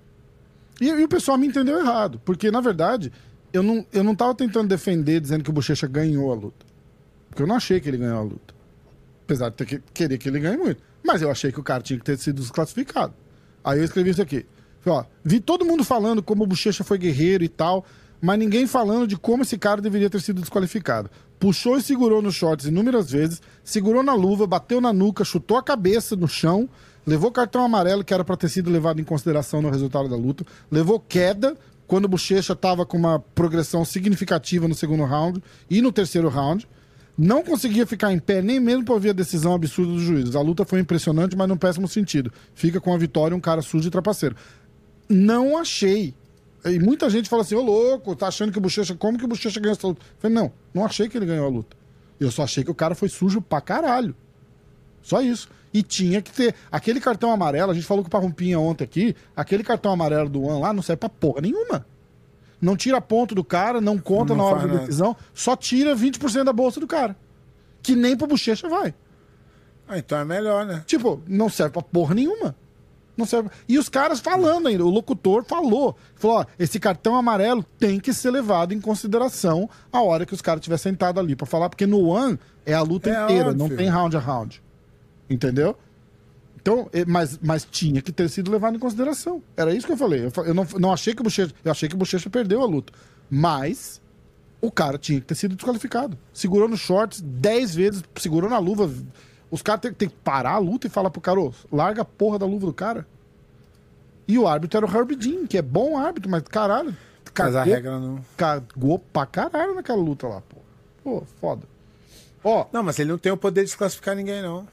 E, 0.81 0.89
e 0.89 1.05
o 1.05 1.09
pessoal 1.09 1.37
me 1.39 1.47
entendeu 1.47 1.79
errado. 1.79 2.21
Porque, 2.25 2.51
na 2.51 2.61
verdade, 2.61 3.13
eu 3.53 3.63
não, 3.63 3.87
eu 3.93 4.05
não 4.05 4.15
tava 4.15 4.35
tentando 4.35 4.69
defender 4.69 5.21
dizendo 5.21 5.45
que 5.45 5.51
o 5.51 5.53
Bochecha 5.53 5.87
ganhou 5.87 6.31
a 6.31 6.35
luta. 6.35 6.67
Porque 7.29 7.43
eu 7.43 7.47
não 7.47 7.57
achei 7.57 7.81
que 7.81 7.89
ele 7.89 7.99
ganhou 7.99 8.19
a 8.19 8.23
luta. 8.23 8.55
Apesar 9.25 9.51
de 9.51 9.57
ter 9.57 9.67
que, 9.67 9.83
querer 9.93 10.19
que 10.19 10.29
ele 10.29 10.41
ganhe 10.41 10.57
muito. 10.57 10.83
Mas 11.05 11.23
eu 11.23 11.31
achei 11.31 11.51
que 11.53 11.61
o 11.61 11.63
cara 11.63 11.83
tinha 11.83 11.99
que 11.99 12.05
ter 12.05 12.19
sido 12.19 12.41
desclassificado. 12.41 13.15
Aí 13.65 13.79
eu 13.79 13.85
escrevi 13.85 14.11
isso 14.11 14.23
aqui. 14.23 14.47
Ó, 14.87 15.05
vi 15.25 15.41
todo 15.41 15.65
mundo 15.65 15.85
falando 15.85 16.23
como 16.23 16.45
o 16.45 16.47
Bochecha 16.47 16.83
foi 16.83 16.99
guerreiro 16.99 17.45
e 17.45 17.49
tal, 17.49 17.85
mas 18.21 18.39
ninguém 18.39 18.67
falando 18.67 19.07
de 19.07 19.17
como 19.17 19.43
esse 19.43 19.59
cara 19.59 19.81
deveria 19.81 20.11
ter 20.11 20.21
sido 20.21 20.41
desqualificado. 20.41 21.11
Puxou 21.39 21.79
e 21.79 21.83
segurou 21.83 22.21
nos 22.21 22.35
shorts 22.35 22.67
inúmeras 22.67 23.11
vezes, 23.11 23.41
segurou 23.65 24.03
na 24.03 24.15
luva, 24.15 24.47
bateu 24.47 24.81
na 24.81 24.93
nuca, 24.93 25.25
chutou 25.25 25.57
a 25.57 25.63
cabeça 25.63 26.15
no 26.15 26.29
chão, 26.29 26.69
levou 27.07 27.33
cartão 27.33 27.65
amarelo 27.65 28.05
que 28.05 28.13
era 28.13 28.25
pra 28.25 28.37
ter 28.37 28.49
sido 28.49 28.71
levado 28.71 29.01
em 29.01 29.05
consideração 29.05 29.63
no 29.63 29.71
resultado 29.71 30.09
da 30.09 30.17
luta, 30.17 30.45
levou 30.71 31.01
queda 31.01 31.57
quando 31.87 32.05
o 32.05 32.09
Bochecha 32.09 32.55
tava 32.55 32.87
com 32.87 32.97
uma 32.97 33.19
progressão 33.19 33.85
significativa 33.85 34.69
no 34.69 34.75
segundo 34.75 35.05
round 35.05 35.43
e 35.69 35.81
no 35.83 35.91
terceiro 35.91 36.29
round. 36.29 36.69
Não 37.19 37.43
conseguia 37.43 37.87
ficar 37.87 38.13
em 38.13 38.19
pé 38.19 38.41
nem 38.41 38.61
mesmo 38.61 38.85
por 38.85 38.95
ouvir 38.95 39.11
a 39.11 39.13
decisão 39.13 39.55
absurda 39.55 39.93
dos 39.93 40.03
juízes. 40.03 40.37
A 40.37 40.41
luta 40.41 40.65
foi 40.65 40.81
impressionante, 40.81 41.37
mas 41.37 41.49
num 41.49 41.57
péssimo 41.57 41.89
sentido. 41.89 42.33
Fica 42.55 42.81
com 42.81 42.95
a 42.95 42.97
vitória 42.97 43.37
um 43.37 43.41
cara 43.41 43.61
sujo 43.61 43.89
e 43.89 43.91
trapaceiro. 43.91 44.37
Não 45.11 45.59
achei. 45.59 46.15
E 46.65 46.79
muita 46.79 47.11
gente 47.11 47.29
fala 47.29 47.43
assim, 47.43 47.57
ô 47.57 47.63
louco, 47.63 48.15
tá 48.15 48.29
achando 48.29 48.53
que 48.53 48.59
o 48.59 48.61
Bochecha... 48.61 48.95
Como 48.95 49.19
que 49.19 49.25
o 49.25 49.29
Bochecha 49.29 49.59
ganhou 49.59 49.77
essa 49.77 49.87
luta? 49.87 50.01
Eu 50.03 50.21
falei, 50.21 50.37
não, 50.37 50.53
não 50.73 50.85
achei 50.85 51.09
que 51.09 51.19
ele 51.19 51.27
ganhou 51.27 51.47
a 51.47 51.49
luta. 51.51 51.77
Eu 52.21 52.31
só 52.31 52.45
achei 52.45 52.63
que 52.63 52.71
o 52.71 52.75
cara 52.75 52.95
foi 52.95 53.09
sujo 53.09 53.41
pra 53.41 53.61
caralho. 53.61 54.15
Só 55.03 55.21
isso. 55.21 55.49
E 55.73 55.83
tinha 55.83 56.21
que 56.21 56.31
ter. 56.31 56.55
Aquele 56.71 57.01
cartão 57.01 57.31
amarelo, 57.33 57.71
a 57.73 57.75
gente 57.75 57.87
falou 57.87 58.05
com 58.05 58.09
o 58.09 58.11
Parrumpinha 58.11 58.59
ontem 58.59 58.85
aqui, 58.85 59.17
aquele 59.35 59.65
cartão 59.65 59.91
amarelo 59.93 60.29
do 60.29 60.43
One 60.43 60.61
lá 60.61 60.73
não 60.73 60.83
serve 60.83 61.01
pra 61.01 61.09
porra 61.09 61.41
nenhuma. 61.41 61.87
Não 62.61 62.77
tira 62.77 63.01
ponto 63.01 63.35
do 63.35 63.43
cara, 63.43 63.81
não 63.81 63.99
conta 63.99 64.35
Não 64.35 64.45
na 64.45 64.45
hora 64.45 64.61
da 64.61 64.67
nada. 64.67 64.79
decisão, 64.81 65.17
só 65.33 65.57
tira 65.57 65.97
20% 65.97 66.45
da 66.45 66.53
bolsa 66.53 66.79
do 66.79 66.87
cara. 66.87 67.17
Que 67.83 67.97
nem 67.97 68.17
pro 68.17 68.27
bochecha 68.27 68.69
vai. 68.69 68.95
Ah, 69.89 69.97
então 69.99 70.19
é 70.19 70.25
melhor, 70.25 70.67
né? 70.67 70.85
Tipo, 70.87 71.23
não 71.27 71.49
serve 71.49 71.73
pra 71.73 71.83
porra 71.83 72.15
nenhuma. 72.15 72.55
Não 73.21 73.27
serve. 73.27 73.51
E 73.69 73.79
os 73.79 73.89
caras 73.89 74.19
falando 74.19 74.67
ainda, 74.67 74.85
o 74.85 74.91
locutor 74.91 75.45
falou. 75.45 75.97
Falou, 76.17 76.39
ó, 76.39 76.45
esse 76.59 76.81
cartão 76.81 77.15
amarelo 77.15 77.63
tem 77.79 78.01
que 78.01 78.13
ser 78.13 78.31
levado 78.31 78.73
em 78.75 78.81
consideração 78.81 79.69
a 79.93 80.03
hora 80.03 80.27
que 80.27 80.35
os 80.35 80.41
caras 80.43 80.61
estiver 80.61 80.79
sentado 80.79 81.21
ali 81.21 81.37
pra 81.37 81.47
falar, 81.47 81.69
porque 81.69 81.87
no 81.87 82.07
One 82.09 82.39
é 82.67 82.75
a 82.75 82.83
luta 82.83 83.11
É 83.11 83.25
inteira, 83.25 83.53
não 83.53 83.67
óbvio. 83.67 83.79
tem 83.79 83.89
round 83.89 84.17
a 84.17 84.21
round. 84.21 84.63
Entendeu? 85.29 85.77
Então, 86.61 86.89
eh, 86.93 87.05
mas, 87.07 87.39
mas 87.43 87.65
tinha 87.71 88.03
que 88.03 88.13
ter 88.13 88.29
sido 88.29 88.51
levado 88.51 88.77
em 88.77 88.79
consideração. 88.79 89.43
Era 89.57 89.73
isso 89.75 89.87
que 89.87 89.93
eu 89.93 89.97
falei. 89.97 90.27
Eu, 90.27 90.45
eu 90.45 90.55
não, 90.55 90.67
não 90.79 90.93
achei 90.93 91.15
que 91.15 91.21
o 91.21 91.25
Bochecha. 91.25 91.53
Eu 91.65 91.71
achei 91.71 91.89
que 91.89 91.95
o 91.95 91.99
Bochecha 91.99 92.29
perdeu 92.29 92.61
a 92.63 92.67
luta. 92.67 92.93
Mas 93.31 94.01
o 94.61 94.71
cara 94.71 94.99
tinha 94.99 95.21
que 95.21 95.27
ter 95.27 95.35
sido 95.35 95.55
desqualificado. 95.55 96.19
Segurou 96.35 96.69
no 96.69 96.77
shorts 96.77 97.21
10 97.23 97.75
vezes, 97.75 98.03
segurou 98.17 98.51
na 98.51 98.59
luva. 98.59 98.91
Os 99.51 99.63
caras 99.63 99.81
têm, 99.81 100.09
que 100.09 100.15
parar 100.17 100.53
a 100.53 100.59
luta 100.59 100.87
e 100.87 100.91
falar 100.91 101.11
pro 101.11 101.21
cara, 101.21 101.41
ô, 101.41 101.53
larga 101.73 102.03
a 102.03 102.05
porra 102.05 102.39
da 102.39 102.47
luva 102.47 102.67
do 102.67 102.73
cara. 102.73 103.07
E 104.29 104.39
o 104.39 104.47
árbitro 104.47 104.77
era 104.79 104.87
o 104.87 104.97
Herbie 104.97 105.17
Dean, 105.17 105.47
que 105.47 105.59
é 105.59 105.63
bom 105.63 105.99
árbitro, 105.99 106.31
mas 106.31 106.43
caralho. 106.45 106.97
Mas 107.37 107.57
a 107.57 107.61
cagou- 107.61 107.65
regra 107.75 107.99
não. 107.99 108.25
Cagou 108.37 108.99
pra 108.99 109.27
caralho 109.27 109.75
naquela 109.75 110.01
luta 110.01 110.27
lá, 110.29 110.41
pô. 110.41 110.57
Pô, 111.03 111.23
foda. 111.41 111.63
Ó, 112.45 112.67
Não, 112.73 112.83
mas 112.83 112.99
ele 112.99 113.11
não 113.11 113.19
tem 113.19 113.31
o 113.33 113.37
poder 113.37 113.61
de 113.63 113.67
desclassificar 113.67 114.15
ninguém, 114.17 114.41
não. 114.43 114.67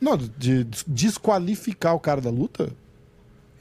não, 0.00 0.16
de 0.16 0.64
de 0.64 0.64
desqualificar 0.86 1.94
o 1.94 2.00
cara 2.00 2.20
da 2.20 2.30
luta? 2.30 2.70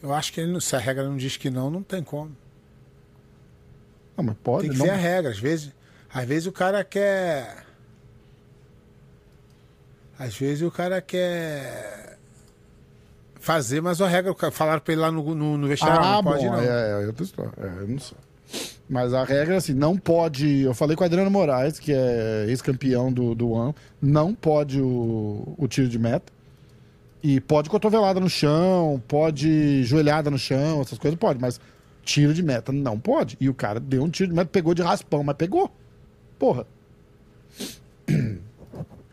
Eu 0.01 0.13
acho 0.13 0.31
que 0.31 0.39
ele 0.41 0.51
não- 0.51 0.59
se 0.61 0.75
a 0.75 0.79
regra 0.79 1.03
não 1.03 1.17
diz 1.17 1.35
que 1.37 1.49
não, 1.49 1.69
não 1.69 1.83
tem 1.83 2.01
como. 2.03 2.31
Não, 4.15 4.23
mas 4.25 4.35
pode. 4.43 4.63
Tem 4.63 4.71
que 4.71 4.77
não... 4.77 4.85
ver 4.85 4.91
a 4.91 4.95
regra. 4.95 5.31
Às 5.31 5.39
vezes, 5.39 5.71
às 6.13 6.25
vezes 6.25 6.47
o 6.47 6.51
cara 6.51 6.83
quer. 6.83 7.65
Às 10.19 10.35
vezes 10.35 10.63
o 10.63 10.71
cara 10.71 11.01
quer 11.01 12.17
fazer, 13.39 13.81
mas 13.81 14.01
a 14.01 14.07
regra. 14.07 14.33
Falaram 14.51 14.81
pra 14.81 14.93
ele 14.93 15.01
lá 15.01 15.11
no, 15.11 15.35
no, 15.35 15.57
no 15.57 15.67
vestiário, 15.67 16.03
Ah, 16.03 16.13
não 16.15 16.23
pode 16.23 16.45
bom, 16.45 16.51
não. 16.51 16.59
É, 16.61 17.03
é 17.03 17.07
outra 17.07 17.23
história. 17.23 17.51
É, 17.57 17.65
eu 17.81 17.87
não 17.87 17.99
sei. 17.99 18.17
Mas 18.89 19.13
a 19.13 19.23
regra 19.23 19.55
é 19.55 19.57
assim, 19.57 19.73
não 19.73 19.97
pode. 19.97 20.61
Eu 20.61 20.73
falei 20.73 20.95
com 20.95 21.03
o 21.03 21.05
Adriano 21.05 21.29
Moraes, 21.29 21.79
que 21.79 21.91
é 21.91 22.45
ex-campeão 22.47 23.11
do, 23.11 23.35
do 23.35 23.51
One, 23.51 23.75
não 24.01 24.33
pode 24.33 24.81
o, 24.81 25.53
o 25.57 25.67
tiro 25.67 25.89
de 25.89 25.99
meta. 25.99 26.31
E 27.21 27.41
pode 27.41 27.69
cotovelada 27.69 28.19
no 28.19 28.29
chão, 28.29 29.01
pode 29.07 29.83
joelhada 29.83 30.29
no 30.31 30.37
chão, 30.37 30.81
essas 30.81 30.97
coisas 30.97 31.19
pode, 31.19 31.41
mas 31.41 31.59
tiro 32.03 32.33
de 32.33 32.41
meta 32.41 32.71
não 32.71 32.97
pode. 32.97 33.35
E 33.41 33.49
o 33.49 33.53
cara 33.53 33.79
deu 33.79 34.03
um 34.03 34.09
tiro 34.09 34.29
de 34.29 34.35
meta, 34.35 34.49
pegou 34.49 34.73
de 34.73 34.81
raspão, 34.81 35.23
mas 35.23 35.35
pegou. 35.35 35.69
Porra. 36.39 36.65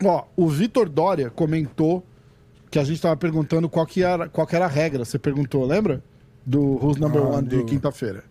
Ó, 0.05 0.25
o 0.37 0.49
Vitor 0.49 0.89
Dória 0.89 1.31
comentou 1.31 2.05
que 2.71 2.79
a 2.79 2.85
gente 2.85 3.01
tava 3.01 3.17
perguntando 3.17 3.69
qual 3.69 3.87
que 3.87 4.03
era, 4.03 4.29
qual 4.29 4.47
que 4.47 4.57
era 4.57 4.65
a 4.65 4.69
regra. 4.69 5.05
Você 5.05 5.19
perguntou, 5.19 5.65
lembra? 5.65 6.03
Do 6.45 6.61
Who's 6.85 6.97
Number 6.99 7.23
Ah, 7.23 7.37
One 7.37 7.49
de 7.49 7.57
do- 7.59 7.65
quinta-feira. 7.65 8.25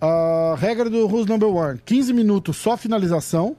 A 0.00 0.54
regra 0.58 0.88
do 0.90 1.06
Who's 1.06 1.26
Number 1.26 1.48
One: 1.48 1.80
15 1.84 2.12
minutos 2.12 2.56
só 2.56 2.76
finalização. 2.76 3.56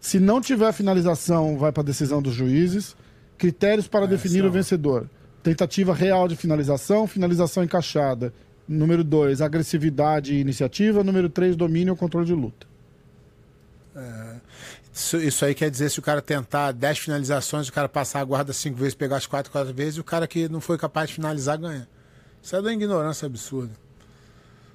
Se 0.00 0.18
não 0.18 0.40
tiver 0.40 0.72
finalização, 0.72 1.56
vai 1.58 1.70
para 1.70 1.82
decisão 1.84 2.20
dos 2.20 2.34
juízes. 2.34 2.96
Critérios 3.38 3.86
para 3.86 4.06
definir 4.06 4.40
são- 4.40 4.48
o 4.48 4.50
vencedor: 4.52 5.08
tentativa 5.42 5.92
real 5.94 6.26
de 6.26 6.34
finalização, 6.36 7.06
finalização 7.06 7.62
encaixada. 7.62 8.32
Número 8.66 9.02
2, 9.04 9.40
agressividade 9.42 10.34
e 10.34 10.40
iniciativa. 10.40 11.02
Número 11.04 11.28
3, 11.28 11.54
domínio 11.56 11.92
ou 11.92 11.96
controle 11.96 12.26
de 12.26 12.32
luta. 12.34 12.66
Isso, 14.94 15.16
isso 15.16 15.44
aí 15.44 15.54
quer 15.54 15.70
dizer 15.70 15.90
se 15.90 15.98
o 15.98 16.02
cara 16.02 16.20
tentar 16.20 16.72
10 16.72 16.98
finalizações, 16.98 17.68
o 17.68 17.72
cara 17.72 17.88
passar 17.88 18.20
a 18.20 18.24
guarda 18.24 18.52
5 18.52 18.76
vezes, 18.76 18.94
pegar 18.94 19.16
as 19.16 19.26
4, 19.26 19.50
4 19.50 19.72
vezes, 19.72 19.96
e 19.96 20.00
o 20.00 20.04
cara 20.04 20.26
que 20.26 20.48
não 20.48 20.60
foi 20.60 20.76
capaz 20.76 21.08
de 21.08 21.14
finalizar 21.14 21.56
ganha. 21.58 21.88
Isso 22.42 22.54
é 22.54 22.60
da 22.60 22.72
ignorância 22.72 23.26
absurda. 23.26 23.72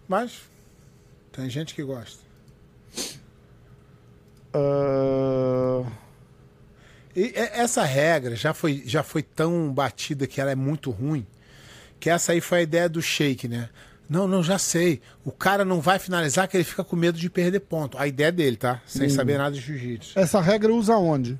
Mas 0.07 0.41
tem 1.31 1.49
gente 1.49 1.75
que 1.75 1.83
gosta. 1.83 2.19
E 7.15 7.21
e- 7.21 7.33
essa 7.35 7.83
regra 7.83 8.35
já 8.35 8.53
foi, 8.53 8.83
já 8.85 9.03
foi 9.03 9.21
tão 9.23 9.71
batida 9.73 10.25
que 10.27 10.39
ela 10.39 10.51
é 10.51 10.55
muito 10.55 10.89
ruim, 10.91 11.25
que 11.99 12.09
essa 12.09 12.31
aí 12.31 12.41
foi 12.41 12.59
a 12.59 12.61
ideia 12.61 12.87
do 12.89 13.01
shake, 13.01 13.47
né? 13.47 13.69
Não, 14.09 14.27
não, 14.27 14.41
já 14.41 14.57
sei. 14.57 15.01
O 15.25 15.31
cara 15.31 15.65
não 15.65 15.81
vai 15.81 15.99
finalizar 15.99 16.47
que 16.47 16.55
ele 16.55 16.63
fica 16.63 16.83
com 16.83 16.95
medo 16.95 17.17
de 17.17 17.29
perder 17.29 17.59
ponto. 17.59 17.97
A 17.97 18.07
ideia 18.07 18.31
dele, 18.31 18.55
tá? 18.55 18.81
Sem 18.85 19.09
saber 19.09 19.37
nada 19.37 19.51
de 19.55 19.59
jiu-jitsu. 19.61 20.17
essa 20.17 20.39
regra 20.39 20.73
usa 20.73 20.95
onde? 20.95 21.37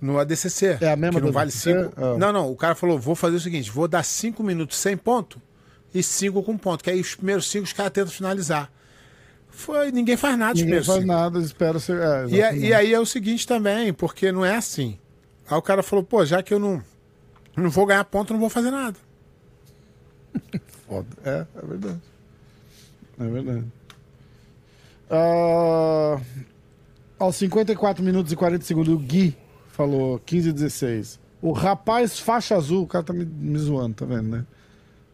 No 0.00 0.18
ADCC. 0.18 0.78
É 0.80 0.92
a 0.92 0.96
mesma 0.96 1.20
que 1.20 1.26
não 1.26 1.32
vale 1.32 1.48
ADCC? 1.50 1.72
5. 1.88 1.92
Ah. 1.96 2.16
Não, 2.18 2.32
não. 2.32 2.50
O 2.50 2.56
cara 2.56 2.74
falou: 2.74 2.98
vou 2.98 3.14
fazer 3.14 3.36
o 3.36 3.40
seguinte: 3.40 3.70
vou 3.70 3.86
dar 3.88 4.02
5 4.02 4.42
minutos 4.42 4.76
sem 4.78 4.96
ponto 4.96 5.40
e 5.94 6.02
5 6.02 6.42
com 6.42 6.56
ponto. 6.58 6.84
Que 6.84 6.90
aí 6.90 7.00
os 7.00 7.14
primeiros 7.14 7.50
5 7.50 7.64
os 7.64 7.72
caras 7.72 7.92
tentam 7.92 8.12
finalizar. 8.12 8.70
Foi, 9.48 9.90
ninguém 9.90 10.16
faz 10.16 10.38
nada 10.38 10.54
Ninguém 10.58 10.82
faz 10.82 11.00
cinco. 11.00 11.06
nada, 11.06 11.38
espera 11.40 11.78
ser. 11.78 11.98
É, 12.00 12.26
E, 12.28 12.42
a- 12.42 12.52
e 12.54 12.72
aí 12.72 12.94
é 12.94 13.00
o 13.00 13.04
seguinte 13.04 13.46
também, 13.46 13.92
porque 13.92 14.30
não 14.32 14.44
é 14.44 14.56
assim. 14.56 14.98
Aí 15.50 15.56
o 15.58 15.60
cara 15.62 15.82
falou, 15.82 16.02
pô, 16.04 16.24
já 16.24 16.42
que 16.42 16.54
eu 16.54 16.58
não, 16.58 16.82
não 17.56 17.68
vou 17.68 17.84
ganhar 17.84 18.04
ponto, 18.04 18.32
não 18.32 18.40
vou 18.40 18.48
fazer 18.48 18.70
nada. 18.70 18.96
Foda. 20.90 21.06
É, 21.24 21.46
é 21.54 21.66
verdade. 21.66 22.00
É 23.20 23.24
verdade. 23.24 23.64
Ah, 25.08 26.20
aos 27.16 27.36
54 27.36 28.02
minutos 28.02 28.32
e 28.32 28.36
40 28.36 28.64
segundos, 28.64 28.92
o 28.92 28.98
Gui 28.98 29.36
falou 29.68 30.18
15 30.18 30.48
e 30.48 30.52
16. 30.52 31.20
O 31.40 31.52
rapaz 31.52 32.18
faixa 32.18 32.56
azul, 32.56 32.82
o 32.82 32.86
cara 32.88 33.04
tá 33.04 33.12
me, 33.12 33.24
me 33.24 33.56
zoando, 33.56 33.94
tá 33.94 34.04
vendo, 34.04 34.30
né? 34.30 34.44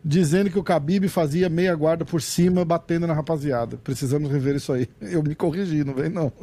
Dizendo 0.03 0.49
que 0.49 0.59
o 0.59 0.63
Khabib 0.63 1.09
fazia 1.09 1.51
meia 1.51 1.75
guarda 1.75 2.07
por 2.07 2.23
cima, 2.23 2.65
batendo 2.65 3.07
na 3.07 3.13
rapaziada. 3.13 3.77
Precisamos 3.77 4.31
rever 4.31 4.57
isso 4.57 4.73
aí. 4.73 4.89
Eu 5.03 5.23
me 5.23 5.35
corrigi, 5.35 5.85
não 5.85 5.93
vem 5.93 6.09
não. 6.09 6.33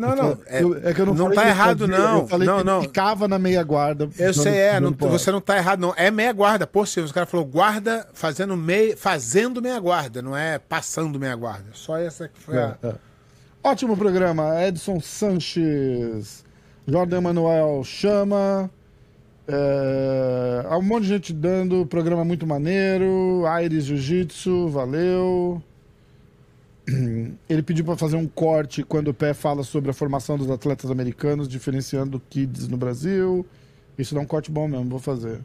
Não, 0.00 0.16
não. 0.16 0.38
É, 0.46 0.62
Eu- 0.62 0.88
é 0.88 0.94
que 0.94 1.00
eu 1.00 1.06
não, 1.06 1.14
não 1.14 1.24
falei 1.26 1.38
tá 1.38 1.48
errado, 1.48 1.78
fazia, 1.86 1.98
não. 1.98 2.18
Eu 2.20 2.26
falei 2.26 2.48
não, 2.48 2.58
que 2.58 2.64
não. 2.64 2.82
ficava 2.82 3.28
na 3.28 3.38
meia 3.38 3.62
guarda. 3.62 4.08
Eu 4.18 4.32
sei, 4.34 4.56
é, 4.56 4.80
não- 4.80 4.92
você 4.92 5.30
não 5.30 5.40
tá 5.40 5.56
errado, 5.56 5.78
não. 5.80 5.92
É 5.96 6.10
meia 6.10 6.32
guarda, 6.32 6.66
por 6.66 6.88
cima. 6.88 7.04
Os 7.06 7.12
caras 7.12 7.28
falaram 7.30 7.50
guarda 7.50 8.08
fazendo, 8.14 8.56
meia, 8.56 8.96
fazendo 8.96 9.60
meia 9.60 9.78
guarda, 9.78 10.22
não 10.22 10.36
é 10.36 10.58
passando 10.58 11.18
meia 11.20 11.36
guarda. 11.36 11.66
Só 11.74 11.96
essa 11.98 12.26
que 12.28 12.40
foi 12.40 12.58
a. 12.58 12.76
É, 12.82 12.86
é. 12.88 12.94
Ótimo 13.62 13.94
programa. 13.96 14.62
Edson 14.64 14.98
Sanches, 15.00 16.44
Jordan 16.88 17.20
Manuel 17.20 17.82
Chama. 17.84 18.70
É, 19.46 20.64
há 20.68 20.78
um 20.78 20.82
monte 20.82 21.02
de 21.02 21.08
gente 21.08 21.32
dando 21.32 21.84
programa 21.84 22.24
muito 22.24 22.46
maneiro. 22.46 23.44
Aires 23.46 23.84
Jiu-Jitsu, 23.84 24.68
valeu. 24.68 25.62
Ele 27.48 27.62
pediu 27.62 27.84
para 27.84 27.96
fazer 27.96 28.16
um 28.16 28.26
corte 28.26 28.82
quando 28.82 29.08
o 29.08 29.14
pé 29.14 29.34
fala 29.34 29.62
sobre 29.62 29.90
a 29.90 29.94
formação 29.94 30.36
dos 30.36 30.50
atletas 30.50 30.90
americanos, 30.90 31.48
diferenciando 31.48 32.20
kids 32.30 32.68
no 32.68 32.76
Brasil. 32.76 33.46
Isso 33.98 34.14
dá 34.14 34.20
um 34.20 34.26
corte 34.26 34.50
bom 34.50 34.66
mesmo, 34.66 34.88
vou 34.88 34.98
fazer. 34.98 35.40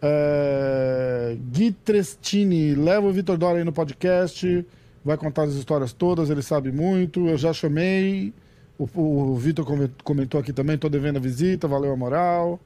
É, 0.00 1.36
Gui 1.52 1.72
Trestini, 1.72 2.74
leva 2.74 3.06
o 3.06 3.12
Vitor 3.12 3.36
Dora 3.38 3.58
aí 3.58 3.64
no 3.64 3.72
podcast. 3.72 4.66
Vai 5.04 5.16
contar 5.16 5.44
as 5.44 5.54
histórias 5.54 5.92
todas, 5.92 6.30
ele 6.30 6.42
sabe 6.42 6.70
muito. 6.70 7.28
Eu 7.28 7.36
já 7.36 7.52
chamei. 7.52 8.32
O, 8.78 8.88
o 9.00 9.36
Vitor 9.36 9.64
come- 9.64 9.90
comentou 10.02 10.40
aqui 10.40 10.52
também, 10.52 10.76
tô 10.76 10.88
devendo 10.88 11.16
a 11.16 11.20
visita, 11.20 11.68
valeu 11.68 11.92
a 11.92 11.96
moral. 11.96 12.58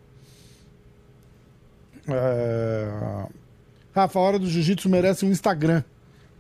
É... 2.09 3.27
Rafa, 3.95 4.19
a 4.19 4.23
hora 4.23 4.39
do 4.39 4.47
jiu-jitsu 4.49 4.89
merece 4.89 5.25
um 5.25 5.31
Instagram. 5.31 5.83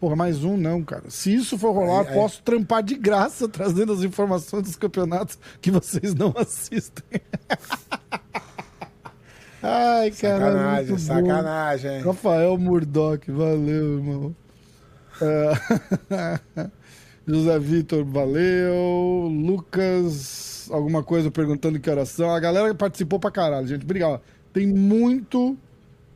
Porra, 0.00 0.14
mais 0.14 0.44
um 0.44 0.56
não, 0.56 0.82
cara. 0.84 1.04
Se 1.08 1.34
isso 1.34 1.56
for 1.56 1.72
rolar, 1.72 2.02
Aí- 2.02 2.08
aí- 2.08 2.14
posso 2.14 2.42
trampar 2.42 2.82
de 2.82 2.94
graça 2.96 3.48
trazendo 3.48 3.92
as 3.92 4.02
informações 4.02 4.62
dos 4.64 4.76
campeonatos 4.76 5.38
que 5.60 5.70
vocês 5.70 6.14
não 6.14 6.34
assistem. 6.36 7.04
Ai, 9.62 10.10
cara. 10.12 10.38
Sacanagem, 10.52 10.92
bom. 10.92 10.98
sacanagem, 10.98 11.90
hein? 11.96 12.02
Rafael 12.02 12.58
Murdock, 12.58 13.30
valeu, 13.30 13.94
irmão. 13.98 14.36
É, 15.20 16.68
José 17.26 17.58
Vitor, 17.58 18.04
valeu. 18.04 19.28
Lucas, 19.32 20.68
alguma 20.70 21.02
coisa 21.02 21.30
perguntando 21.30 21.80
que 21.80 21.90
horas 21.90 22.10
são. 22.10 22.30
A 22.32 22.38
galera 22.38 22.72
participou 22.74 23.18
pra 23.18 23.30
caralho, 23.30 23.66
gente. 23.66 23.82
Obrigado. 23.82 24.20
Tem 24.52 24.66
muito. 24.66 25.56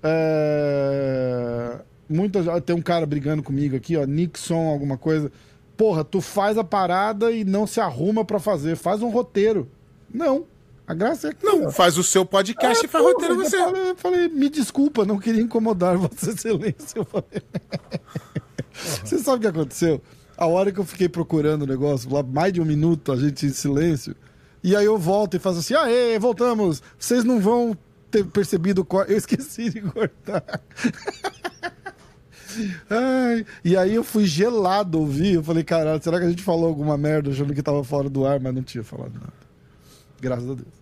É, 0.03 1.79
muita, 2.11 2.61
tem 2.61 2.75
um 2.75 2.83
cara 2.83 3.07
brigando 3.07 3.43
comigo 3.43 3.77
aqui, 3.77 3.97
ó. 3.97 4.05
Nixon, 4.05 4.69
alguma 4.69 4.99
coisa. 4.99 5.31
Porra, 5.77 6.05
tu 6.05 6.21
faz 6.21 6.59
a 6.59 6.65
parada 6.65 7.31
e 7.31 7.45
não 7.45 7.67
se 7.67 7.81
arruma 7.81 8.25
pra 8.25 8.39
fazer. 8.39 8.77
Faz 8.77 9.01
um 9.01 9.09
roteiro. 9.09 9.69
Não. 10.13 10.45
A 10.87 10.93
graça 10.93 11.29
é 11.29 11.33
que. 11.33 11.45
Não, 11.47 11.71
faz 11.71 11.97
o 11.97 12.03
seu 12.03 12.27
podcast 12.27 12.85
É, 12.85 12.87
e 12.87 12.89
faz 12.89 13.05
porra, 13.05 13.15
roteiro 13.15 13.35
eu 13.35 13.45
você. 13.45 13.57
Falei, 13.59 13.91
eu 13.91 13.97
falei, 13.97 14.29
me 14.29 14.51
desculpa, 14.51 15.05
não 15.05 15.19
queria 15.19 15.41
incomodar 15.41 15.97
Vossa 15.99 16.31
Excelência. 16.31 16.99
Eu 16.99 17.05
falei. 17.05 17.43
Você 19.05 19.19
sabe 19.19 19.39
o 19.39 19.41
que 19.41 19.47
aconteceu? 19.47 20.01
A 20.37 20.47
hora 20.47 20.73
que 20.73 20.81
eu 20.81 20.85
fiquei 20.85 21.09
procurando 21.09 21.63
o 21.63 21.67
negócio, 21.67 22.11
lá 22.11 22.23
mais 22.23 22.53
de 22.53 22.63
um 22.63 22.65
minuto, 22.65 23.13
a 23.13 23.17
gente 23.17 23.45
em 23.45 23.51
silêncio, 23.51 24.17
e 24.65 24.75
aí 24.75 24.87
eu 24.87 24.97
volto 24.97 25.37
e 25.37 25.39
faço 25.39 25.59
assim: 25.59 25.75
aê, 25.75 26.19
voltamos! 26.19 26.83
Vocês 26.99 27.25
não 27.25 27.41
vão 27.41 27.77
ter 28.11 28.25
percebido 28.25 28.81
o 28.81 28.85
corte. 28.85 29.13
Eu 29.13 29.19
esqueci 29.19 29.71
de 29.71 29.81
cortar. 29.81 30.43
Ai, 32.89 33.47
e 33.65 33.77
aí 33.77 33.95
eu 33.95 34.05
fui 34.05 34.25
gelado 34.27 34.99
ouvir. 34.99 35.35
Eu 35.35 35.43
falei, 35.43 35.65
caralho, 35.65 36.03
será 36.03 36.19
que 36.19 36.27
a 36.27 36.31
gente 36.31 36.43
falou 36.43 36.67
alguma 36.67 36.97
merda 36.97 37.31
achando 37.31 37.55
que 37.55 37.63
tava 37.63 37.83
fora 37.85 38.09
do 38.09 38.27
ar, 38.27 38.41
mas 38.41 38.55
não 38.55 38.63
tinha 38.63 38.85
falado 38.85 39.15
nada. 39.15 39.33
Graças 40.21 40.51
a 40.51 40.55
Deus. 40.55 40.81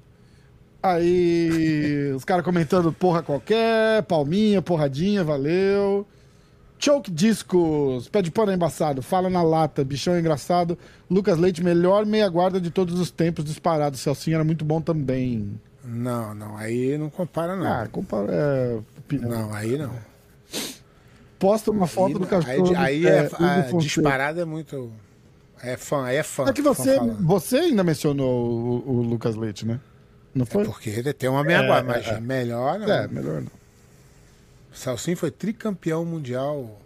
Aí, 0.82 2.12
os 2.14 2.24
caras 2.24 2.44
comentando 2.44 2.92
porra 2.92 3.22
qualquer, 3.22 4.02
palminha, 4.04 4.62
porradinha, 4.62 5.24
valeu. 5.24 6.06
Choke 6.78 7.10
Discos, 7.10 8.08
pé 8.08 8.22
de 8.22 8.30
pano 8.30 8.52
é 8.52 8.54
embaçado, 8.54 9.02
fala 9.02 9.28
na 9.28 9.42
lata, 9.42 9.82
bichão 9.82 10.14
é 10.14 10.20
engraçado. 10.20 10.78
Lucas 11.10 11.36
Leite, 11.36 11.62
melhor 11.62 12.06
meia 12.06 12.28
guarda 12.28 12.60
de 12.60 12.70
todos 12.70 13.00
os 13.00 13.10
tempos, 13.10 13.44
disparado. 13.44 13.96
Celcinho 13.96 14.36
era 14.36 14.44
muito 14.44 14.64
bom 14.64 14.80
também. 14.80 15.60
Não, 15.84 16.34
não, 16.34 16.56
aí 16.56 16.96
não 16.96 17.10
compara, 17.10 17.56
não. 17.56 17.66
Ah, 17.66 17.88
compara. 17.90 18.32
É, 18.32 18.78
não, 19.16 19.52
aí 19.52 19.76
não. 19.76 19.90
Posta 21.38 21.70
uma 21.70 21.87
foto 21.87 22.14
Aí, 22.14 22.18
do 22.18 22.27
cachorro. 22.27 22.77
aí, 22.77 23.07
aí 23.07 23.07
é, 23.07 23.27
Hugo 23.27 23.37
a 23.37 23.62
Fonseca. 23.64 23.79
disparada 23.79 24.42
é 24.42 24.44
muito. 24.44 24.92
É 25.62 25.77
fã, 25.77 26.05
aí 26.05 26.16
é 26.16 26.22
fã. 26.22 26.48
É 26.48 26.53
que 26.53 26.62
você, 26.62 26.98
você 27.20 27.57
ainda 27.59 27.83
mencionou 27.85 28.83
o, 28.85 28.90
o 28.90 29.03
Lucas 29.03 29.35
Leite, 29.37 29.66
né? 29.66 29.81
Não 30.35 30.46
foi? 30.46 30.64
Porque 30.64 30.90
ele 30.90 31.12
tem 31.12 31.29
uma 31.29 31.42
meia 31.42 31.59
É, 31.59 31.66
guarda, 31.66 31.92
é, 31.92 31.96
mas 31.96 32.07
é. 32.09 32.20
melhor 32.20 32.79
não. 32.79 32.88
É, 32.92 33.09
melhor 33.09 33.40
não. 33.42 33.51
Celcinho 34.72 35.16
foi 35.16 35.31
tricampeão 35.31 36.05
mundial 36.05 36.81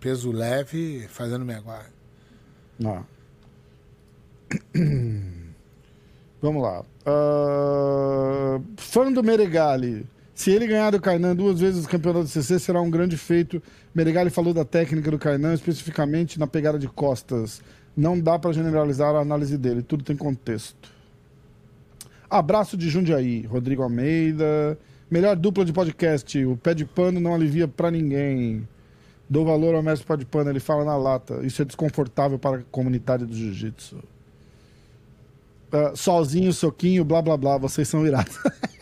peso 0.00 0.30
leve 0.30 1.06
fazendo 1.08 1.44
meia 1.44 1.60
guarda. 1.60 1.90
Não. 2.78 3.04
Vamos 6.40 6.62
lá. 6.62 6.84
Ah, 7.04 8.60
fã 8.76 9.10
do 9.10 9.22
Meregali. 9.22 10.06
Se 10.36 10.50
ele 10.50 10.66
ganhar 10.66 10.90
do 10.90 11.00
Kainan 11.00 11.34
duas 11.34 11.58
vezes 11.58 11.86
o 11.86 11.88
campeonato 11.88 12.26
do 12.26 12.28
CC, 12.28 12.58
será 12.58 12.78
um 12.82 12.90
grande 12.90 13.16
feito. 13.16 13.60
Meregali 13.94 14.28
falou 14.28 14.52
da 14.52 14.66
técnica 14.66 15.10
do 15.10 15.18
Kainan, 15.18 15.54
especificamente 15.54 16.38
na 16.38 16.46
pegada 16.46 16.78
de 16.78 16.86
costas. 16.86 17.62
Não 17.96 18.20
dá 18.20 18.38
para 18.38 18.52
generalizar 18.52 19.14
a 19.14 19.20
análise 19.20 19.56
dele, 19.56 19.82
tudo 19.82 20.04
tem 20.04 20.14
contexto. 20.14 20.92
Abraço 22.28 22.76
de 22.76 22.90
Jundiaí, 22.90 23.46
Rodrigo 23.46 23.82
Almeida. 23.82 24.78
Melhor 25.10 25.36
dupla 25.36 25.64
de 25.64 25.72
podcast. 25.72 26.44
O 26.44 26.54
pé 26.54 26.74
de 26.74 26.84
pano 26.84 27.18
não 27.18 27.34
alivia 27.34 27.66
pra 27.66 27.90
ninguém. 27.90 28.68
Dou 29.30 29.42
valor 29.42 29.74
ao 29.74 29.82
mestre 29.82 30.06
pé 30.06 30.18
de 30.18 30.26
pano, 30.26 30.50
ele 30.50 30.60
fala 30.60 30.84
na 30.84 30.98
lata. 30.98 31.40
Isso 31.46 31.62
é 31.62 31.64
desconfortável 31.64 32.38
para 32.38 32.58
a 32.58 32.62
comunidade 32.70 33.24
do 33.24 33.34
jiu-jitsu. 33.34 34.04
Ah, 35.72 35.92
sozinho, 35.96 36.52
soquinho, 36.52 37.06
blá 37.06 37.22
blá 37.22 37.38
blá, 37.38 37.56
vocês 37.56 37.88
são 37.88 38.06
irados. 38.06 38.38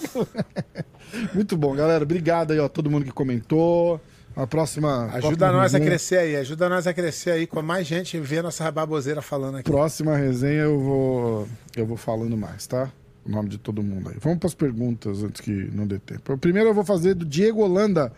Muito 1.34 1.56
bom, 1.56 1.74
galera. 1.74 2.04
Obrigado 2.04 2.52
aí, 2.52 2.58
ó, 2.58 2.68
todo 2.68 2.90
mundo 2.90 3.04
que 3.04 3.12
comentou. 3.12 4.00
A 4.36 4.46
próxima. 4.46 5.06
Ajuda 5.06 5.20
próxima 5.20 5.52
nós 5.52 5.58
a 5.74 5.78
resenha- 5.78 5.84
crescer 5.86 6.16
aí, 6.18 6.36
ajuda 6.36 6.68
nós 6.68 6.86
a 6.86 6.94
crescer 6.94 7.30
aí, 7.32 7.46
com 7.46 7.60
mais 7.62 7.86
gente 7.86 8.18
ver 8.20 8.42
nossa 8.42 8.70
baboseira 8.70 9.20
falando 9.20 9.56
aqui. 9.58 9.70
Próxima 9.70 10.16
resenha 10.16 10.62
eu 10.62 10.78
vou 10.80 11.48
eu 11.76 11.84
vou 11.84 11.96
falando 11.96 12.36
mais, 12.36 12.66
tá? 12.66 12.90
O 13.26 13.30
nome 13.30 13.48
de 13.48 13.58
todo 13.58 13.82
mundo 13.82 14.08
aí. 14.08 14.16
Vamos 14.20 14.38
para 14.38 14.46
as 14.46 14.54
perguntas 14.54 15.22
antes 15.24 15.40
que 15.40 15.50
não 15.50 15.86
dê 15.86 15.98
tempo. 15.98 16.38
Primeiro 16.38 16.70
eu 16.70 16.74
vou 16.74 16.84
fazer 16.84 17.14
do 17.14 17.24
Diego 17.24 17.62
Holanda, 17.62 18.12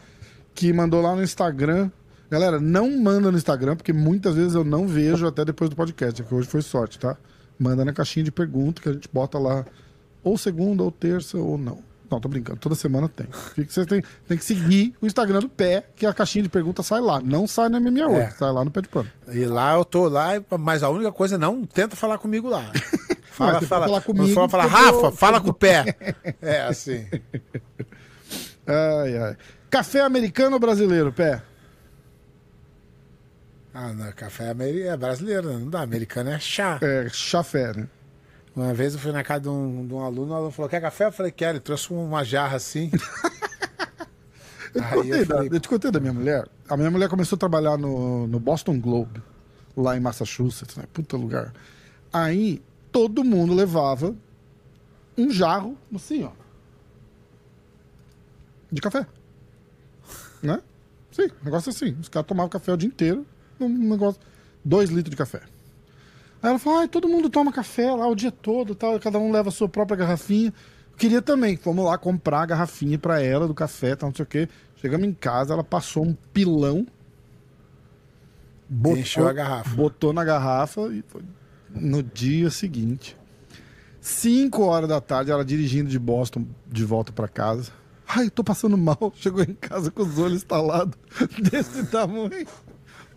que 0.54 0.72
mandou 0.72 1.00
lá 1.00 1.16
no 1.16 1.22
Instagram. 1.22 1.90
Galera, 2.30 2.60
não 2.60 2.90
manda 3.00 3.30
no 3.30 3.36
Instagram, 3.36 3.74
porque 3.76 3.92
muitas 3.92 4.34
vezes 4.36 4.54
eu 4.54 4.64
não 4.64 4.86
vejo 4.86 5.26
até 5.26 5.44
depois 5.44 5.68
do 5.70 5.76
podcast, 5.76 6.20
é 6.22 6.24
que 6.24 6.34
hoje 6.34 6.46
foi 6.46 6.62
sorte, 6.62 6.98
tá? 6.98 7.16
Manda 7.58 7.84
na 7.84 7.92
caixinha 7.92 8.24
de 8.24 8.32
pergunta 8.32 8.80
que 8.80 8.88
a 8.88 8.92
gente 8.92 9.08
bota 9.12 9.38
lá 9.38 9.64
ou 10.24 10.36
segunda, 10.38 10.82
ou 10.82 10.90
terça, 10.90 11.36
ou 11.38 11.56
não. 11.58 11.82
Não, 12.10 12.20
tô 12.20 12.28
brincando. 12.28 12.58
Toda 12.58 12.74
semana 12.74 13.08
tem. 13.08 13.26
Fica- 13.54 13.72
Você 13.72 13.86
tem, 13.86 14.02
que 14.36 14.44
seguir 14.44 14.94
o 15.00 15.06
Instagram 15.06 15.40
do 15.40 15.48
pé, 15.48 15.86
que 15.96 16.04
a 16.04 16.12
caixinha 16.12 16.42
de 16.42 16.48
pergunta 16.50 16.82
sai 16.82 17.00
lá. 17.00 17.20
Não 17.20 17.46
sai 17.46 17.70
na 17.70 17.80
MMA 17.80 18.06
hoje, 18.06 18.20
É. 18.20 18.30
sai 18.32 18.52
lá 18.52 18.62
no 18.64 18.70
pé 18.70 18.82
de 18.82 18.88
pano. 18.88 19.10
E 19.32 19.46
lá 19.46 19.74
eu 19.74 19.84
tô 19.84 20.08
lá, 20.08 20.32
mas 20.60 20.82
a 20.82 20.90
única 20.90 21.10
coisa, 21.10 21.38
não 21.38 21.64
tenta 21.64 21.96
falar 21.96 22.18
comigo 22.18 22.48
lá. 22.50 22.70
Fala, 23.32 23.54
Mas 23.60 23.64
fala. 23.66 23.86
falar 23.86 24.00
comigo, 24.02 24.46
falar, 24.46 24.64
pegou- 24.64 24.78
Rafa, 24.78 25.10
fala 25.16 25.40
com 25.40 25.48
o 25.48 25.54
pé. 25.54 25.96
É 26.42 26.60
assim. 26.64 27.06
Ai, 28.66 29.16
ai. 29.16 29.36
Café 29.70 30.02
americano 30.02 30.52
ou 30.56 30.60
brasileiro, 30.60 31.10
pé? 31.10 31.42
Ah, 33.72 33.90
não, 33.94 34.12
café 34.12 34.50
é 34.50 34.96
brasileiro, 34.98 35.48
né? 35.48 35.58
não 35.60 35.70
dá. 35.70 35.80
Americano 35.80 36.28
é 36.28 36.38
chá. 36.38 36.78
É, 36.82 37.08
chafé, 37.10 37.72
né? 37.74 37.88
Uma 38.54 38.74
vez 38.74 38.92
eu 38.94 39.00
fui 39.00 39.12
na 39.12 39.24
casa 39.24 39.40
de 39.42 39.48
um, 39.48 39.86
de 39.86 39.94
um 39.94 40.00
aluno, 40.00 40.32
o 40.32 40.34
aluno 40.36 40.50
falou: 40.50 40.68
Quer 40.68 40.80
café? 40.80 41.06
Eu 41.06 41.12
falei: 41.12 41.32
Quero. 41.32 41.52
Ele 41.56 41.60
trouxe 41.60 41.92
uma 41.92 42.22
jarra 42.24 42.56
assim. 42.56 42.90
Eu 44.74 44.80
te, 44.82 44.88
contei 44.94 45.12
eu 45.20 45.26
da, 45.26 45.34
falei- 45.34 45.50
eu 45.52 45.60
te 45.60 45.68
contei 45.68 45.90
da 45.90 46.00
minha 46.00 46.12
mulher. 46.14 46.48
A 46.66 46.78
minha 46.78 46.90
mulher 46.90 47.06
começou 47.10 47.36
a 47.36 47.38
trabalhar 47.38 47.76
no, 47.76 48.26
no 48.26 48.40
Boston 48.40 48.80
Globe, 48.80 49.22
lá 49.76 49.94
em 49.96 50.00
Massachusetts, 50.00 50.74
né? 50.76 50.84
Puta 50.90 51.14
lugar. 51.14 51.52
Aí 52.10 52.62
todo 52.90 53.22
mundo 53.22 53.52
levava 53.52 54.14
um 55.18 55.28
jarro, 55.30 55.76
assim, 55.94 56.24
ó. 56.24 56.30
De 58.70 58.80
café. 58.80 59.06
Né? 60.42 60.62
Sim, 61.10 61.28
um 61.42 61.44
negócio 61.44 61.68
assim. 61.68 61.94
Os 62.00 62.08
caras 62.08 62.26
tomavam 62.26 62.48
café 62.48 62.72
o 62.72 62.76
dia 62.78 62.88
inteiro, 62.88 63.26
num 63.60 63.68
negócio. 63.68 64.22
Dois 64.64 64.88
litros 64.88 65.10
de 65.10 65.16
café. 65.16 65.42
Aí 66.42 66.50
ela 66.50 66.58
falou: 66.58 66.80
ai, 66.80 66.88
todo 66.88 67.08
mundo 67.08 67.30
toma 67.30 67.52
café 67.52 67.90
lá 67.92 68.06
o 68.08 68.14
dia 68.14 68.32
todo, 68.32 68.74
tal, 68.74 68.98
cada 68.98 69.18
um 69.18 69.30
leva 69.30 69.48
a 69.48 69.52
sua 69.52 69.68
própria 69.68 69.96
garrafinha. 69.96 70.52
Eu 70.90 70.96
queria 70.98 71.22
também. 71.22 71.56
Fomos 71.56 71.84
lá 71.84 71.96
comprar 71.96 72.42
a 72.42 72.46
garrafinha 72.46 72.98
pra 72.98 73.22
ela 73.22 73.46
do 73.46 73.54
café, 73.54 73.94
tal, 73.94 74.08
não 74.08 74.16
sei 74.16 74.24
o 74.24 74.26
quê. 74.26 74.48
Chegamos 74.76 75.06
em 75.06 75.12
casa, 75.12 75.54
ela 75.54 75.62
passou 75.62 76.04
um 76.04 76.14
pilão. 76.32 76.86
Botou, 78.68 78.98
Encheu 78.98 79.28
a 79.28 79.32
garrafa. 79.32 79.76
Botou 79.76 80.12
na 80.12 80.24
garrafa 80.24 80.80
e 80.92 81.04
foi 81.06 81.22
no 81.70 82.02
dia 82.02 82.50
seguinte. 82.50 83.16
Cinco 84.00 84.62
horas 84.62 84.88
da 84.88 85.00
tarde, 85.00 85.30
ela 85.30 85.44
dirigindo 85.44 85.88
de 85.88 85.98
Boston 85.98 86.44
de 86.66 86.84
volta 86.84 87.12
pra 87.12 87.28
casa. 87.28 87.70
Ai, 88.08 88.28
tô 88.28 88.42
passando 88.42 88.76
mal. 88.76 89.12
Chegou 89.16 89.42
em 89.42 89.54
casa 89.54 89.90
com 89.90 90.02
os 90.02 90.18
olhos 90.18 90.38
estalados 90.38 90.98
desse 91.40 91.86
tamanho. 91.86 92.46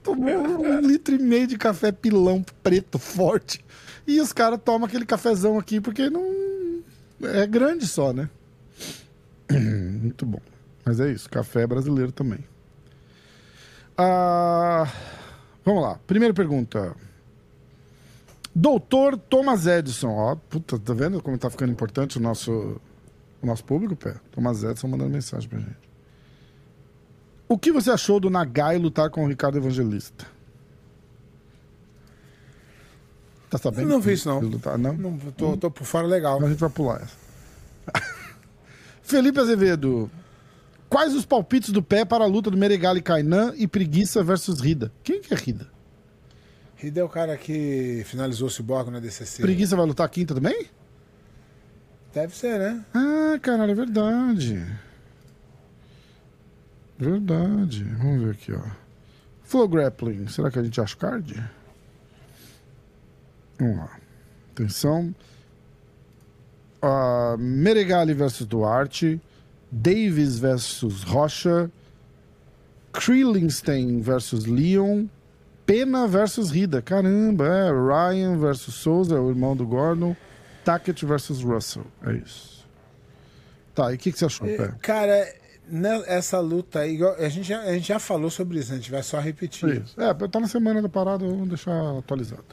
Tomou 0.05 0.63
um 0.63 0.79
litro 0.81 1.15
e 1.15 1.19
meio 1.19 1.47
de 1.47 1.57
café 1.57 1.91
pilão 1.91 2.45
preto 2.61 2.99
forte. 2.99 3.65
E 4.05 4.21
os 4.21 4.31
caras 4.31 4.59
tomam 4.63 4.85
aquele 4.85 5.05
cafezão 5.05 5.57
aqui 5.57 5.81
porque 5.81 6.11
não. 6.11 6.23
É 7.23 7.47
grande 7.47 7.87
só, 7.87 8.13
né? 8.13 8.29
Muito 9.51 10.25
bom. 10.27 10.41
Mas 10.85 10.99
é 10.99 11.11
isso. 11.11 11.27
Café 11.27 11.63
é 11.63 11.67
brasileiro 11.67 12.11
também. 12.11 12.45
Ah, 13.97 14.87
vamos 15.65 15.81
lá. 15.81 15.99
Primeira 16.05 16.35
pergunta. 16.35 16.95
Doutor 18.53 19.17
Thomas 19.17 19.65
Edison. 19.65 20.11
Ó, 20.11 20.35
puta, 20.35 20.77
tá 20.77 20.93
vendo 20.93 21.19
como 21.19 21.35
tá 21.37 21.49
ficando 21.49 21.71
importante 21.71 22.19
o 22.19 22.21
nosso, 22.21 22.79
o 23.41 23.45
nosso 23.45 23.65
público, 23.65 23.95
pé? 23.95 24.15
Thomas 24.31 24.63
Edison 24.63 24.87
mandando 24.87 25.09
mensagem 25.09 25.49
pra 25.49 25.57
gente. 25.57 25.84
O 27.47 27.57
que 27.57 27.71
você 27.71 27.91
achou 27.91 28.19
do 28.19 28.29
Nagai 28.29 28.77
lutar 28.77 29.09
com 29.09 29.23
o 29.23 29.27
Ricardo 29.27 29.57
Evangelista? 29.57 30.25
Tá 33.49 33.57
sabendo? 33.57 33.83
Eu 33.83 33.89
não 33.89 34.01
vi 34.01 34.13
isso, 34.13 34.27
não. 34.27 34.39
Lutar? 34.39 34.77
Não? 34.77 34.93
Não, 34.93 35.17
tô, 35.17 35.55
tô 35.55 35.69
por 35.69 35.85
fora 35.85 36.07
legal. 36.07 36.37
Então 36.37 36.47
a 36.47 36.51
gente 36.51 36.59
vai 36.59 36.69
pular 36.69 37.01
essa. 37.01 37.15
Felipe 39.03 39.39
Azevedo. 39.39 40.09
Quais 40.89 41.13
os 41.13 41.25
palpites 41.25 41.69
do 41.69 41.81
pé 41.81 42.03
para 42.05 42.23
a 42.23 42.27
luta 42.27 42.49
do 42.49 42.57
Meregali 42.57 43.01
Kainan 43.01 43.53
e 43.55 43.67
Preguiça 43.67 44.23
versus 44.23 44.59
Rida? 44.59 44.91
Quem 45.03 45.21
que 45.21 45.33
é 45.33 45.37
Rida? 45.37 45.67
Rida 46.75 46.99
é 46.99 47.03
o 47.03 47.09
cara 47.09 47.37
que 47.37 48.03
finalizou 48.05 48.47
o 48.47 48.51
Ciborgue 48.51 48.91
na 48.91 48.99
DCC. 48.99 49.41
Preguiça 49.41 49.75
vai 49.75 49.85
lutar 49.85 50.09
quinta 50.09 50.33
também? 50.33 50.67
Deve 52.13 52.35
ser, 52.35 52.59
né? 52.59 52.85
Ah, 52.93 53.37
caralho, 53.41 53.71
é 53.71 53.75
verdade. 53.75 54.65
Verdade. 56.97 57.83
Vamos 57.83 58.23
ver 58.23 58.31
aqui, 58.31 58.53
ó. 58.53 58.61
Flow 59.43 59.67
Grappling. 59.67 60.27
Será 60.27 60.49
que 60.49 60.59
a 60.59 60.63
gente 60.63 60.79
acha 60.79 60.95
o 60.95 60.97
card? 60.97 61.43
Vamos 63.59 63.77
lá. 63.77 63.97
Atenção. 64.53 65.13
Ah, 66.81 67.35
Meregali 67.37 68.13
versus 68.13 68.47
Duarte. 68.47 69.19
Davis 69.71 70.39
versus 70.39 71.03
Rocha. 71.03 71.69
Krillenstein 72.93 74.01
versus 74.01 74.45
Leon. 74.45 75.07
Pena 75.65 76.07
versus 76.07 76.51
Rida. 76.51 76.81
Caramba, 76.81 77.45
é. 77.45 77.71
Ryan 77.71 78.37
versus 78.37 78.75
Souza, 78.75 79.19
o 79.19 79.29
irmão 79.29 79.55
do 79.55 79.65
Gordon. 79.65 80.15
Tackett 80.63 81.05
versus 81.05 81.41
Russell. 81.41 81.85
É 82.05 82.13
isso. 82.13 82.65
Tá, 83.73 83.91
e 83.91 83.95
o 83.95 83.97
que, 83.97 84.11
que 84.11 84.17
você 84.17 84.25
achou, 84.25 84.47
É, 84.47 84.55
Pé? 84.55 84.73
Cara, 84.81 85.27
essa 86.07 86.39
luta 86.39 86.79
aí, 86.79 86.93
igual- 86.95 87.15
a 87.17 87.29
gente, 87.29 87.47
já, 87.47 87.61
a 87.61 87.73
gente 87.73 87.87
já 87.87 87.99
falou 87.99 88.29
sobre 88.29 88.59
isso, 88.59 88.71
a 88.71 88.75
gente 88.75 88.91
vai 88.91 89.01
só 89.03 89.19
repetir. 89.19 89.69
É 89.69 89.75
isso. 89.77 89.99
É, 90.01 90.13
tá 90.27 90.39
na 90.39 90.47
semana 90.47 90.81
da 90.81 90.89
parada, 90.89 91.25
vamos 91.25 91.47
deixar 91.49 91.97
atualizado. 91.97 92.43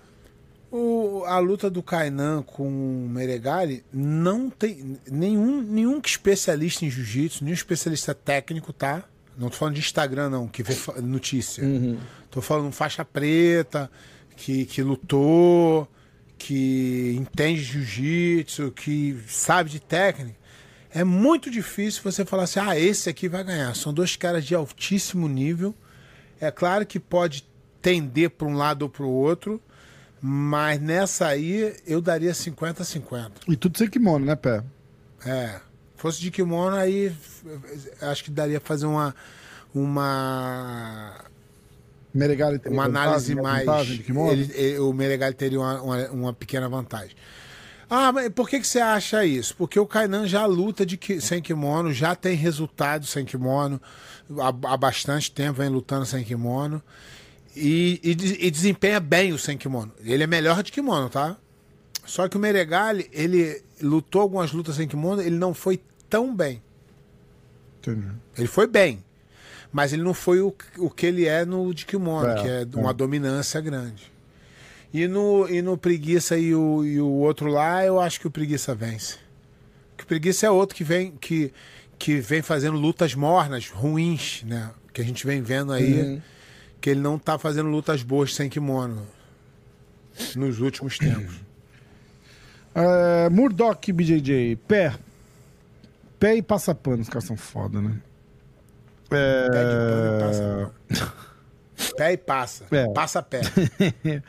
O, 0.71 1.25
a 1.27 1.39
luta 1.39 1.69
do 1.69 1.83
Kainan 1.83 2.43
com 2.43 2.67
o 2.67 3.09
Meregali 3.09 3.85
não 3.93 4.49
tem 4.49 4.99
nenhum, 5.11 5.61
nenhum 5.61 6.01
especialista 6.03 6.87
em 6.87 6.91
jiu-jitsu, 6.91 7.45
nenhum 7.45 7.55
especialista 7.55 8.15
técnico, 8.15 8.73
tá? 8.73 9.05
Não 9.37 9.51
tô 9.51 9.57
falando 9.57 9.75
de 9.75 9.81
Instagram, 9.81 10.31
não, 10.31 10.49
que 10.49 10.63
vê 10.63 10.75
notícia. 11.03 11.63
Tô 12.31 12.41
falando 12.41 12.73
faixa 12.73 13.05
preta, 13.05 13.91
que, 14.35 14.65
que 14.65 14.83
lutou, 14.83 15.87
que 16.39 17.15
entende 17.19 17.61
jiu-jitsu, 17.63 18.71
que 18.73 19.19
sabe 19.29 19.69
de 19.69 19.79
técnica. 19.81 20.37
É 20.95 21.03
muito 21.05 21.51
difícil 21.51 22.03
você 22.03 22.25
falar 22.25 22.43
assim, 22.45 22.61
ah, 22.61 22.79
esse 22.79 23.09
aqui 23.09 23.29
vai 23.29 23.43
ganhar. 23.43 23.75
São 23.75 23.93
dois 23.95 24.15
caras 24.17 24.45
de 24.45 24.55
altíssimo 24.55 25.27
nível 25.29 25.75
É 26.41 26.51
claro 26.51 26.85
que 26.85 26.99
pode 27.01 27.45
tender 27.81 28.31
para 28.31 28.47
um 28.47 28.55
lado 28.57 28.83
ou 28.83 28.89
para 28.89 29.05
o 29.05 29.09
outro, 29.11 29.61
mas 30.21 30.81
nessa 30.81 31.27
aí 31.29 31.75
eu 31.87 32.01
daria 32.01 32.35
50 32.35 32.83
a 32.83 32.85
50. 32.87 33.33
E 33.49 33.57
tudo 33.57 33.79
sem 33.79 33.89
kimono, 33.89 34.25
né, 34.27 34.37
Pé? 34.37 34.63
É. 35.25 35.61
Fosse 35.97 36.21
de 36.21 36.31
kimono, 36.31 36.77
aí 36.77 37.13
acho 38.01 38.25
que 38.25 38.31
daria 38.31 38.61
fazer 38.61 38.87
uma. 38.87 39.15
Uma. 39.75 41.15
Meregali 42.13 42.59
teria 42.59 42.77
Uma 42.77 42.85
análise 42.85 43.35
vantagem, 43.35 43.43
mais. 43.43 43.67
vantagem 43.67 43.97
de 43.97 44.03
kimono? 44.03 44.33
ele- 44.33 44.53
ele- 44.55 44.79
o 44.81 44.93
Meregali 44.93 45.35
teria 45.35 45.59
uma, 45.61 45.81
uma, 45.81 46.11
uma 46.11 46.33
pequena 46.33 46.69
vantagem. 46.69 47.17
Ah, 47.91 48.11
mas 48.13 48.29
por 48.31 48.49
que, 48.49 48.59
que 48.61 48.67
você 48.67 48.79
acha 48.81 49.25
isso? 49.25 49.55
Porque 49.57 49.79
o 49.79 49.87
Kainan 49.87 50.27
já 50.27 50.47
luta 50.47 50.85
de 50.87 50.97
ki- 50.97 51.21
sem 51.21 51.43
kimono, 51.43 51.93
já 51.93 52.15
tem 52.15 52.35
resultado 52.35 53.05
sem 53.07 53.25
kimono. 53.25 53.81
Há, 54.39 54.49
há 54.73 54.77
bastante 54.77 55.31
tempo 55.31 55.59
vem 55.59 55.69
lutando 55.69 56.07
sem 56.07 56.25
kimono. 56.25 56.83
E, 57.55 58.01
e, 58.03 58.47
e 58.47 58.51
desempenha 58.51 58.99
bem 58.99 59.33
o 59.33 59.39
sem 59.39 59.59
kimono. 59.59 59.93
Ele 60.03 60.23
é 60.23 60.27
melhor 60.27 60.63
de 60.63 60.73
kimono, 60.73 61.11
tá? 61.11 61.37
Só 62.07 62.27
que 62.29 62.37
o 62.37 62.41
Meregali, 62.41 63.09
ele 63.13 63.63
lutou 63.83 64.23
algumas 64.23 64.53
lutas 64.53 64.77
sem 64.77 64.89
kimono, 64.89 65.21
ele 65.21 65.37
não 65.37 65.53
foi 65.53 65.81
tão 66.09 66.35
bem. 66.35 66.63
Entendi. 67.81 68.07
Ele 68.39 68.47
foi 68.47 68.67
bem, 68.67 69.05
mas 69.71 69.93
ele 69.93 70.03
não 70.03 70.15
foi 70.15 70.41
o, 70.41 70.55
o 70.79 70.89
que 70.89 71.05
ele 71.07 71.27
é 71.27 71.45
no 71.45 71.73
de 71.75 71.85
kimono, 71.85 72.29
É, 72.29 72.35
que 72.43 72.49
é 72.49 72.81
uma 72.81 72.91
é. 72.91 72.95
dominância 72.95 73.61
grande. 73.61 74.11
E 74.93 75.09
no, 75.09 75.49
e 75.49 75.63
no 75.63 75.77
Preguiça 75.79 76.37
e 76.37 76.55
o, 76.55 76.85
e 76.85 77.01
o 77.01 77.07
outro 77.09 77.49
lá, 77.49 77.85
eu 77.85 77.99
acho 78.01 78.21
que 78.21 78.27
o 78.27 78.31
Preguiça 78.31 78.75
vence. 78.75 79.17
Porque 79.91 80.05
o 80.05 80.07
Preguiça 80.07 80.47
é 80.47 80.51
outro 80.51 80.77
que 80.77 80.85
vem, 80.85 81.13
que, 81.13 81.53
que 81.99 82.21
vem 82.21 82.43
fazendo 82.43 82.77
lutas 82.77 83.15
mornas, 83.15 83.69
ruins, 83.71 84.43
né? 84.45 84.71
Que 84.93 85.01
a 85.01 85.05
gente 85.05 85.27
vem 85.27 85.41
vendo 85.41 85.73
aí, 85.73 86.03
Uhum. 86.03 86.21
que 86.81 86.91
ele 86.91 87.01
não 87.01 87.19
tá 87.19 87.39
fazendo 87.39 87.69
lutas 87.71 88.03
boas 88.03 88.35
sem 88.35 88.51
kimono 88.51 89.07
nos 90.37 90.61
últimos 90.61 90.99
tempos. 90.99 91.37
É, 92.75 93.29
Murdoch 93.29 93.93
BJJ, 93.93 94.57
pé. 94.67 94.95
Pé 96.19 96.37
e 96.37 96.43
passapano, 96.43 97.03
os 97.03 97.09
caras 97.11 97.25
são 97.25 97.37
foda, 97.37 97.83
né? 97.83 97.99
É... 99.11 99.51
Pé 99.51 99.65
de 99.65 99.75
pano 99.77 100.17
e 100.17 100.21
passa. 100.23 101.13
Pé 101.99 102.13
e 102.13 102.17
passa. 102.17 102.67
É. 102.71 102.89
Passa 102.95 103.23
pé. 103.23 103.43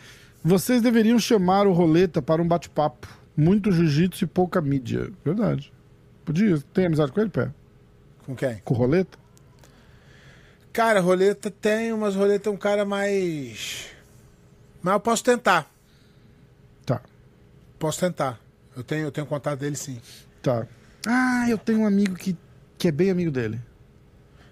Vocês 0.43 0.81
deveriam 0.81 1.17
chamar 1.19 1.65
o 1.67 1.71
Roleta 1.73 2.21
para 2.21 2.41
um 2.41 2.47
bate-papo. 2.47 3.07
Muito 3.35 3.71
jiu-jitsu 3.71 4.23
e 4.25 4.27
pouca 4.27 4.61
mídia. 4.61 5.09
Verdade. 5.23 5.71
Podia. 6.25 6.59
Tem 6.73 6.85
amizade 6.85 7.11
com 7.11 7.21
ele, 7.21 7.29
pé? 7.29 7.51
Com 8.25 8.35
quem? 8.35 8.57
Com 8.63 8.73
o 8.73 8.77
Roleta? 8.77 9.17
Cara, 10.71 10.99
roleta 11.01 11.51
tem, 11.51 11.93
mas 11.93 12.15
roleta 12.15 12.49
é 12.49 12.51
um 12.51 12.57
cara 12.57 12.83
mais. 12.83 13.87
Mas 14.81 14.93
eu 14.95 14.99
posso 14.99 15.23
tentar. 15.23 15.69
Tá. 16.85 16.99
Posso 17.77 17.99
tentar. 17.99 18.39
Eu 18.75 18.83
tenho, 18.83 19.03
eu 19.05 19.11
tenho 19.11 19.27
contato 19.27 19.59
dele 19.59 19.75
sim. 19.75 19.99
Tá. 20.41 20.65
Ah, 21.05 21.45
eu 21.47 21.57
tenho 21.59 21.81
um 21.81 21.85
amigo 21.85 22.15
que, 22.15 22.35
que 22.77 22.87
é 22.87 22.91
bem 22.91 23.11
amigo 23.11 23.29
dele. 23.29 23.61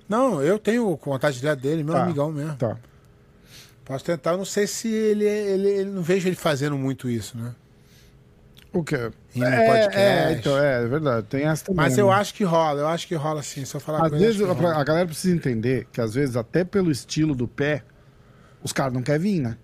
Não, 0.08 0.42
eu 0.44 0.60
tenho 0.60 0.96
contato 0.98 1.34
direto 1.34 1.60
dele, 1.62 1.84
meu 1.84 1.94
Tá. 1.96 2.04
amigão 2.04 2.32
mesmo. 2.32 2.56
Tá. 2.56 2.78
Posso 3.86 4.06
tentar, 4.06 4.32
eu 4.32 4.38
não 4.38 4.46
sei 4.46 4.68
se 4.68 4.88
ele, 4.88 5.26
ele, 5.26 5.68
ele. 5.70 5.90
Não 5.92 6.02
vejo 6.02 6.28
ele 6.28 6.36
fazendo 6.36 6.78
muito 6.78 7.10
isso, 7.10 7.38
né? 7.38 7.54
O 8.74 8.84
quê? 8.84 9.12
No 9.36 9.44
é, 9.46 9.66
podcast. 9.66 9.98
é, 10.00 10.32
então, 10.34 10.58
é, 10.58 10.84
é 10.84 10.88
verdade. 10.88 11.28
Tem 11.28 11.44
essa 11.46 11.66
também. 11.66 11.78
Mas 11.84 11.98
eu 11.98 12.08
né? 12.08 12.14
acho 12.14 12.34
que 12.34 12.44
rola, 12.44 12.80
eu 12.80 12.88
acho 12.88 13.06
que 13.08 13.16
rola 13.16 13.44
sim. 13.44 13.66
Se 13.66 13.76
eu 13.76 13.82
falar 13.82 14.06
Às 14.06 14.12
vezes 14.12 14.40
rola. 14.40 14.76
a 14.78 14.84
galera 14.84 15.06
precisa 15.06 15.36
entender 15.36 15.88
que 15.92 16.00
às 16.00 16.14
vezes, 16.14 16.38
até 16.38 16.64
pelo 16.64 16.90
estilo 16.90 17.36
do 17.36 17.48
pé, 17.50 17.84
os 18.64 18.72
caras 18.72 18.94
não 18.94 19.02
querem 19.02 19.20
vir, 19.22 19.40
né? 19.42 19.58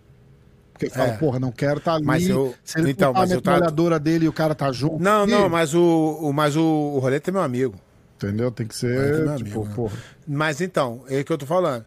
Porque 0.74 0.90
fala, 0.90 1.14
É. 1.14 1.18
porra, 1.18 1.40
não 1.40 1.52
quero 1.52 1.78
estar 1.80 1.94
ali. 1.96 2.06
Mas 2.06 2.28
eu- 2.28 2.54
Se 2.64 2.80
ele 2.80 2.92
então, 2.92 3.14
a 3.16 3.26
eu 3.26 3.42
trato- 3.42 4.00
dele 4.00 4.26
e 4.26 4.28
o 4.28 4.34
cara 4.34 4.54
tá 4.54 4.72
junto. 4.72 5.02
Não, 5.02 5.26
e- 5.26 5.32
não, 5.32 5.48
mas 5.50 5.74
o, 5.74 6.20
o, 6.22 6.34
mas 6.34 6.56
o, 6.58 6.62
o 6.62 7.00
roleta 7.00 7.32
é 7.32 7.34
meu 7.34 7.42
amigo. 7.42 7.76
Entendeu? 8.18 8.52
Tem 8.52 8.68
que 8.68 8.74
Mas 8.74 8.80
ser, 8.80 8.98
é 9.30 9.36
tipo, 9.38 9.62
amigo, 9.62 9.66
né? 9.66 9.74
porra. 9.76 9.98
Mas 10.28 10.60
então, 10.60 11.04
é 11.08 11.20
o 11.22 11.24
que 11.26 11.32
eu 11.32 11.38
tô 11.38 11.46
falando. 11.46 11.86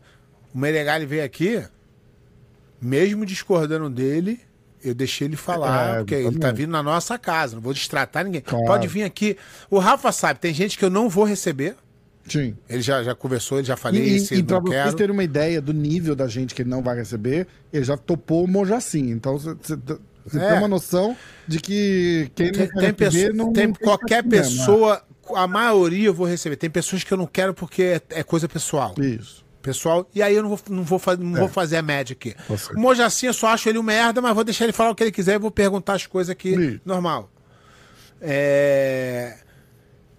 O 0.55 0.59
Meregali 0.59 1.05
veio 1.05 1.25
aqui, 1.25 1.63
mesmo 2.81 3.25
discordando 3.27 3.89
dele, 3.91 4.41
eu 4.83 4.95
deixei 4.95 5.27
ele 5.27 5.37
falar, 5.37 5.95
É, 5.95 5.99
porque 5.99 6.15
ele 6.15 6.39
tá 6.39 6.51
vindo 6.51 6.71
na 6.71 6.83
nossa 6.83 7.19
casa, 7.19 7.55
não 7.57 7.63
vou 7.63 7.75
destratar 7.75 8.25
ninguém. 8.25 8.41
Claro. 8.41 8.65
Pode 8.65 8.87
vir 8.89 9.03
aqui. 9.03 9.37
O 9.69 9.79
Rafa 9.79 10.11
sabe, 10.13 10.41
tem 10.41 10.55
gente 10.55 10.79
que 10.79 10.85
eu 10.85 10.91
não 10.91 11.09
vou 11.09 11.25
receber. 11.25 11.77
Sim. 12.27 12.57
Ele 12.69 12.81
já, 12.83 13.03
já 13.03 13.15
conversou, 13.15 13.59
ele 13.59 13.67
já 13.67 13.77
falei, 13.77 14.03
E, 14.03 14.17
esse 14.17 14.35
e 14.35 14.39
eu 14.39 14.45
pra 14.45 14.57
não 14.57 14.67
vocês 14.67 14.83
quero. 14.85 14.97
terem 14.97 15.13
uma 15.13 15.25
ideia 15.25 15.61
do 15.61 15.73
nível 15.73 16.15
da 16.15 16.29
gente 16.29 16.55
que 16.55 16.63
ele 16.63 16.71
não 16.71 16.83
vai 16.83 16.97
receber, 16.97 17.47
ele 17.73 17.85
já 17.85 17.97
topou 17.97 18.45
o 18.45 18.49
Mojacin. 18.49 19.11
Então 19.11 19.37
você 19.39 19.51
É. 20.37 20.49
tem 20.49 20.59
uma 20.59 20.69
noção 20.69 21.17
de 21.49 21.59
que 21.61 22.31
quem 22.35 22.47
não 22.47 22.53
Tem, 22.53 22.69
quer 22.69 22.81
tem, 22.81 22.93
pessoa- 22.95 23.33
não, 23.33 23.53
tem 23.53 23.67
não 23.69 23.75
qualquer 23.75 24.23
pessoa, 24.23 25.03
a 25.35 25.47
maioria 25.47 26.07
eu 26.07 26.15
vou 26.15 26.27
receber. 26.27 26.57
Tem 26.57 26.71
pessoas 26.71 27.03
que 27.03 27.13
eu 27.13 27.19
não 27.19 27.27
quero 27.27 27.53
porque 27.53 27.83
é, 27.83 28.01
é 28.11 28.23
coisa 28.23 28.49
pessoal. 28.49 28.95
Isso. 28.99 29.45
Pessoal, 29.63 30.09
e 30.15 30.23
aí 30.23 30.35
eu 30.35 30.43
não 30.43 30.49
vou, 30.49 30.59
não 30.71 30.83
vou, 30.83 31.01
não 31.19 31.37
É. 31.37 31.41
vou 31.41 31.49
fazer 31.49 31.77
a 31.77 31.83
média 31.83 32.15
aqui. 32.15 32.35
Certo. 32.49 32.77
O 32.77 32.81
Mojacin 32.81 33.27
eu 33.27 33.35
só 33.35 33.49
acho 33.49 33.69
ele 33.69 33.79
um 33.79 33.83
merda, 33.83 34.21
mas 34.23 34.35
vou 34.35 34.43
deixar 34.45 34.65
ele 34.65 34.73
falar 34.73 34.91
o 34.91 34.95
que 34.95 35.03
ele 35.03 35.13
quiser 35.13 35.35
e 35.35 35.39
vou 35.39 35.51
perguntar 35.51 35.95
as 35.95 36.07
coisas 36.07 36.31
aqui, 36.31 36.51
Isso. 36.55 36.81
normal. 36.85 37.31
É... 38.21 39.37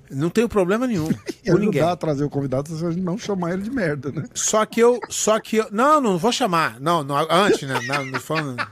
Não 0.10 0.30
tenho 0.30 0.50
problema 0.50 0.86
nenhum 0.86 1.08
com 1.46 1.54
ninguém. 1.58 1.80
ajudar 1.82 1.92
a 1.94 1.96
trazer 1.96 2.24
o 2.26 2.30
convidado 2.30 2.68
se 2.76 2.86
a 2.86 2.92
gente 2.92 3.02
não 3.02 3.18
chamar 3.18 3.54
ele 3.54 3.62
de 3.64 3.72
merda, 3.72 4.12
né? 4.12 4.26
Só 4.34 4.66
que 4.66 4.80
eu, 4.80 5.00
só 5.10 5.40
que 5.40 5.58
eu, 5.58 5.68
não, 5.72 6.02
não 6.02 6.18
vou 6.18 6.32
chamar. 6.32 6.80
Não, 6.82 7.02
não 7.04 7.16
antes, 7.30 7.68
né? 7.68 7.80
Não, 7.88 8.06
não 8.06 8.20
falando, 8.20 8.68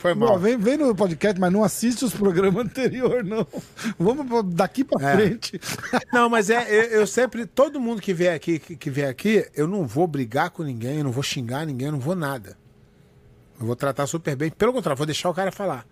foi 0.00 0.14
Pô, 0.14 0.20
mal. 0.26 0.38
vem, 0.38 0.56
vem 0.56 0.76
no 0.76 0.94
podcast, 0.94 1.38
mas 1.40 1.52
não 1.52 1.62
assiste 1.64 2.04
os 2.04 2.14
programas 2.14 2.64
anteriores, 2.66 3.28
não. 3.28 3.46
Vamos 3.98 4.54
daqui 4.54 4.82
pra 4.84 5.10
É. 5.10 5.14
frente. 5.16 5.60
Não, 6.12 6.28
mas 6.28 6.48
é, 6.50 6.62
eu, 6.68 7.00
eu 7.00 7.06
sempre, 7.06 7.46
todo 7.46 7.80
mundo 7.80 8.00
que 8.00 8.14
vier 8.14 8.34
aqui, 8.34 8.58
que, 8.58 8.76
que 8.76 8.90
vier 8.90 9.08
aqui, 9.08 9.46
eu 9.54 9.66
não 9.66 9.86
vou 9.86 10.06
brigar 10.06 10.50
com 10.50 10.62
ninguém, 10.62 10.98
eu 10.98 11.04
não 11.04 11.12
vou 11.12 11.22
xingar 11.22 11.66
ninguém, 11.66 11.86
eu 11.88 11.92
não 11.92 12.00
vou 12.00 12.14
nada. 12.14 12.56
Eu 13.60 13.66
vou 13.66 13.76
tratar 13.76 14.06
super 14.06 14.34
bem. 14.36 14.50
Pelo 14.50 14.72
contrário, 14.72 14.96
vou 14.96 15.06
deixar 15.06 15.28
o 15.28 15.34
cara 15.34 15.52
falar. 15.52 15.84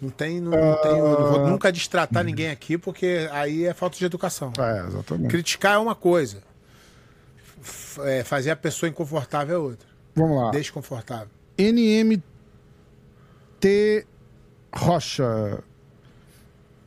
Não 0.00 0.10
tem, 0.10 0.40
não, 0.40 0.50
não 0.50 0.82
tem, 0.82 0.90
eu 0.98 1.20
não 1.20 1.32
vou 1.32 1.48
nunca 1.48 1.72
destratar 1.72 2.22
ninguém 2.22 2.50
aqui, 2.50 2.76
porque 2.76 3.28
aí 3.32 3.64
é 3.64 3.72
falta 3.72 3.96
de 3.96 4.04
educação. 4.04 4.52
É, 4.58 4.86
exatamente. 4.86 5.30
Criticar 5.30 5.74
é 5.74 5.78
uma 5.78 5.94
coisa. 5.94 6.42
F- 7.62 8.00
é, 8.02 8.22
fazer 8.22 8.50
a 8.50 8.56
pessoa 8.56 8.90
inconfortável 8.90 9.54
é 9.56 9.58
outra. 9.58 9.88
Vamos 10.14 10.36
lá. 10.36 10.50
Desconfortável. 10.50 11.28
NMT 11.58 12.22
Rocha. 14.74 15.62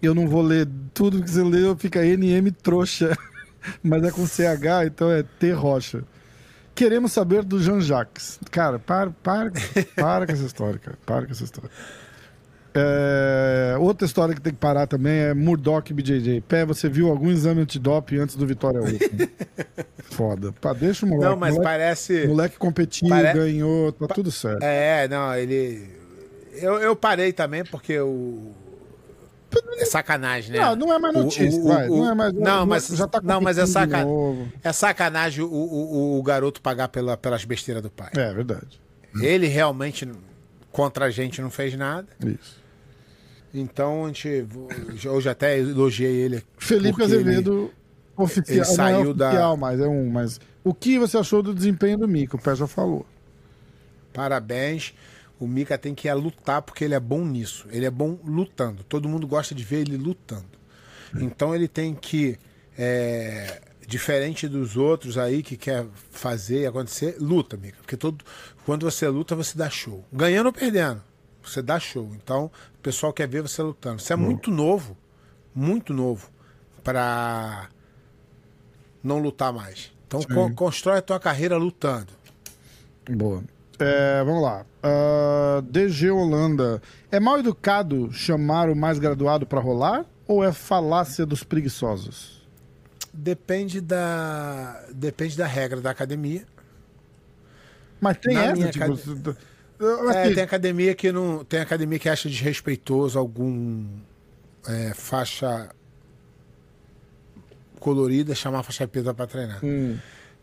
Eu 0.02 0.16
não 0.16 0.28
vou 0.28 0.42
ler 0.42 0.68
tudo 0.94 1.22
que 1.22 1.30
você 1.30 1.44
leu, 1.44 1.76
fica 1.76 2.04
NM 2.04 2.52
Trouxa. 2.52 3.18
Mas 3.84 4.04
é 4.04 4.12
com 4.12 4.26
CH, 4.26 4.86
então 4.86 5.12
é 5.12 5.24
T 5.24 5.52
Rocha. 5.52 6.04
Queremos 6.74 7.12
saber 7.12 7.44
do 7.44 7.62
Jean 7.62 7.82
Jacques. 7.82 8.40
Cara, 8.52 8.80
para, 8.80 9.12
para, 9.12 9.52
para 9.98 10.26
com 10.26 10.32
essa 10.32 10.46
história, 10.46 10.80
cara. 10.80 10.98
Para 11.06 11.26
com 11.26 11.32
essa 11.32 11.44
história. 11.44 11.70
É, 12.74 13.76
outra 13.80 14.06
história 14.06 14.34
que 14.36 14.42
tem 14.42 14.54
que 14.54 14.60
parar 14.60 14.86
também 14.88 15.14
é 15.20 15.34
Murdoch 15.34 15.92
BJJ. 15.94 16.42
Pé, 16.42 16.66
você 16.66 16.88
viu 16.88 17.10
algum 17.10 17.30
exame 17.32 17.62
antidoping 17.62 18.18
antes 18.20 18.36
do 18.36 18.46
Vitória 18.46 18.80
Open? 18.82 19.00
Foda. 20.12 20.54
Pá, 20.62 20.74
deixa 20.74 21.06
o 21.06 21.10
moleque. 21.10 21.30
Não, 21.30 21.36
mas 21.38 21.54
moleque, 21.56 21.64
parece. 21.72 22.28
moleque 22.28 22.58
competiu, 22.58 23.10
pare- 23.10 23.34
ganhou, 23.34 23.92
tá 23.92 24.08
tudo 24.08 24.32
certo. 24.32 24.62
É, 24.64 25.08
não, 25.08 25.36
ele. 25.36 25.90
Eu, 26.54 26.78
eu 26.80 26.96
parei 26.96 27.32
também 27.34 27.64
porque 27.64 28.00
o. 28.00 28.52
É 29.80 29.86
sacanagem, 29.86 30.52
né? 30.52 30.60
Não, 30.60 30.76
não 30.76 30.94
é 30.94 31.00
mais 31.00 31.16
O- 31.16 31.24
notícia, 31.24 31.60
o- 31.60 31.68
vai, 31.68 31.90
o- 31.90 31.98
não 31.98 32.12
é 32.12 32.14
mais- 32.14 32.34
Não, 32.34 32.66
mas, 32.68 32.88
já 32.90 33.08
tá 33.08 33.20
não, 33.24 33.42
mas 33.42 33.58
é, 33.58 33.66
saca... 33.66 34.06
é 34.64 34.72
sacanagem 34.72 35.44
o, 35.44 35.48
o, 35.48 36.20
o 36.20 36.24
garoto 36.24 36.62
pagar 36.62 36.88
pela, 36.90 37.18
pelas 37.18 37.44
besteiras 37.46 37.82
do 37.82 37.90
pai. 37.90 38.12
É 38.16 38.32
verdade. 38.32 38.80
Ele 39.24 39.48
realmente, 39.48 40.08
contra 40.72 41.06
a 41.06 41.10
gente, 41.10 41.42
não 41.42 41.50
fez 41.50 41.76
nada. 41.76 42.08
Isso. 42.26 42.60
Então, 43.54 44.06
a 44.06 44.08
gente. 44.08 44.46
Hoje 45.08 45.28
até 45.30 45.58
elogiei 45.58 46.16
ele. 46.16 46.44
Felipe 46.58 46.90
porque 46.98 47.04
ele- 47.04 47.16
Azevedo, 47.16 47.72
oficial. 48.16 48.56
ele 48.58 48.66
saiu 48.66 49.04
não 49.06 49.12
é 49.12 49.14
da- 49.16 49.28
oficial, 49.30 49.58
mas 49.58 49.80
é 49.80 49.88
um. 49.88 50.10
Mas 50.10 50.40
o 50.64 50.74
que 50.74 51.00
você 51.00 51.18
achou 51.18 51.42
do 51.42 51.54
desempenho 51.54 51.98
do 51.98 52.08
Mico? 52.08 52.38
O 52.38 52.42
Pé 52.42 52.56
já 52.56 52.68
falou. 52.68 53.06
Parabéns. 54.14 54.94
O 55.40 55.48
Mika 55.48 55.78
tem 55.78 55.96
que 55.96 56.08
ir 56.08 56.12
a 56.12 56.14
lutar 56.14 56.62
porque 56.62 56.84
ele 56.84 56.94
é 56.94 57.00
bom 57.00 57.24
nisso. 57.26 57.66
Ele 57.72 57.86
é 57.86 57.90
bom 57.92 58.20
lutando. 58.26 58.84
Todo 58.84 59.08
mundo 59.08 59.26
gosta 59.26 59.56
de 59.56 59.64
ver 59.64 59.82
ele 59.82 59.96
lutando. 59.98 60.46
Então 61.16 61.56
ele 61.56 61.68
tem 61.68 61.96
que, 61.96 62.38
é, 62.78 63.62
diferente 63.90 64.48
dos 64.48 64.78
outros 64.78 65.18
aí 65.18 65.42
que 65.42 65.58
quer 65.58 65.86
fazer 66.12 66.68
acontecer, 66.68 67.16
luta, 67.20 67.58
Mika. 67.58 67.78
Porque 67.82 67.98
todo, 67.98 68.24
quando 68.66 68.84
você 68.90 69.08
luta, 69.08 69.36
você 69.36 69.58
dá 69.58 69.70
show. 69.70 70.06
Ganhando 70.14 70.46
ou 70.48 70.54
perdendo, 70.54 71.02
você 71.44 71.62
dá 71.62 71.80
show. 71.80 72.12
Então 72.16 72.46
o 72.46 72.78
pessoal 72.82 73.12
quer 73.12 73.28
ver 73.28 73.42
você 73.42 73.62
lutando. 73.62 74.00
Você 74.02 74.14
é 74.14 74.16
muito 74.16 74.52
novo, 74.52 74.96
muito 75.54 75.94
novo, 75.94 76.30
para 76.84 77.68
não 79.04 79.18
lutar 79.20 79.52
mais. 79.52 79.92
Então 80.08 80.22
co- 80.24 80.52
constrói 80.54 81.00
a 81.00 81.02
tua 81.02 81.20
carreira 81.20 81.58
lutando. 81.58 82.14
Boa. 83.10 83.44
É, 83.80 84.24
vamos 84.24 84.44
lá. 84.44 84.66
Ah, 84.84 85.62
DG 85.64 86.12
Holanda. 86.12 86.82
É 87.12 87.20
mal 87.20 87.40
educado 87.40 88.12
chamar 88.12 88.70
o 88.70 88.76
mais 88.76 89.00
graduado 89.00 89.46
pra 89.46 89.60
rolar? 89.60 90.06
Ou 90.28 90.44
é 90.44 90.52
falácia 90.52 91.26
dos 91.26 91.44
preguiçosos? 91.44 92.39
Depende 93.22 93.82
da. 93.82 94.86
Depende 94.94 95.36
da 95.38 95.46
regra 95.46 95.82
da 95.82 95.90
academia. 95.92 96.46
Mas 98.00 98.18
tem 98.18 98.34
Na 98.34 98.46
essa, 98.46 98.70
tipo. 98.70 98.84
acad- 98.86 99.16
d- 99.16 99.36
É, 100.16 100.34
tem 100.34 100.44
academia 100.44 100.96
que 100.96 101.12
não. 101.12 101.44
Tem 101.44 101.60
academia 101.60 102.00
que 102.00 102.08
acha 102.08 102.30
desrespeitoso 102.30 103.20
algum 103.20 103.86
é, 104.68 104.94
faixa 104.94 105.70
colorida 107.80 108.34
chamar 108.36 108.64
faixa 108.64 108.88
preta 108.88 109.14
pra 109.14 109.28
treinar. 109.28 109.64
hum, 109.64 109.98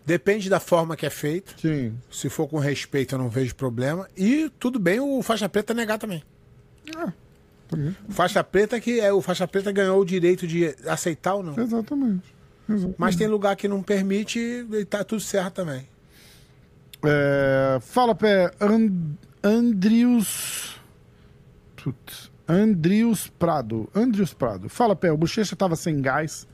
Depende 0.05 0.49
da 0.49 0.61
forma 0.61 0.97
que 0.97 1.05
é 1.05 1.11
feito. 1.11 1.55
sim. 1.61 1.97
Se 2.11 2.29
for 2.29 2.47
com 2.47 2.59
respeito, 2.59 3.15
eu 3.15 3.19
não 3.19 3.29
vejo 3.29 3.55
problema. 3.57 4.09
E 4.17 4.51
tudo 4.59 4.79
bem 4.79 5.01
o 5.01 5.21
faixa 5.23 5.49
preta 5.49 5.75
negar 5.75 5.99
também. 5.99 6.23
Também. 7.69 7.97
O 8.09 8.13
faixa 8.13 8.45
preta 8.45 8.79
que 8.81 9.01
é 9.01 9.13
o 9.13 9.21
faixa 9.21 9.49
preta 9.49 9.73
ganhou 9.73 10.01
o 10.01 10.05
direito 10.05 10.47
de 10.47 10.75
aceitar 10.87 11.35
ou 11.35 11.43
não. 11.43 11.59
Exatamente. 11.59 12.36
Mas 12.99 13.15
tem 13.17 13.27
lugar 13.27 13.55
que 13.57 13.69
não 13.69 13.83
permite 13.83 14.39
e 14.39 14.85
tá 14.85 15.05
tudo 15.05 15.21
certo 15.21 15.55
também. 15.55 15.89
É, 17.05 17.79
fala, 17.81 18.15
Pé. 18.15 18.51
And, 18.61 18.91
Andrius. 19.43 20.81
Putz. 21.77 22.31
Andrius 22.49 23.29
Prado. 23.29 23.89
Andrius 23.95 24.33
Prado. 24.35 24.69
Fala, 24.69 24.97
Pé. 24.97 25.13
O 25.13 25.17
Bochecha 25.17 25.55
tava 25.55 25.77
sem 25.77 26.01
gás 26.01 26.47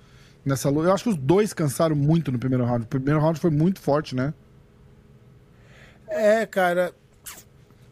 nessa 0.45 0.69
luta. 0.69 0.89
Eu 0.89 0.93
acho 0.95 1.05
que 1.05 1.11
os 1.11 1.17
dois 1.17 1.53
cansaram 1.53 1.97
muito 1.97 2.31
no 2.31 2.39
primeiro 2.39 2.65
round. 2.65 2.85
O 2.85 2.89
primeiro 2.89 3.21
round 3.21 3.39
foi 3.41 3.51
muito 3.51 3.81
forte, 3.81 4.15
né? 4.15 4.35
É, 6.09 6.45
cara. 6.45 6.93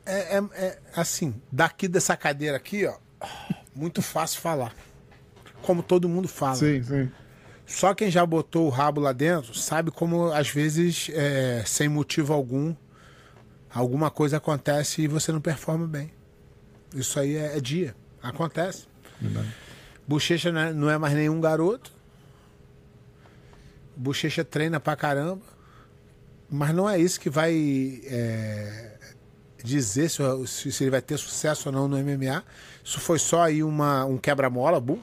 É, 0.05 0.37
é- 0.39 0.49
é, 0.67 0.79
assim, 0.95 1.35
daqui 1.51 1.87
dessa 1.89 2.17
cadeira 2.17 2.57
aqui, 2.57 2.85
ó. 2.87 2.95
Muito 3.75 4.03
fácil 4.03 4.41
falar. 4.41 4.75
Como 5.63 5.83
todo 5.83 6.09
mundo 6.09 6.27
fala. 6.27 6.57
Sim, 6.57 6.83
sim. 6.83 7.11
Só 7.71 7.95
quem 7.95 8.11
já 8.11 8.27
botou 8.27 8.67
o 8.67 8.69
rabo 8.69 9.01
lá 9.01 9.13
dentro 9.13 9.55
sabe 9.55 9.91
como, 9.93 10.33
às 10.33 10.49
vezes, 10.51 11.09
é, 11.15 11.63
sem 11.65 11.89
motivo 11.89 12.33
algum, 12.35 12.75
alguma 13.73 14.11
coisa 14.11 14.39
acontece 14.39 15.03
e 15.03 15.07
você 15.09 15.31
não 15.31 15.41
performa 15.41 15.87
bem. 15.87 16.11
Isso 16.95 17.19
aí 17.21 17.37
é, 17.37 17.57
é 17.57 17.61
dia. 17.61 17.95
Acontece. 18.23 18.87
Bochecha 20.07 20.51
não 20.51 20.61
é, 20.61 20.73
não 20.73 20.91
é 20.91 20.99
mais 20.99 21.15
nenhum 21.15 21.41
garoto. 21.41 21.93
Bochecha 23.97 24.45
treina 24.45 24.81
pra 24.81 24.97
caramba. 24.97 25.43
Mas 26.51 26.75
não 26.75 26.91
é 26.91 26.99
isso 26.99 27.21
que 27.21 27.31
vai 27.31 28.01
é, 28.07 28.97
dizer 29.63 30.09
se, 30.11 30.19
se- 30.49 30.73
se 30.73 30.83
ele 30.85 30.91
vai 30.91 31.01
ter 31.03 31.17
sucesso 31.17 31.69
ou 31.69 31.73
não 31.73 31.87
no 31.87 31.97
MMA. 31.97 32.43
Isso 32.85 32.99
foi 32.99 33.19
só 33.21 33.43
aí 33.43 33.63
uma, 33.63 34.05
um 34.05 34.19
quebra-mola, 34.19 34.81
bum. 34.81 34.99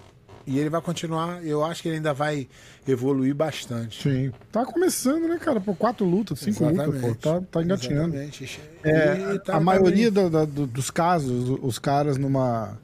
E 0.47 0.57
ele 0.57 0.69
vai 0.69 0.81
continuar. 0.81 1.45
Eu 1.45 1.63
acho 1.65 1.81
que 1.81 1.89
ele 1.89 1.97
ainda 1.97 2.13
vai 2.13 2.47
evoluir 2.87 3.35
bastante. 3.35 4.01
Sim. 4.01 4.31
Tá 4.51 4.65
começando, 4.65 5.27
né, 5.27 5.37
cara? 5.37 5.59
Por 5.59 5.75
quatro 5.75 6.05
lutas, 6.05 6.39
cinco 6.39 6.63
lutas, 6.63 7.01
pô. 7.01 7.13
Tá, 7.15 7.41
tá 7.51 7.61
engatinhando. 7.61 8.15
Exatamente. 8.15 8.59
É, 8.83 9.37
tá- 9.39 9.57
a 9.57 9.59
maioria 9.59 10.09
do- 10.09 10.65
dos 10.65 10.89
casos, 10.89 11.59
os 11.61 11.77
caras 11.77 12.17
numa 12.17 12.79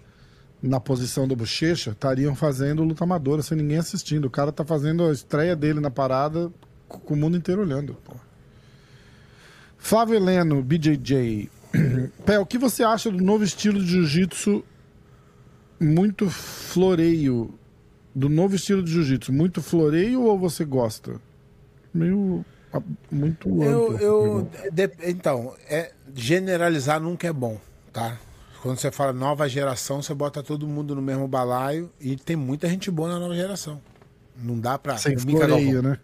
na 0.61 0.79
posição 0.79 1.27
do 1.27 1.35
Bochecha 1.35 1.91
estariam 1.91 2.35
fazendo 2.35 2.83
luta 2.83 3.03
amadora 3.05 3.41
sem 3.41 3.57
ninguém 3.57 3.77
assistindo. 3.77 4.25
O 4.25 4.29
cara 4.29 4.51
tá 4.51 4.63
fazendo 4.65 5.05
a 5.05 5.11
estreia 5.13 5.55
dele 5.55 5.79
na 5.79 5.89
parada 5.89 6.51
com 6.87 6.99
com 6.99 7.13
o 7.13 7.17
mundo 7.17 7.35
inteiro 7.37 7.61
olhando. 7.61 7.95
Pô. 8.05 8.13
Flávio 9.77 10.15
Heleno, 10.15 10.61
BJJ. 10.61 11.49
Pé, 12.25 12.39
o 12.39 12.45
que 12.45 12.57
você 12.57 12.83
acha 12.83 13.09
do 13.09 13.17
novo 13.23 13.43
estilo 13.43 13.79
de 13.79 13.87
jiu-jitsu 13.87 14.63
muito 15.83 16.29
floreio? 16.29 17.53
Do 18.15 18.29
novo 18.29 18.55
estilo 18.55 18.83
de 18.83 18.91
jiu-jitsu, 18.91 19.33
muito 19.33 19.61
floreio 19.61 20.21
ou 20.21 20.37
você 20.37 20.63
gosta? 20.63 21.19
Meio. 21.93 22.45
Muito 23.11 23.47
Eu, 23.63 23.91
amplo. 23.91 23.97
eu, 23.99 24.49
de- 24.71 24.91
então, 25.05 25.53
é, 25.67 25.91
generalizar 26.15 26.99
nunca 26.99 27.27
é 27.27 27.33
bom, 27.33 27.59
tá? 27.91 28.17
Quando 28.61 28.79
você 28.79 28.91
fala 28.91 29.11
nova 29.13 29.47
geração, 29.49 30.01
você 30.01 30.13
bota 30.13 30.41
todo 30.41 30.67
mundo 30.67 30.95
no 30.95 31.01
mesmo 31.01 31.27
balaio 31.27 31.91
e 31.99 32.15
tem 32.15 32.35
muita 32.35 32.67
gente 32.69 32.89
boa 32.89 33.09
na 33.09 33.19
nova 33.19 33.35
geração. 33.35 33.79
Não 34.37 34.59
dá 34.59 34.79
pra. 34.79 34.97
Sem 34.97 35.17
floreio, 35.17 35.81
Galvão. 35.81 35.81
né? 35.91 35.99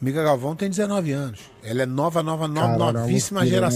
O 0.00 0.04
Mica 0.04 0.22
Galvão 0.22 0.56
tem 0.56 0.70
19 0.70 1.12
anos. 1.12 1.40
Ela 1.62 1.82
é 1.82 1.86
nova, 1.86 2.22
nova, 2.22 2.48
nova, 2.48 2.78
Caralho, 2.78 2.98
é 2.98 3.00
novíssima 3.02 3.40
loucura, 3.40 3.60
né? 3.60 3.66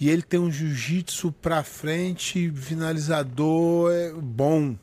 E 0.00 0.08
ele 0.08 0.22
tem 0.22 0.38
um 0.38 0.50
jiu-jitsu 0.50 1.32
pra 1.32 1.62
frente, 1.64 2.50
finalizador 2.52 3.90
é 3.92 4.12
bom. 4.12 4.76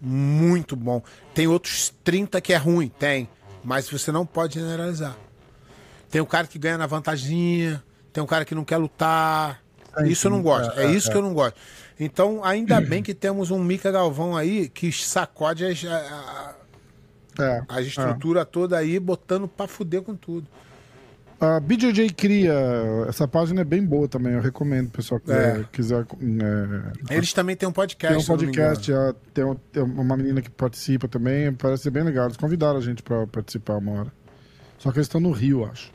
Muito 0.00 0.74
bom. 0.76 1.02
Tem 1.34 1.46
outros 1.46 1.92
30 2.02 2.40
que 2.40 2.52
é 2.52 2.56
ruim, 2.56 2.88
tem. 2.88 3.28
Mas 3.62 3.88
você 3.88 4.10
não 4.12 4.24
pode 4.26 4.54
generalizar. 4.58 5.16
Tem 6.10 6.20
o 6.20 6.26
cara 6.26 6.46
que 6.46 6.58
ganha 6.58 6.78
na 6.78 6.86
vantaginha, 6.86 7.82
tem 8.12 8.22
um 8.22 8.26
cara 8.26 8.44
que 8.44 8.54
não 8.54 8.64
quer 8.64 8.76
lutar. 8.76 9.62
É, 9.96 10.08
Isso 10.08 10.26
eu 10.26 10.30
não 10.30 10.42
gosto. 10.42 10.78
É, 10.78 10.84
é, 10.84 10.90
isso 10.92 11.10
que 11.10 11.16
eu 11.16 11.22
não 11.22 11.34
gosto. 11.34 11.56
Então, 11.98 12.44
ainda 12.44 12.80
bem 12.80 13.02
que 13.02 13.14
temos 13.14 13.50
um 13.50 13.62
Mica 13.62 13.90
Galvão 13.90 14.36
aí 14.36 14.68
que 14.68 14.90
sacode 14.92 15.64
as, 15.64 15.84
a, 15.84 15.96
a- 15.96 16.54
É, 17.42 17.62
a 17.68 17.80
estrutura 17.80 18.44
toda 18.44 18.76
aí, 18.76 18.98
botando 18.98 19.46
pra 19.48 19.66
fuder 19.66 20.02
com 20.02 20.14
tudo. 20.14 20.46
A 21.46 21.60
BJJ 21.60 22.10
Cria, 22.10 22.54
essa 23.08 23.28
página 23.28 23.60
é 23.60 23.64
bem 23.64 23.84
boa 23.84 24.08
também, 24.08 24.32
eu 24.32 24.40
recomendo, 24.40 24.88
pessoal 24.90 25.20
que 25.20 25.30
É. 25.30 25.64
quiser. 25.72 26.06
é, 27.10 27.14
Eles 27.16 27.32
também 27.32 27.54
têm 27.56 27.68
um 27.68 27.72
podcast. 27.72 28.16
tem 28.16 28.22
um 28.24 28.26
podcast, 28.38 28.90
engano. 28.90 29.10
é, 29.10 29.14
tem, 29.34 29.44
um- 29.44 29.54
tem 29.54 29.82
uma 29.82 30.16
menina 30.16 30.40
que 30.40 30.48
participa 30.50 31.06
também, 31.08 31.52
parece 31.52 31.82
ser 31.82 31.90
bem 31.90 32.02
legal. 32.02 32.26
Eles 32.26 32.36
convidaram 32.36 32.78
a 32.78 32.80
gente 32.80 33.02
pra 33.02 33.26
participar 33.26 33.74
uma 33.78 33.92
hora. 33.92 34.12
Só 34.78 34.90
que 34.90 34.98
eles 34.98 35.06
estão 35.06 35.20
no 35.20 35.32
Rio, 35.32 35.64
acho. 35.66 35.92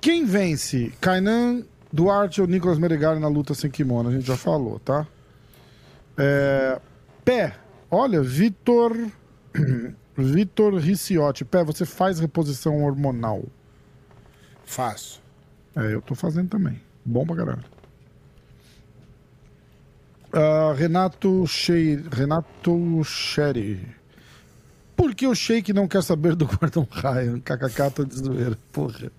Quem 0.00 0.24
vence? 0.24 0.92
Kainan 1.00 1.62
Duarte 1.92 2.40
ou 2.40 2.46
Nicolas 2.46 2.78
Meregali 2.78 3.20
na 3.20 3.28
luta 3.28 3.52
sem 3.52 3.70
kimono? 3.70 4.08
A 4.08 4.12
gente 4.12 4.26
já 4.26 4.36
falou, 4.36 4.78
tá? 4.78 5.06
É, 6.16 6.80
Pé, 7.24 7.54
olha, 7.90 8.22
Vitor. 8.22 8.96
Vitor 10.16 10.74
Riciotti. 10.76 11.44
Pé, 11.44 11.64
você 11.64 11.84
faz 11.84 12.20
reposição 12.20 12.82
hormonal? 12.84 13.42
Faço. 14.70 15.20
É, 15.74 15.92
eu 15.92 16.00
tô 16.00 16.14
fazendo 16.14 16.48
também. 16.48 16.80
Bom 17.04 17.26
pra 17.26 17.34
caralho. 17.34 17.64
Ah, 20.32 20.72
Renato 20.76 21.44
Shei, 21.44 21.96
Renato 22.12 23.02
Sherry. 23.02 23.84
Por 24.96 25.12
que 25.12 25.26
o 25.26 25.34
Sheik 25.34 25.72
não 25.72 25.88
quer 25.88 26.04
saber 26.04 26.36
do 26.36 26.46
Gordon 26.46 26.86
Ryan? 26.92 27.40
KKK, 27.40 27.90
tô 27.92 28.04
de 28.04 28.14
zoeira. 28.16 28.56
Porra. 28.70 29.10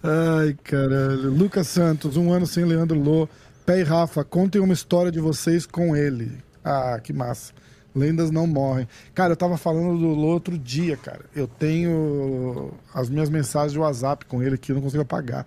Ai, 0.00 0.56
caralho. 0.62 1.30
Lucas 1.30 1.66
Santos, 1.66 2.16
um 2.16 2.32
ano 2.32 2.46
sem 2.46 2.64
Leandro 2.64 3.00
Lô. 3.00 3.28
Pé 3.66 3.80
e 3.80 3.82
Rafa, 3.82 4.22
contem 4.22 4.60
uma 4.60 4.74
história 4.74 5.10
de 5.10 5.18
vocês 5.18 5.66
com 5.66 5.96
ele. 5.96 6.38
Ah, 6.64 7.00
que 7.02 7.12
massa. 7.12 7.52
Lendas 7.94 8.30
não 8.30 8.46
morrem. 8.46 8.86
Cara, 9.14 9.32
eu 9.32 9.36
tava 9.36 9.56
falando 9.56 9.98
do 9.98 10.08
Lô 10.08 10.28
outro 10.28 10.56
dia, 10.58 10.96
cara. 10.96 11.24
Eu 11.34 11.46
tenho 11.46 12.72
as 12.94 13.08
minhas 13.10 13.28
mensagens 13.28 13.72
de 13.72 13.78
WhatsApp 13.78 14.24
com 14.26 14.42
ele 14.42 14.56
que 14.56 14.72
eu 14.72 14.76
não 14.76 14.82
consigo 14.82 15.02
apagar. 15.02 15.46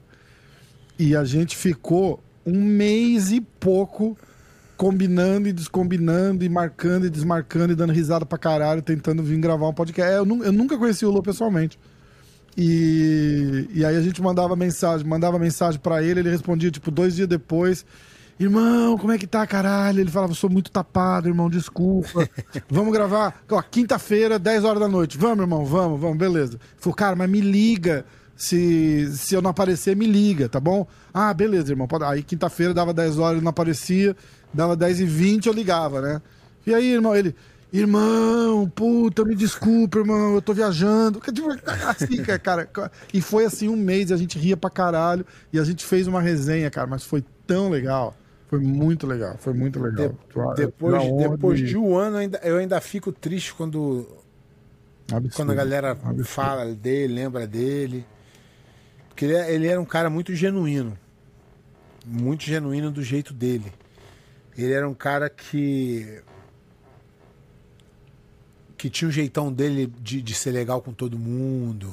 E 0.97 1.15
a 1.15 1.23
gente 1.23 1.55
ficou 1.55 2.21
um 2.45 2.61
mês 2.61 3.31
e 3.31 3.41
pouco 3.41 4.17
combinando 4.75 5.47
e 5.47 5.53
descombinando 5.53 6.43
e 6.43 6.49
marcando 6.49 7.05
e 7.05 7.09
desmarcando 7.09 7.71
e 7.73 7.75
dando 7.75 7.93
risada 7.93 8.25
pra 8.25 8.37
caralho, 8.37 8.81
tentando 8.81 9.23
vir 9.23 9.39
gravar 9.39 9.67
um 9.67 9.73
podcast. 9.73 10.11
É, 10.11 10.17
Eu, 10.17 10.25
eu 10.43 10.51
nunca 10.51 10.77
conheci 10.77 11.05
o 11.05 11.11
Lô 11.11 11.21
pessoalmente. 11.21 11.79
E, 12.57 13.67
e 13.73 13.83
aí 13.83 13.95
a 13.95 14.01
gente 14.01 14.21
mandava 14.21 14.55
mensagem, 14.55 15.07
mandava 15.07 15.39
mensagem 15.39 15.79
pra 15.79 16.03
ele, 16.03 16.19
ele 16.19 16.29
respondia 16.29 16.69
tipo 16.69 16.91
dois 16.91 17.15
dias 17.15 17.27
depois. 17.27 17.85
Irmão, 18.39 18.97
como 18.97 19.11
é 19.13 19.17
que 19.17 19.27
tá, 19.27 19.45
caralho? 19.45 19.99
Ele 19.99 20.09
falava, 20.09 20.33
sou 20.33 20.49
muito 20.49 20.71
tapado, 20.71 21.27
irmão, 21.29 21.49
desculpa. 21.49 22.27
Vamos 22.69 22.91
gravar, 22.91 23.43
ó, 23.49 23.61
quinta-feira, 23.61 24.39
10 24.39 24.63
horas 24.63 24.79
da 24.79 24.87
noite. 24.87 25.17
Vamos, 25.17 25.39
irmão, 25.39 25.63
vamos, 25.65 25.99
vamos, 25.99 26.17
beleza. 26.17 26.53
Ele 26.53 26.59
Falou, 26.77 26.95
cara, 26.95 27.15
mas 27.15 27.29
me 27.29 27.41
liga. 27.41 28.05
Se, 28.35 29.09
se 29.15 29.35
eu 29.35 29.41
não 29.41 29.51
aparecer, 29.51 29.95
me 29.95 30.07
liga, 30.07 30.49
tá 30.49 30.59
bom? 30.59 30.87
Ah, 31.13 31.31
beleza, 31.33 31.71
irmão. 31.71 31.87
Aí 32.07 32.23
quinta-feira 32.23 32.73
dava 32.73 32.91
10 32.91 33.19
horas, 33.19 33.33
ele 33.35 33.43
não 33.43 33.51
aparecia, 33.51 34.17
dava 34.51 34.75
10 34.75 35.01
e 35.01 35.05
20 35.05 35.45
eu 35.45 35.53
ligava, 35.53 36.01
né? 36.01 36.21
E 36.65 36.73
aí, 36.73 36.93
irmão, 36.93 37.15
ele, 37.15 37.35
irmão, 37.71 38.67
puta, 38.73 39.23
me 39.23 39.35
desculpa, 39.35 39.99
irmão, 39.99 40.33
eu 40.33 40.41
tô 40.41 40.53
viajando. 40.53 41.21
Tipo, 41.31 41.49
Assim, 41.87 42.23
cara. 42.23 42.67
E 43.13 43.21
foi 43.21 43.45
assim 43.45 43.69
um 43.69 43.75
mês, 43.77 44.11
a 44.11 44.17
gente 44.17 44.37
ria 44.39 44.57
pra 44.57 44.69
caralho, 44.69 45.25
e 45.53 45.59
a 45.59 45.63
gente 45.63 45.85
fez 45.85 46.07
uma 46.07 46.19
resenha, 46.19 46.69
cara, 46.71 46.87
mas 46.87 47.03
foi 47.03 47.23
tão 47.45 47.69
legal. 47.69 48.15
Foi 48.53 48.59
muito 48.59 49.07
legal, 49.07 49.35
foi 49.39 49.51
muito 49.51 49.79
legal. 49.79 50.09
De- 50.09 50.15
Tua- 50.29 50.53
depois, 50.53 51.17
depois 51.17 51.59
de 51.59 51.75
um 51.75 51.97
ano, 51.97 52.17
ainda, 52.17 52.39
eu 52.43 52.57
ainda 52.57 52.79
fico 52.79 53.11
triste 53.11 53.51
quando, 53.51 54.07
Absurdo. 55.11 55.35
quando 55.35 55.51
a 55.51 55.55
galera 55.55 55.91
Absurdo. 55.91 56.23
fala 56.23 56.65
dele, 56.75 57.15
lembra 57.15 57.47
dele. 57.47 58.05
Porque 59.09 59.25
ele, 59.25 59.33
ele 59.51 59.67
era 59.67 59.81
um 59.81 59.85
cara 59.85 60.07
muito 60.07 60.35
genuíno. 60.35 60.95
Muito 62.05 62.43
genuíno 62.43 62.91
do 62.91 63.01
jeito 63.01 63.33
dele. 63.33 63.73
Ele 64.55 64.71
era 64.71 64.87
um 64.87 64.93
cara 64.93 65.31
que. 65.31 66.21
que 68.77 68.87
tinha 68.87 69.07
um 69.07 69.11
jeitão 69.11 69.51
dele 69.51 69.91
de, 69.99 70.21
de 70.21 70.33
ser 70.35 70.51
legal 70.51 70.79
com 70.79 70.93
todo 70.93 71.17
mundo. 71.17 71.91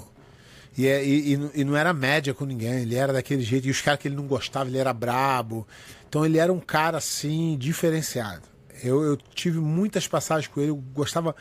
E, 0.77 0.87
é, 0.87 1.03
e, 1.05 1.33
e, 1.55 1.65
não 1.65 1.75
era 1.77 1.93
média 1.95 2.35
com 2.35 2.45
ninguém, 2.45 2.83
ele 2.83 2.97
era 2.97 3.15
daquele 3.15 3.43
jeito. 3.43 3.67
E 3.67 3.71
os 3.71 3.81
caras 3.81 3.99
que 3.99 4.09
ele 4.09 4.17
não 4.17 4.27
gostava, 4.27 4.69
ele 4.69 4.79
era 4.79 4.93
brabo. 4.93 5.67
Então 6.11 6.27
ele 6.27 6.39
era 6.39 6.53
um 6.53 6.59
cara 6.59 6.99
assim, 6.99 7.57
diferenciado. 7.57 8.43
Eu, 8.83 9.01
eu 9.05 9.17
tive 9.17 9.61
muitas 9.61 10.09
passagens 10.09 10.53
com 10.53 10.61
ele, 10.61 10.71
eu 10.71 10.77
gostava 10.77 11.37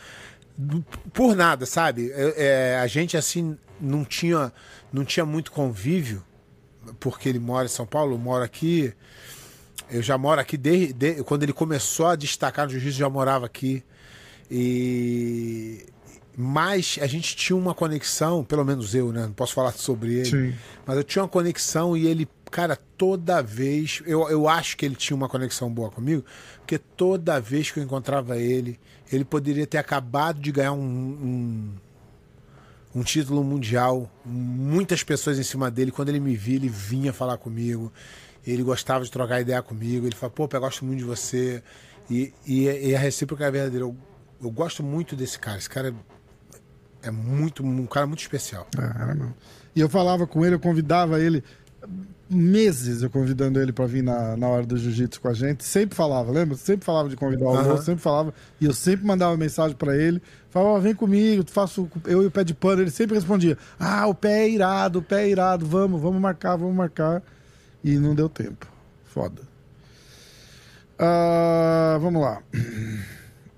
por 1.11 1.35
nada, 1.35 1.65
sabe? 1.65 2.11
É, 2.13 2.77
a 2.79 2.85
gente 2.85 3.17
assim 3.17 3.57
não 3.81 4.05
tinha, 4.05 4.53
não 4.93 5.03
tinha 5.03 5.25
muito 5.25 5.51
convívio, 5.51 6.23
porque 6.99 7.27
ele 7.27 7.39
mora 7.39 7.65
em 7.65 7.69
São 7.69 7.85
Paulo, 7.85 8.13
eu 8.13 8.19
moro 8.19 8.43
aqui. 8.43 8.93
Eu 9.89 10.03
já 10.03 10.19
moro 10.19 10.39
aqui 10.39 10.55
desde, 10.55 10.93
desde 10.93 11.23
quando 11.23 11.41
ele 11.41 11.53
começou 11.53 12.05
a 12.05 12.15
destacar 12.15 12.65
no 12.67 12.71
jiu-jitsu, 12.71 12.99
já 12.99 13.09
morava 13.09 13.47
aqui. 13.47 13.83
E 14.51 15.83
mas 16.41 16.97
a 17.01 17.05
gente 17.05 17.35
tinha 17.35 17.57
uma 17.57 17.73
conexão, 17.73 18.45
pelo 18.45 18.63
menos 18.63 18.95
eu, 18.95 19.11
né? 19.11 19.23
Não 19.23 19.33
posso 19.33 19.53
falar 19.53 19.73
sobre 19.73 20.19
ele. 20.19 20.25
Sim. 20.25 20.55
Mas 20.85 20.95
eu 20.95 21.03
tinha 21.03 21.21
uma 21.21 21.27
conexão 21.27 21.97
e 21.97 22.07
ele, 22.07 22.25
cara, 22.49 22.75
toda 22.75 23.41
vez. 23.41 24.01
Eu, 24.05 24.29
eu 24.29 24.47
acho 24.47 24.75
que 24.77 24.85
ele 24.85 24.95
tinha 24.95 25.15
uma 25.15 25.29
conexão 25.29 25.71
boa 25.71 25.89
comigo, 25.89 26.23
porque 26.59 26.77
toda 26.77 27.39
vez 27.39 27.71
que 27.71 27.79
eu 27.79 27.83
encontrava 27.83 28.37
ele, 28.37 28.79
ele 29.11 29.23
poderia 29.23 29.65
ter 29.65 29.77
acabado 29.77 30.39
de 30.39 30.51
ganhar 30.51 30.73
um, 30.73 30.79
um, 30.81 31.73
um 32.95 33.03
título 33.03 33.43
mundial, 33.43 34.11
muitas 34.25 35.03
pessoas 35.03 35.39
em 35.39 35.43
cima 35.43 35.69
dele. 35.69 35.91
Quando 35.91 36.09
ele 36.09 36.19
me 36.19 36.35
via, 36.35 36.55
ele 36.55 36.69
vinha 36.69 37.13
falar 37.13 37.37
comigo. 37.37 37.91
Ele 38.45 38.63
gostava 38.63 39.03
de 39.03 39.11
trocar 39.11 39.41
ideia 39.41 39.61
comigo. 39.61 40.05
Ele 40.05 40.15
falou, 40.15 40.31
pô, 40.31 40.49
eu 40.51 40.59
gosto 40.59 40.85
muito 40.85 40.99
de 40.99 41.05
você. 41.05 41.61
E, 42.09 42.33
e, 42.45 42.63
e 42.65 42.95
a 42.95 42.99
recíproca 42.99 43.45
é 43.45 43.51
verdadeira. 43.51 43.85
Eu, 43.85 43.95
eu 44.41 44.49
gosto 44.49 44.81
muito 44.81 45.15
desse 45.15 45.37
cara. 45.37 45.57
Esse 45.57 45.69
cara 45.69 45.93
é 47.01 47.11
muito 47.11 47.63
um 47.63 47.85
cara 47.85 48.07
muito 48.07 48.21
especial. 48.21 48.67
É, 48.77 49.03
era 49.03 49.13
mesmo. 49.15 49.35
E 49.75 49.81
eu 49.81 49.89
falava 49.89 50.25
com 50.25 50.45
ele, 50.45 50.55
eu 50.55 50.59
convidava 50.59 51.19
ele 51.19 51.43
meses 52.29 53.01
eu 53.01 53.09
convidando 53.09 53.59
ele 53.59 53.73
para 53.73 53.85
vir 53.85 54.03
na, 54.03 54.37
na 54.37 54.47
hora 54.47 54.65
do 54.65 54.77
jiu-jitsu 54.77 55.19
com 55.19 55.27
a 55.27 55.33
gente. 55.33 55.63
Sempre 55.63 55.95
falava, 55.95 56.31
lembra? 56.31 56.55
Sempre 56.55 56.85
falava 56.85 57.09
de 57.09 57.15
convidar 57.15 57.45
o 57.45 57.49
uhum. 57.49 57.77
sempre 57.77 58.01
falava. 58.01 58.33
E 58.61 58.65
eu 58.65 58.73
sempre 58.73 59.05
mandava 59.05 59.35
mensagem 59.35 59.75
para 59.75 59.97
ele. 59.97 60.21
Falava, 60.49 60.77
oh, 60.77 60.81
vem 60.81 60.93
comigo, 60.93 61.43
faço 61.47 61.89
eu 62.05 62.23
e 62.23 62.27
o 62.27 62.31
pé 62.31 62.43
de 62.43 62.53
pano. 62.53 62.81
Ele 62.81 62.91
sempre 62.91 63.15
respondia: 63.15 63.57
Ah, 63.79 64.07
o 64.07 64.13
pé 64.13 64.43
é 64.43 64.49
irado, 64.49 64.99
o 64.99 65.01
pé 65.01 65.23
é 65.23 65.29
irado, 65.29 65.65
vamos, 65.65 65.99
vamos 66.01 66.21
marcar, 66.21 66.55
vamos 66.55 66.75
marcar. 66.75 67.23
E 67.83 67.97
não 67.97 68.13
deu 68.13 68.29
tempo. 68.29 68.67
Foda. 69.05 69.41
Uh, 70.99 71.99
vamos 71.99 72.21
lá. 72.21 72.41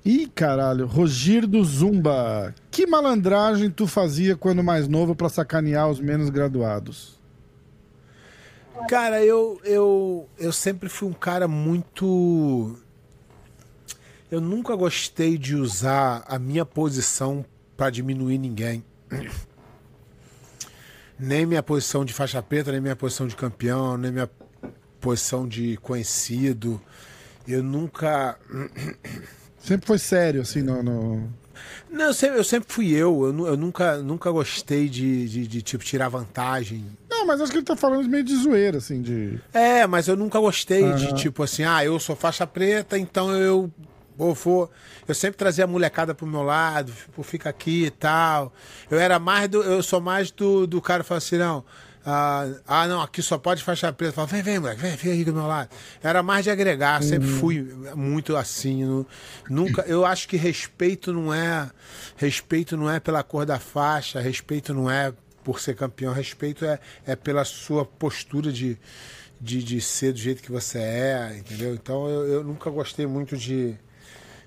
Ih, 0.04 0.28
caralho, 0.34 0.88
Rogir 0.88 1.46
do 1.46 1.64
Zumba. 1.64 2.56
Que 2.72 2.88
malandragem 2.88 3.70
tu 3.70 3.86
fazia 3.86 4.36
quando 4.36 4.64
mais 4.64 4.88
novo 4.88 5.16
para 5.16 5.30
sacanear 5.30 5.90
os 5.90 6.00
menos 6.00 6.30
graduados? 6.30 7.21
Cara, 8.88 9.24
eu, 9.24 9.60
eu, 9.64 10.30
eu 10.38 10.52
sempre 10.52 10.90
fui 10.90 11.08
um 11.08 11.14
cara 11.14 11.48
muito. 11.48 12.78
Eu 14.30 14.42
nunca 14.42 14.76
gostei 14.76 15.38
de 15.38 15.56
usar 15.56 16.24
a 16.28 16.38
minha 16.38 16.66
posição 16.66 17.46
para 17.76 17.90
diminuir 17.90 18.38
ninguém. 18.38 18.84
Nem 21.18 21.46
minha 21.46 21.62
posição 21.62 22.04
de 22.04 22.14
faixa 22.14 22.42
preta, 22.42 22.72
nem 22.72 22.82
minha 22.82 22.96
posição 22.96 23.28
de 23.28 23.36
campeão, 23.36 23.98
nem 23.98 24.12
minha 24.12 24.30
posição 25.00 25.48
de 25.48 25.78
conhecido. 25.78 26.82
Eu 27.48 27.64
nunca. 27.64 28.38
Sempre 29.60 29.88
foi 29.88 30.00
sério, 30.00 30.42
assim, 30.42 30.62
no. 30.62 30.82
no... 30.82 31.30
Não, 31.90 32.06
eu 32.06 32.14
sempre, 32.14 32.40
eu 32.40 32.44
sempre, 32.44 32.74
fui 32.74 32.92
eu. 32.92 33.26
Eu, 33.26 33.48
eu 33.48 33.58
nunca, 33.58 33.98
nunca 33.98 34.32
gostei 34.32 34.88
de, 34.88 35.28
de, 35.28 35.48
de, 35.48 35.62
tipo, 35.62 35.84
tirar 35.84 36.10
vantagem. 36.10 36.86
Não, 37.22 37.28
mas 37.28 37.40
acho 37.40 37.52
que 37.52 37.60
ele 37.60 37.66
tá 37.66 37.76
falando 37.76 38.10
meio 38.10 38.24
de 38.24 38.36
zoeira, 38.36 38.80
assim, 38.80 39.00
de. 39.00 39.40
É, 39.54 39.86
mas 39.86 40.08
eu 40.08 40.18
nunca 40.18 40.40
gostei 40.40 40.82
uhum. 40.82 40.96
de, 40.96 41.14
tipo 41.14 41.44
assim, 41.44 41.64
ah, 41.64 41.86
eu 41.86 42.00
sou 42.00 42.16
faixa 42.16 42.48
preta, 42.48 42.98
então 42.98 43.32
eu 43.32 43.72
ou 44.18 44.36
for, 44.36 44.70
eu 45.08 45.16
sempre 45.16 45.38
trazia 45.38 45.64
a 45.64 45.68
molecada 45.68 46.14
pro 46.14 46.28
meu 46.28 46.42
lado, 46.42 46.92
tipo, 46.92 47.24
fica 47.24 47.50
aqui 47.50 47.86
e 47.86 47.92
tal. 47.92 48.52
Eu 48.90 49.00
era 49.00 49.20
mais 49.20 49.48
do, 49.48 49.62
eu 49.62 49.84
sou 49.84 50.02
mais 50.02 50.32
do, 50.32 50.66
do 50.66 50.82
cara 50.82 51.04
que 51.04 51.10
fala 51.10 51.20
assim, 51.20 51.38
não, 51.38 51.64
ah, 52.04 52.48
ah, 52.68 52.88
não, 52.88 53.02
aqui 53.02 53.22
só 53.22 53.38
pode 53.38 53.64
faixa 53.64 53.94
preta. 53.94 54.14
Fala, 54.14 54.28
vem, 54.28 54.42
vem, 54.42 54.60
moleque, 54.60 54.82
vem, 54.82 54.96
vem 54.96 55.14
aqui 55.14 55.24
do 55.24 55.34
meu 55.34 55.46
lado. 55.46 55.70
Era 56.02 56.24
mais 56.24 56.44
de 56.44 56.50
agregar, 56.50 57.04
sempre 57.04 57.30
uhum. 57.30 57.40
fui 57.40 57.62
muito 57.96 58.36
assim. 58.36 58.84
No, 58.84 59.08
nunca, 59.48 59.84
eu 59.84 60.06
acho 60.06 60.28
que 60.28 60.38
respeito 60.38 61.14
não 61.14 61.32
é. 61.32 61.70
Respeito 62.16 62.76
não 62.76 62.90
é 62.90 63.00
pela 63.00 63.22
cor 63.22 63.46
da 63.46 63.60
faixa, 63.60 64.20
respeito 64.20 64.74
não 64.74 64.90
é 64.90 65.14
por 65.44 65.60
ser 65.60 65.76
campeão, 65.76 66.14
respeito 66.14 66.66
é, 66.66 66.80
é 67.06 67.16
pela 67.16 67.44
sua 67.44 67.86
postura 67.86 68.52
de, 68.52 68.78
de, 69.40 69.64
de 69.64 69.82
ser 69.82 70.14
do 70.14 70.20
jeito 70.20 70.42
que 70.42 70.52
você 70.52 70.80
é, 70.80 71.36
entendeu? 71.38 71.74
Então 71.74 72.08
eu, 72.08 72.28
eu 72.28 72.44
nunca 72.44 72.70
gostei 72.70 73.06
muito 73.06 73.36
de, 73.36 73.76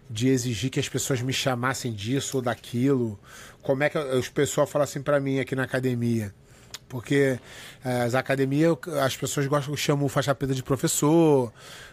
de 0.09 0.29
exigir 0.29 0.71
que 0.71 0.81
as 0.81 0.89
pessoas 0.89 1.21
me 1.21 1.33
chamassem 1.33 1.93
disso 1.93 2.39
ou 2.39 2.43
daquilo. 2.43 3.19
Como 3.63 3.83
é 3.83 3.91
que 3.91 3.99
os 3.99 4.29
pessoal 4.29 4.67
falam 4.67 4.85
assim 4.85 5.03
para 5.03 5.19
mim 5.19 5.41
aqui 5.41 5.55
na 5.55 5.65
academia? 5.65 6.33
Porque 6.89 7.39
é, 7.85 8.03
as 8.03 8.15
academias, 8.15 8.77
as 9.03 9.17
pessoas 9.17 9.47
gostam, 9.47 9.77
chamam 9.77 10.05
o 10.05 10.09
faixa 10.09 10.35
preta 10.35 10.55
de 10.55 10.63
professor, 10.63 11.53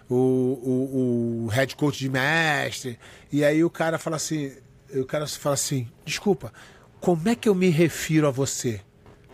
o, 0.10 0.16
o, 0.16 1.46
o 1.46 1.48
head 1.48 1.76
coach 1.76 1.98
de 1.98 2.10
mestre. 2.10 3.00
E 3.32 3.44
aí 3.44 3.64
o 3.64 3.70
cara 3.70 3.98
fala 3.98 4.18
assim, 4.18 4.52
o 4.94 5.06
cara 5.06 5.26
fala 5.26 5.56
assim, 5.56 5.88
desculpa, 6.06 6.54
como 7.00 7.30
é 7.30 7.36
que 7.36 7.50
eu 7.50 7.56
me 7.56 7.70
refiro 7.70 8.28
a 8.28 8.32
você? 8.32 8.82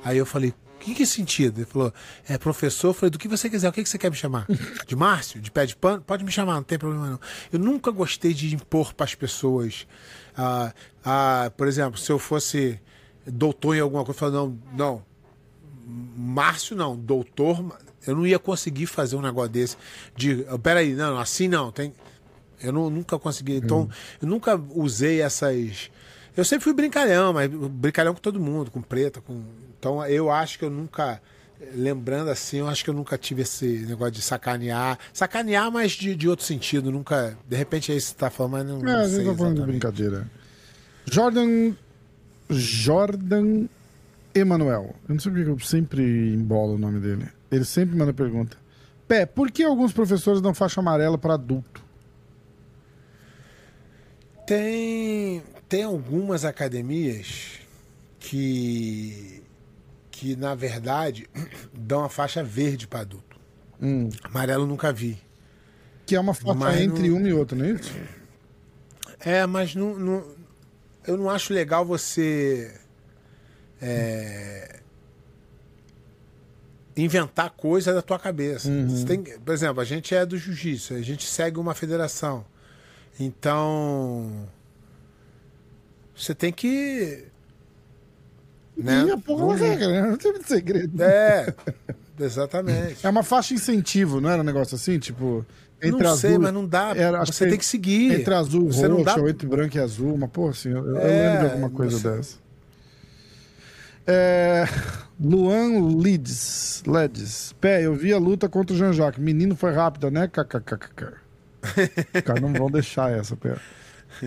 Aí 0.04 0.18
eu 0.18 0.26
falei, 0.26 0.54
que, 0.88 0.96
que 0.96 1.06
sentido? 1.06 1.60
Ele 1.60 1.66
falou, 1.66 1.94
é 2.28 2.38
professor. 2.38 2.90
Eu 2.90 2.94
falei, 2.94 3.10
do 3.10 3.20
que 3.20 3.28
você 3.28 3.50
quiser, 3.50 3.70
o 3.70 3.74
que, 3.74 3.86
você 3.86 3.98
quer 3.98 4.10
me 4.10 4.16
chamar? 4.16 4.46
De 4.88 4.96
Márcio? 4.96 5.42
De 5.42 5.52
pé 5.52 5.66
de 5.66 5.76
pano? 5.76 6.02
Pode 6.02 6.24
me 6.24 6.32
chamar, 6.32 6.56
não 6.56 6.64
tem 6.64 6.78
problema 6.78 7.10
não. 7.10 7.20
Eu 7.52 7.60
nunca 7.60 7.92
gostei 7.92 8.34
de 8.34 8.56
impor 8.56 8.94
para 8.94 9.04
as 9.04 9.16
pessoas. 9.16 9.88
Ah, 10.36 10.74
ah, 11.04 11.52
por 11.56 11.68
exemplo, 11.68 12.00
se 12.00 12.12
eu 12.12 12.20
fosse 12.20 12.80
doutor 13.26 13.76
em 13.76 13.80
alguma 13.80 14.06
coisa, 14.06 14.18
eu 14.18 14.20
falei, 14.20 14.36
não, 14.36 14.60
não, 14.74 15.06
Márcio 16.16 16.76
não, 16.76 16.96
doutor, 16.96 17.78
eu 18.06 18.16
não 18.16 18.26
ia 18.26 18.40
conseguir 18.40 18.86
fazer 18.86 19.16
um 19.16 19.22
negócio 19.22 19.50
desse. 19.50 19.78
De, 20.16 20.46
peraí, 20.62 20.94
não, 20.94 21.20
assim 21.20 21.48
não, 21.48 21.72
tem. 21.72 21.94
Eu 22.62 22.72
não, 22.72 22.90
nunca 22.90 23.20
consegui. 23.20 23.58
Então, 23.58 23.82
hum. 23.82 23.90
eu 24.22 24.28
nunca 24.28 24.56
usei 24.74 25.22
essas. 25.22 25.92
Eu 26.36 26.46
sempre 26.46 26.64
fui 26.64 26.74
brincalhão, 26.74 27.34
mas 27.34 27.50
brincalhão 27.50 28.14
com 28.14 28.22
todo 28.22 28.40
mundo, 28.40 28.72
com 28.72 28.82
preta, 28.82 29.22
com. 29.22 29.44
Então 29.80 30.06
eu 30.06 30.32
acho 30.32 30.60
que 30.60 30.66
eu 30.66 30.70
nunca. 30.70 31.22
Lembrando 31.74 32.30
assim, 32.30 32.58
eu 32.58 32.68
acho 32.68 32.84
que 32.84 32.90
eu 32.90 32.94
nunca 32.94 33.18
tive 33.18 33.42
esse 33.42 33.66
negócio 33.88 34.14
de 34.14 34.22
sacanear. 34.22 35.00
Sacanear, 35.12 35.72
mas 35.72 35.94
de, 35.94 36.16
de 36.16 36.30
outro 36.30 36.46
sentido. 36.46 36.92
Nunca. 36.92 37.38
De 37.48 37.56
repente 37.56 37.92
é 37.92 37.96
isso 37.96 38.14
que 38.14 38.20
você 38.20 38.26
tá 38.26 38.30
falando, 38.30 38.74
mas 38.76 38.84
não. 38.84 39.20
É, 39.20 39.24
não 39.24 39.32
tá 39.32 39.38
falando 39.38 39.62
de 39.62 39.66
brincadeira. 39.66 40.30
Jordan. 41.06 41.74
Jordan 42.50 43.68
Emanuel. 44.34 44.96
Eu 45.08 45.16
não 45.16 45.20
sei 45.20 45.32
porque 45.32 45.50
eu 45.50 45.60
sempre 45.60 46.02
embolo 46.34 46.76
o 46.76 46.78
nome 46.78 47.00
dele. 47.00 47.28
Ele 47.52 47.66
sempre 47.66 47.96
manda 47.96 48.14
pergunta. 48.14 48.58
Pé, 49.08 49.26
por 49.26 49.52
que 49.52 49.64
alguns 49.64 49.94
professores 49.94 50.42
dão 50.42 50.54
faixa 50.54 50.80
amarela 50.80 51.18
para 51.18 51.36
adulto? 51.36 51.84
Tem, 54.46 55.44
tem 55.68 55.84
algumas 55.84 56.46
academias 56.46 57.60
que, 58.20 59.42
que, 60.18 60.36
na 60.36 60.56
verdade, 60.56 61.30
dão 61.72 62.04
a 62.04 62.10
faixa 62.10 62.44
verde 62.44 62.88
para 62.88 63.02
adulto. 63.02 63.40
Hum. 63.80 64.10
Amarelo 64.24 64.66
nunca 64.66 64.92
vi. 64.92 65.22
Que 66.08 66.16
é 66.16 66.20
uma 66.20 66.34
faixa 66.34 66.56
mas 66.56 66.82
entre 66.82 67.08
não... 67.08 67.18
uma 67.18 67.30
e 67.30 67.34
outra, 67.34 67.56
não 67.56 67.66
é 67.66 67.72
isso? 67.74 67.96
É, 69.20 69.46
mas 69.46 69.76
não, 69.76 69.98
não, 70.00 70.36
eu 71.06 71.18
não 71.18 71.30
acho 71.30 71.54
legal 71.54 71.86
você 71.86 72.74
é, 73.80 74.80
inventar 76.96 77.52
coisa 77.52 77.94
da 77.94 78.02
tua 78.02 78.18
cabeça. 78.18 78.70
Uhum. 78.70 79.06
Tem, 79.06 79.22
por 79.22 79.54
exemplo, 79.54 79.82
a 79.82 79.86
gente 79.86 80.16
é 80.16 80.26
do 80.26 80.36
jiu-jitsu, 80.36 80.96
a 80.96 81.02
gente 81.02 81.28
segue 81.28 81.60
uma 81.60 81.76
federação. 81.76 82.44
Então. 83.20 84.50
Você 86.16 86.34
tem 86.34 86.52
que. 86.52 87.28
Né? 88.78 89.06
E 89.08 89.12
a 89.12 89.18
porra 89.18 89.58
da 89.58 89.66
regra, 89.66 89.88
né? 89.88 90.02
Não 90.10 90.18
tem 90.18 90.32
muito 90.32 90.48
segredo. 90.48 91.02
É, 91.02 91.54
exatamente. 92.20 93.06
É 93.06 93.10
uma 93.10 93.24
faixa 93.24 93.54
incentivo, 93.54 94.22
não 94.22 94.30
era 94.30 94.42
um 94.42 94.46
negócio 94.46 94.76
assim? 94.76 95.00
Tipo. 95.00 95.46
Entre 95.82 96.04
não 96.04 96.16
sei, 96.16 96.32
azul, 96.32 96.42
mas 96.42 96.54
não 96.54 96.66
dá. 96.66 96.94
Era, 96.96 97.24
você 97.26 97.48
tem 97.48 97.58
que 97.58 97.66
seguir. 97.66 98.20
Entre 98.20 98.34
azul 98.34 98.70
e 98.70 98.88
roxo, 98.88 99.20
ou 99.20 99.30
entre 99.30 99.48
branco 99.48 99.78
e 99.78 99.80
azul, 99.80 100.14
uma 100.14 100.28
porra 100.28 100.52
assim. 100.52 100.70
Eu, 100.70 100.98
é, 100.98 101.02
eu 101.02 101.32
lembro 101.32 101.40
de 101.40 101.46
alguma 101.54 101.70
coisa 101.70 101.98
você... 101.98 102.10
dessa. 102.10 102.48
É... 104.08 104.66
Luan 105.20 105.98
Leeds. 105.98 106.84
Leeds. 106.88 107.54
Pé, 107.60 107.86
eu 107.86 107.94
vi 107.94 108.14
a 108.14 108.18
luta 108.18 108.48
contra 108.48 108.74
o 108.74 108.78
Jean-Jacques. 108.78 109.22
Menino 109.22 109.56
foi 109.56 109.74
rápida, 109.74 110.10
né? 110.10 110.28
KKKK. 110.28 111.14
Cara, 112.24 112.40
não 112.40 112.54
vão 112.54 112.72
deixar 112.72 113.12
essa, 113.12 113.36
pé. 113.36 113.58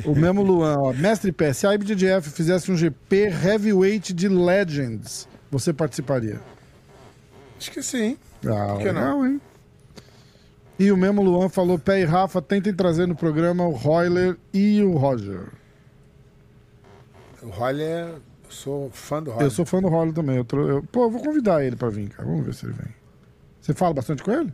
O 0.05 0.15
mesmo 0.15 0.43
Luan, 0.43 0.77
ó. 0.79 0.93
Mestre 0.93 1.33
Pé, 1.33 1.53
se 1.53 1.67
a 1.67 1.75
IBJJF 1.75 2.31
fizesse 2.31 2.71
um 2.71 2.77
GP 2.77 3.17
heavyweight 3.45 4.13
de 4.13 4.29
Legends, 4.29 5.29
você 5.51 5.73
participaria? 5.73 6.41
Acho 7.59 7.71
que 7.73 7.83
sim. 7.83 8.17
Ah, 8.47 8.77
que 8.79 8.91
não? 8.93 9.27
hein? 9.27 9.41
E 10.79 10.91
o 10.91 10.97
mesmo 10.97 11.23
Luan 11.23 11.49
falou: 11.49 11.79
Pé 11.79 12.01
e 12.01 12.05
Rafa, 12.05 12.41
tentem 12.41 12.73
trazer 12.73 13.07
no 13.07 13.15
programa 13.15 13.67
o 13.67 13.73
Royler 13.73 14.37
e 14.55 14.83
o 14.83 14.97
Roger. 14.97 15.49
O 17.43 17.49
Roller, 17.49 18.07
eu 18.09 18.21
sou 18.51 18.91
fã 18.91 19.23
do 19.23 19.31
Roller. 19.31 19.47
Eu 19.47 19.51
sou 19.51 19.65
fã 19.67 19.81
do 19.81 19.89
Royler 19.89 20.15
também. 20.15 20.37
Eu 20.37 20.45
tro- 20.45 20.69
eu- 20.69 20.83
Pô, 20.85 21.05
eu 21.05 21.11
vou 21.11 21.23
convidar 21.23 21.65
ele 21.65 21.77
pra 21.77 21.89
vir, 21.91 22.09
cara. 22.11 22.29
Vamos 22.29 22.45
ver 22.47 22.55
se 22.55 22.67
ele 22.67 22.75
vem. 22.75 22.95
Você 23.61 23.75
fala 23.75 23.93
bastante 23.95 24.23
com 24.23 24.31
ele? 24.33 24.53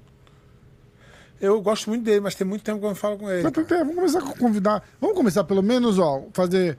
Eu 1.40 1.60
gosto 1.60 1.88
muito 1.90 2.02
dele, 2.04 2.20
mas 2.20 2.34
tem 2.34 2.46
muito 2.46 2.62
tempo 2.64 2.78
que 2.78 2.84
eu 2.84 2.88
não 2.90 2.96
falo 2.96 3.18
com 3.18 3.30
ele. 3.30 3.42
Mas, 3.42 3.52
vamos 3.68 3.94
começar 3.94 4.18
a 4.20 4.22
convidar. 4.38 4.82
Vamos 5.00 5.16
começar 5.16 5.44
pelo 5.44 5.62
menos, 5.62 5.98
ó, 5.98 6.22
fazer. 6.32 6.78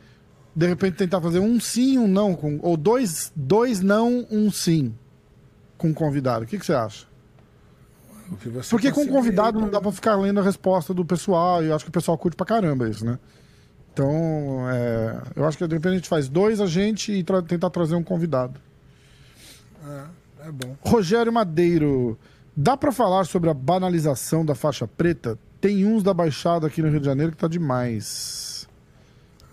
De 0.56 0.66
repente 0.66 0.96
tentar 0.98 1.22
fazer 1.22 1.40
um 1.40 1.60
sim, 1.60 2.00
um 2.00 2.08
não, 2.08 2.34
com, 2.34 2.60
ou 2.64 2.76
dois, 2.76 3.32
dois 3.36 3.80
não, 3.82 4.26
um 4.32 4.50
sim 4.52 4.96
com 5.78 5.92
o 5.92 5.94
convidado. 5.94 6.46
O 6.46 6.48
que, 6.48 6.58
que 6.58 6.66
você 6.66 6.74
acha? 6.74 7.06
O 8.32 8.36
que 8.38 8.50
você 8.50 8.70
Porque 8.72 8.90
com 8.90 8.96
conseguir- 9.02 9.14
convidado 9.16 9.60
não 9.60 9.70
dá 9.70 9.80
pra 9.80 9.92
ficar 9.92 10.16
lendo 10.16 10.40
a 10.40 10.44
resposta 10.44 10.94
do 10.96 11.06
pessoal, 11.06 11.64
e 11.64 11.68
eu 11.68 11.76
acho 11.76 11.86
que 11.86 11.90
o 11.90 11.94
pessoal 11.94 12.18
curte 12.18 12.36
pra 12.36 12.46
caramba 12.46 12.90
isso, 12.90 13.06
né? 13.06 13.20
Então, 13.94 14.68
é, 14.72 15.22
eu 15.36 15.46
acho 15.46 15.58
que 15.58 15.68
de 15.68 15.76
repente 15.76 15.92
a 15.94 15.96
gente 15.98 16.10
faz 16.10 16.28
dois 16.28 16.60
a 16.60 16.66
gente 16.66 17.12
e 17.12 17.24
tra- 17.24 17.42
tentar 17.44 17.70
trazer 17.70 17.94
um 17.96 18.04
convidado. 18.04 18.60
É 20.46 20.52
bom. 20.52 20.76
Rogério 20.82 21.32
Madeiro, 21.32 22.18
dá 22.58 22.76
pra 22.76 22.92
falar 22.92 23.26
sobre 23.26 23.52
a 23.52 23.54
banalização 23.54 24.44
da 24.44 24.56
faixa 24.56 24.88
preta? 24.88 25.38
Tem 25.62 25.86
uns 25.86 26.02
da 26.02 26.14
Baixada 26.14 26.66
aqui 26.66 26.82
no 26.82 26.90
Rio 26.90 27.00
de 27.00 27.06
Janeiro 27.06 27.32
que 27.32 27.38
tá 27.38 27.48
demais. 27.48 28.68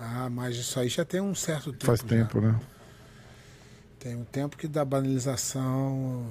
Ah, 0.00 0.30
mas 0.30 0.56
isso 0.56 0.80
aí 0.80 0.88
já 0.88 1.04
tem 1.04 1.20
um 1.20 1.34
certo 1.34 1.70
tempo. 1.70 1.84
Faz 1.84 2.00
já. 2.00 2.06
tempo, 2.06 2.40
né? 2.40 2.58
Tem 3.98 4.16
um 4.16 4.24
tempo 4.24 4.56
que 4.56 4.66
dá 4.66 4.84
banalização. 4.84 6.26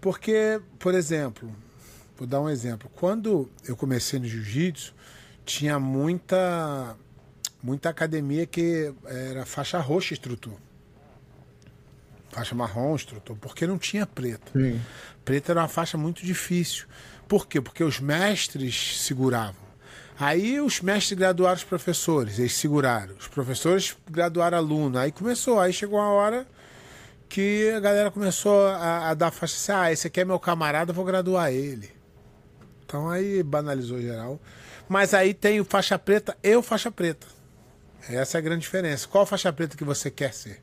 Porque, 0.00 0.60
por 0.78 0.94
exemplo, 0.94 1.50
vou 2.16 2.26
dar 2.26 2.40
um 2.40 2.48
exemplo. 2.48 2.90
Quando 2.96 3.48
eu 3.66 3.76
comecei 3.76 4.18
no 4.18 4.26
jiu-jitsu, 4.26 4.94
tinha 5.44 5.78
muita 5.78 6.96
muita 7.62 7.90
academia 7.90 8.46
que 8.46 8.92
era 9.04 9.44
faixa 9.44 9.78
roxa 9.78 10.14
instrutor. 10.14 10.54
Faixa 12.30 12.54
marrom 12.54 12.94
instrutor, 12.94 13.36
porque 13.36 13.66
não 13.66 13.76
tinha 13.76 14.06
preto. 14.06 14.52
Sim. 14.52 14.80
Preta 15.24 15.52
era 15.52 15.60
uma 15.60 15.68
faixa 15.68 15.98
muito 15.98 16.24
difícil. 16.24 16.86
Por 17.28 17.46
quê? 17.46 17.60
Porque 17.60 17.82
os 17.82 18.00
mestres 18.00 18.98
seguravam. 19.02 19.70
Aí 20.18 20.60
os 20.60 20.80
mestres 20.80 21.18
graduaram 21.18 21.56
os 21.56 21.64
professores, 21.64 22.38
eles 22.38 22.54
seguraram. 22.54 23.14
Os 23.18 23.26
professores 23.26 23.96
graduaram 24.10 24.58
aluno. 24.58 24.98
Aí 24.98 25.10
começou, 25.10 25.58
aí 25.58 25.72
chegou 25.72 25.98
uma 25.98 26.10
hora 26.10 26.46
que 27.28 27.70
a 27.70 27.80
galera 27.80 28.10
começou 28.10 28.66
a, 28.66 29.10
a 29.10 29.14
dar 29.14 29.30
faixa 29.30 29.54
assim, 29.54 29.72
ah, 29.72 29.92
esse 29.92 30.06
aqui 30.08 30.20
é 30.20 30.24
meu 30.24 30.38
camarada, 30.38 30.92
vou 30.92 31.04
graduar 31.04 31.52
ele. 31.52 31.90
Então 32.84 33.08
aí 33.08 33.42
banalizou 33.42 34.00
geral. 34.00 34.40
Mas 34.88 35.14
aí 35.14 35.32
tem 35.32 35.60
o 35.60 35.64
faixa 35.64 35.98
preta 35.98 36.36
e 36.42 36.54
o 36.56 36.62
faixa 36.62 36.90
preta. 36.90 37.26
Essa 38.08 38.36
é 38.36 38.40
a 38.40 38.42
grande 38.42 38.62
diferença. 38.62 39.06
Qual 39.06 39.24
faixa 39.24 39.52
preta 39.52 39.76
que 39.76 39.84
você 39.84 40.10
quer 40.10 40.34
ser? 40.34 40.60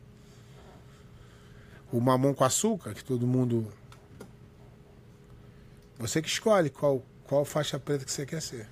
O 1.91 2.01
mamão 2.01 2.33
com 2.33 2.43
açúcar, 2.43 2.93
que 2.93 3.03
todo 3.03 3.25
mundo 3.25 3.71
você 5.99 6.21
que 6.21 6.27
escolhe 6.27 6.69
qual, 6.69 7.03
qual 7.23 7.43
faixa 7.43 7.79
preta 7.79 8.05
que 8.05 8.11
você 8.11 8.25
quer 8.25 8.41
ser. 8.41 8.67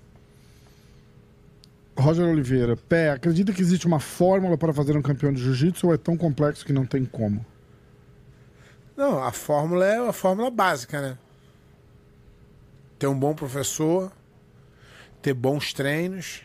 Roger 1.97 2.25
Oliveira, 2.25 2.75
Pé, 2.75 3.09
acredita 3.09 3.53
que 3.53 3.61
existe 3.61 3.87
uma 3.87 3.99
fórmula 3.99 4.57
para 4.57 4.73
fazer 4.73 4.97
um 4.97 5.01
campeão 5.01 5.33
de 5.33 5.41
jiu-jitsu 5.41 5.87
ou 5.87 5.93
é 5.93 5.97
tão 5.97 6.17
complexo 6.17 6.65
que 6.65 6.73
não 6.73 6.85
tem 6.85 7.05
como? 7.05 7.43
Não, 8.97 9.23
a 9.23 9.31
fórmula 9.31 9.85
é 9.85 9.97
a 9.97 10.13
fórmula 10.13 10.51
básica, 10.51 11.01
né? 11.01 11.17
Ter 12.99 13.07
um 13.07 13.17
bom 13.17 13.33
professor, 13.33 14.11
ter 15.21 15.33
bons 15.33 15.73
treinos 15.73 16.43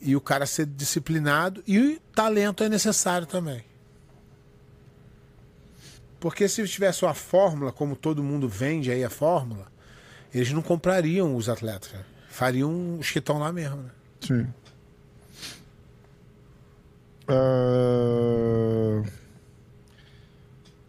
e 0.00 0.16
o 0.16 0.20
cara 0.20 0.46
ser 0.46 0.66
disciplinado 0.66 1.62
e 1.66 2.00
talento 2.14 2.64
é 2.64 2.68
necessário 2.68 3.26
também. 3.26 3.71
Porque 6.22 6.48
se 6.48 6.64
tivesse 6.68 7.04
uma 7.04 7.14
fórmula, 7.14 7.72
como 7.72 7.96
todo 7.96 8.22
mundo 8.22 8.48
vende 8.48 8.92
aí 8.92 9.02
a 9.02 9.10
fórmula, 9.10 9.66
eles 10.32 10.52
não 10.52 10.62
comprariam 10.62 11.34
os 11.34 11.48
atletas. 11.48 11.90
né? 11.92 11.98
Fariam 12.30 12.96
os 13.00 13.10
que 13.10 13.18
estão 13.18 13.38
lá 13.40 13.52
mesmo, 13.52 13.78
né? 13.78 13.90
Sim. 14.20 14.46
Ah, 17.26 19.02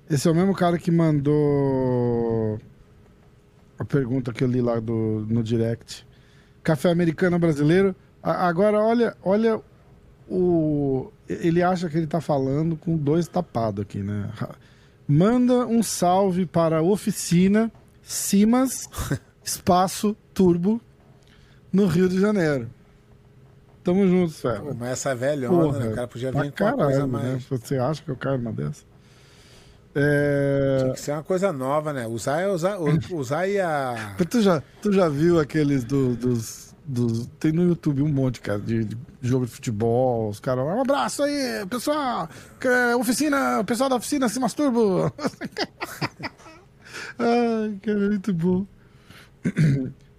Esse 0.08 0.28
é 0.28 0.32
o 0.32 0.36
mesmo 0.36 0.54
cara 0.54 0.78
que 0.78 0.92
mandou 0.92 2.60
a 3.80 3.86
pergunta 3.86 4.32
que 4.32 4.44
eu 4.44 4.48
li 4.48 4.62
lá 4.62 4.80
do, 4.80 5.26
no 5.28 5.42
direct. 5.44 6.06
Café 6.62 6.92
americano 6.92 7.40
brasileiro. 7.40 7.96
A- 8.22 8.48
Agora, 8.48 8.80
olha, 8.80 9.18
olha 9.24 9.60
o. 10.30 11.12
Ele 11.28 11.64
acha 11.64 11.90
que 11.90 11.98
ele 11.98 12.06
tá 12.08 12.22
falando 12.22 12.78
com 12.78 12.96
dois 12.96 13.28
tapados 13.28 13.82
aqui, 13.82 13.98
né? 14.00 14.30
Manda 15.08 15.66
um 15.68 15.84
salve 15.84 16.46
para 16.46 16.78
a 16.78 16.82
oficina 16.82 17.72
Simas 18.02 18.90
Espaço 19.44 20.16
Turbo 20.34 20.80
no 21.72 21.86
Rio 21.88 22.08
de 22.08 22.20
Janeiro. 22.20 22.70
Tamo 23.84 24.08
juntos, 24.08 24.42
Pô, 24.42 24.50
velho. 24.50 24.76
mas 24.80 24.90
essa 24.92 25.14
velhona, 25.14 25.78
né? 25.80 25.88
O 25.92 25.96
cara 25.96 26.08
podia 26.08 26.32
vir 26.32 26.52
com 26.54 26.64
uma 26.64 26.72
coisa 26.74 26.76
caralho, 26.78 27.08
mais. 27.08 27.26
né? 27.26 27.40
Você 27.50 27.78
acha 27.78 28.02
que 28.02 28.10
eu 28.10 28.16
caio 28.16 28.38
numa 28.38 28.54
dessa? 28.54 28.84
É... 29.96 30.92
Isso 30.96 31.12
é 31.12 31.14
uma 31.14 31.24
coisa 31.24 31.52
nova, 31.52 31.92
né? 31.94 32.08
Usar 32.08 32.40
é 32.42 32.48
usar, 32.48 32.78
usar 33.12 33.48
e 33.48 33.60
a. 33.60 34.16
Tu 34.30 34.42
já, 34.42 34.64
tu 34.82 34.92
já 34.92 35.08
viu 35.10 35.40
aqueles 35.40 35.84
do- 35.84 36.16
dos, 36.16 36.73
dos. 36.86 37.28
Tem 37.40 37.52
no 37.52 37.64
YouTube 37.64 38.02
um 38.02 38.10
monte, 38.10 38.42
cara, 38.42 38.60
de, 38.60 38.86
de 38.86 38.98
jogo 39.22 39.46
de 39.46 39.52
futebol. 39.52 40.30
Os 40.30 40.40
caras. 40.40 40.66
Um 40.66 40.82
abraço 40.82 41.24
aí, 41.24 41.66
pessoal! 41.70 42.30
é 42.64 42.96
Oficina, 42.96 43.60
o 43.60 43.66
pessoal 43.66 43.90
da 43.90 43.96
oficina 43.96 44.30
se 44.30 44.40
masturbo! 44.40 45.12
Ai, 47.20 47.80
cara, 47.82 48.00
muito 48.10 48.34
bom. 48.34 48.66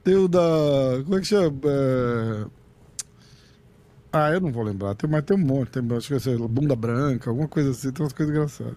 Tem 0.02 0.14
o 0.14 0.28
da. 0.28 0.40
Como 1.02 1.16
é 1.16 1.20
que 1.20 1.26
chama? 1.26 1.58
É, 1.64 2.46
Ah, 4.12 4.30
eu 4.32 4.40
não 4.40 4.52
vou 4.52 4.62
lembrar. 4.62 4.94
Tem, 4.94 5.08
mas 5.08 5.24
tem 5.24 5.36
um 5.36 5.40
monte. 5.40 5.70
Tem, 5.70 5.96
acho 5.96 6.18
que 6.18 6.30
é 6.30 6.36
bunda 6.36 6.76
branca, 6.76 7.30
alguma 7.30 7.48
coisa 7.48 7.70
assim. 7.70 7.90
Tem 7.90 8.04
umas 8.04 8.12
coisas 8.12 8.34
engraçadas. 8.34 8.76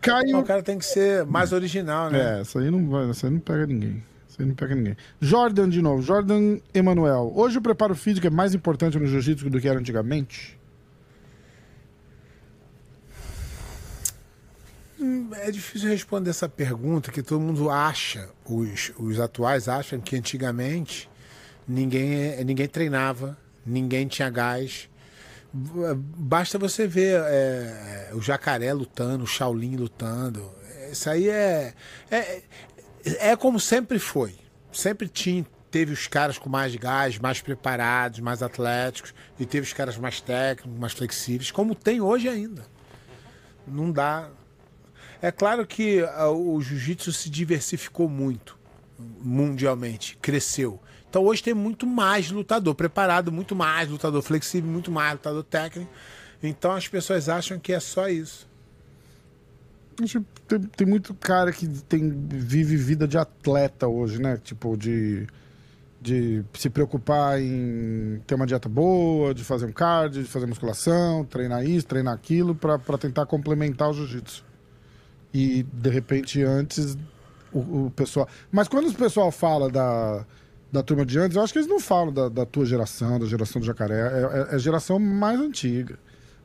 Caiu. 0.00 0.38
O 0.38 0.44
cara 0.44 0.62
tem 0.62 0.78
que 0.78 0.84
ser 0.84 1.24
mais 1.24 1.52
original, 1.52 2.10
né? 2.10 2.38
É, 2.38 2.40
essa 2.40 2.58
aí 2.58 2.70
não 2.70 2.88
vai, 2.88 3.08
essa 3.08 3.26
aí 3.26 3.32
não 3.32 3.40
pega 3.40 3.66
ninguém. 3.66 4.02
Aí 4.38 4.44
não 4.44 4.54
pega 4.54 4.74
ninguém. 4.74 4.96
Jordan 5.20 5.68
de 5.68 5.80
novo, 5.80 6.02
Jordan 6.02 6.58
Emanuel. 6.72 7.32
Hoje 7.34 7.58
o 7.58 7.62
preparo 7.62 7.94
físico 7.94 8.26
é 8.26 8.30
mais 8.30 8.54
importante 8.54 8.98
no 8.98 9.06
jiu-jitsu 9.06 9.48
do 9.48 9.60
que 9.60 9.68
era 9.68 9.78
antigamente? 9.78 10.58
É 15.42 15.50
difícil 15.50 15.88
responder 15.88 16.30
essa 16.30 16.48
pergunta 16.48 17.12
que 17.12 17.22
todo 17.22 17.40
mundo 17.40 17.68
acha, 17.68 18.30
os, 18.44 18.92
os 18.98 19.20
atuais 19.20 19.68
acham 19.68 20.00
que 20.00 20.16
antigamente 20.16 21.10
ninguém, 21.68 22.42
ninguém 22.44 22.66
treinava, 22.66 23.36
ninguém 23.66 24.06
tinha 24.06 24.30
gás. 24.30 24.88
Basta 25.52 26.58
você 26.58 26.86
ver 26.86 27.20
é, 27.26 28.10
o 28.14 28.20
jacaré 28.20 28.72
lutando, 28.72 29.24
o 29.24 29.26
Shaolin 29.26 29.76
lutando. 29.76 30.50
Isso 30.90 31.10
aí 31.10 31.28
é, 31.28 31.74
é, 32.10 32.42
é 33.04 33.36
como 33.36 33.60
sempre 33.60 33.98
foi. 33.98 34.34
Sempre 34.72 35.08
tinha, 35.08 35.46
teve 35.70 35.92
os 35.92 36.06
caras 36.06 36.38
com 36.38 36.48
mais 36.48 36.74
gás, 36.76 37.18
mais 37.18 37.40
preparados, 37.40 38.20
mais 38.20 38.42
atléticos, 38.42 39.14
e 39.38 39.46
teve 39.46 39.66
os 39.66 39.72
caras 39.72 39.96
mais 39.96 40.20
técnicos, 40.20 40.78
mais 40.78 40.92
flexíveis, 40.92 41.50
como 41.50 41.74
tem 41.74 42.00
hoje 42.00 42.28
ainda. 42.28 42.64
Não 43.66 43.90
dá. 43.90 44.28
É 45.22 45.30
claro 45.30 45.66
que 45.66 46.00
ah, 46.02 46.30
o 46.30 46.60
jiu-jitsu 46.60 47.12
se 47.12 47.30
diversificou 47.30 48.08
muito 48.08 48.58
mundialmente, 48.98 50.16
cresceu. 50.20 50.80
Então 51.08 51.24
hoje 51.24 51.42
tem 51.42 51.54
muito 51.54 51.86
mais 51.86 52.30
lutador 52.30 52.74
preparado, 52.74 53.30
muito 53.30 53.54
mais 53.54 53.88
lutador 53.88 54.22
flexível, 54.22 54.70
muito 54.70 54.90
mais 54.90 55.12
lutador 55.12 55.44
técnico. 55.44 55.90
Então 56.42 56.72
as 56.72 56.88
pessoas 56.88 57.28
acham 57.28 57.58
que 57.58 57.72
é 57.72 57.80
só 57.80 58.08
isso. 58.08 58.48
Que 59.94 60.20
Tem, 60.48 60.60
tem 60.60 60.86
muito 60.86 61.14
cara 61.14 61.52
que 61.52 61.66
tem, 61.66 62.10
vive 62.10 62.76
vida 62.76 63.06
de 63.06 63.16
atleta 63.16 63.86
hoje, 63.86 64.20
né? 64.20 64.38
Tipo, 64.42 64.76
de, 64.76 65.26
de 66.00 66.44
se 66.54 66.68
preocupar 66.68 67.40
em 67.40 68.20
ter 68.26 68.34
uma 68.34 68.46
dieta 68.46 68.68
boa, 68.68 69.32
de 69.32 69.44
fazer 69.44 69.66
um 69.66 69.72
cardio, 69.72 70.22
de 70.22 70.28
fazer 70.28 70.46
musculação, 70.46 71.24
treinar 71.24 71.64
isso, 71.64 71.86
treinar 71.86 72.14
aquilo, 72.14 72.54
para 72.54 72.98
tentar 72.98 73.26
complementar 73.26 73.90
o 73.90 73.94
jiu-jitsu. 73.94 74.44
E, 75.32 75.62
de 75.62 75.90
repente, 75.90 76.42
antes, 76.42 76.96
o, 77.52 77.86
o, 77.86 77.90
pessoal. 77.90 78.28
Mas 78.50 78.68
quando 78.68 78.88
o 78.88 78.94
pessoal 78.94 79.30
fala 79.30 79.70
da, 79.70 80.24
da 80.70 80.82
turma 80.82 81.06
de 81.06 81.18
antes, 81.18 81.36
eu 81.36 81.42
acho 81.42 81.52
que 81.52 81.58
eles 81.58 81.68
não 81.68 81.80
falam 81.80 82.12
da, 82.12 82.28
da 82.28 82.44
tua 82.44 82.66
geração, 82.66 83.18
da 83.18 83.26
geração 83.26 83.60
do 83.60 83.66
jacaré. 83.66 83.94
É, 83.94 84.52
é, 84.52 84.56
é 84.56 84.58
geração 84.58 84.98
mais 84.98 85.40
antiga. 85.40 85.98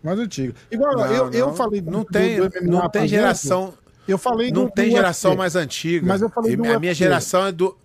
Mais 0.03 0.17
antiga. 0.19 0.53
Igual 0.71 0.95
Não, 0.95 1.05
eu, 1.07 1.25
não, 1.25 1.33
eu 1.33 1.53
falei. 1.53 1.81
Não 1.81 1.99
do- 1.99 2.05
tem, 2.05 2.37
do 2.37 2.49
não 2.71 2.89
tem 2.89 3.07
geração. 3.07 3.73
Eu 4.07 4.17
falei 4.17 4.51
Não 4.51 4.67
tem 4.69 4.89
geração 4.89 5.31
UFC. 5.31 5.37
mais 5.37 5.55
antiga. 5.55 6.05
Mas 6.07 6.21
eu 6.21 6.29
falei 6.29 6.53
E 6.53 6.55
do 6.55 6.63
a 6.63 6.79
minha 6.79 6.91
UFC. 6.91 6.95
geração 6.95 7.45
é 7.45 7.51
do. 7.51 7.77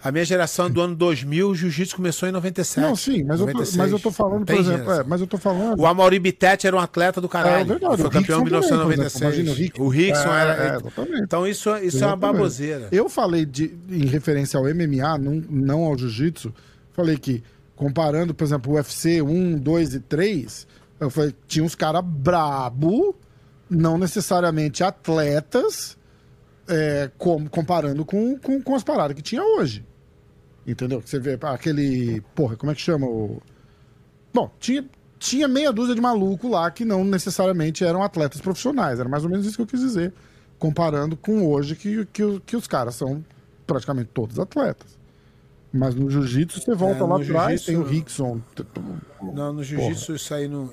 A 0.00 0.12
minha 0.12 0.24
geração 0.24 0.66
é 0.66 0.68
do 0.68 0.80
ano 0.80 0.94
2000, 0.94 1.50
o 1.50 1.54
jiu-jitsu 1.56 1.96
começou 1.96 2.28
em 2.28 2.30
97. 2.32 2.80
Não, 2.86 2.94
sim, 2.94 3.24
mas, 3.24 3.40
eu 3.40 3.46
tô, 3.46 3.52
96. 3.52 3.76
mas 3.76 3.90
eu 3.90 3.98
tô 3.98 4.12
falando, 4.12 4.46
por 4.46 4.54
exemplo, 4.54 4.92
é, 4.92 5.02
mas 5.02 5.20
eu 5.20 5.26
tô 5.26 5.36
falando. 5.38 5.80
O 5.80 5.86
Amaury 5.86 6.20
Bittet 6.20 6.64
era 6.68 6.76
um 6.76 6.78
atleta 6.78 7.20
do 7.20 7.26
É 7.26 7.30
caralho. 7.30 7.66
verdade, 7.66 8.02
Foi 8.02 8.08
campeão 8.10 8.40
em 8.40 8.44
Rickson 8.44 8.60
também, 8.68 8.78
por 8.78 8.88
1996. 8.90 9.34
exemplo, 9.34 9.34
imagina 9.40 9.84
o 9.84 9.88
Rickson. 9.88 10.32
É, 10.32 10.40
era. 10.40 10.76
é. 10.76 11.18
Então 11.20 11.44
isso, 11.48 11.76
isso 11.78 12.04
é 12.04 12.06
uma 12.06 12.14
baboseira. 12.16 12.86
Eu 12.92 13.08
falei 13.08 13.44
de, 13.44 13.76
em 13.90 14.06
referência 14.06 14.56
ao 14.56 14.64
MMA, 14.72 15.18
não, 15.18 15.42
não 15.50 15.82
ao 15.82 15.98
jiu-jitsu. 15.98 16.54
Falei 16.92 17.18
que, 17.18 17.42
comparando, 17.74 18.32
por 18.32 18.44
exemplo, 18.44 18.72
o 18.72 18.76
UFC 18.76 19.20
1, 19.20 19.58
2 19.58 19.94
e 19.94 20.00
3, 20.00 20.64
eu 21.00 21.10
falei, 21.10 21.34
tinha 21.46 21.64
uns 21.64 21.74
caras 21.74 22.02
brabo, 22.04 23.14
não 23.70 23.96
necessariamente 23.96 24.82
atletas, 24.82 25.96
é, 26.68 27.10
como, 27.16 27.48
comparando 27.48 28.04
com, 28.04 28.38
com, 28.38 28.60
com 28.60 28.74
as 28.74 28.82
paradas 28.82 29.14
que 29.14 29.22
tinha 29.22 29.42
hoje. 29.42 29.84
Entendeu? 30.66 31.00
Você 31.00 31.18
vê 31.18 31.38
aquele. 31.40 32.20
Porra, 32.34 32.56
como 32.56 32.70
é 32.70 32.74
que 32.74 32.80
chama 32.80 33.06
o. 33.06 33.40
Bom, 34.34 34.50
tinha, 34.58 34.84
tinha 35.18 35.48
meia 35.48 35.72
dúzia 35.72 35.94
de 35.94 36.00
maluco 36.00 36.46
lá 36.46 36.70
que 36.70 36.84
não 36.84 37.04
necessariamente 37.04 37.84
eram 37.84 38.02
atletas 38.02 38.40
profissionais. 38.40 39.00
Era 39.00 39.08
mais 39.08 39.24
ou 39.24 39.30
menos 39.30 39.46
isso 39.46 39.56
que 39.56 39.62
eu 39.62 39.66
quis 39.66 39.80
dizer. 39.80 40.12
Comparando 40.58 41.16
com 41.16 41.46
hoje, 41.46 41.74
que, 41.74 42.04
que, 42.06 42.40
que 42.40 42.56
os 42.56 42.66
caras 42.66 42.96
são 42.96 43.24
praticamente 43.66 44.10
todos 44.12 44.38
atletas. 44.38 44.97
Mas 45.78 45.94
no 45.94 46.10
jiu-jitsu 46.10 46.60
você 46.60 46.74
volta 46.74 47.04
É, 47.04 47.06
lá 47.06 47.22
atrás, 47.22 47.64
tem 47.64 47.76
o 47.76 47.84
Rickson. 47.84 48.40
Não, 49.32 49.52
no 49.52 49.62
jiu-jitsu 49.62 50.16
isso 50.16 50.34
aí 50.34 50.48
não. 50.48 50.70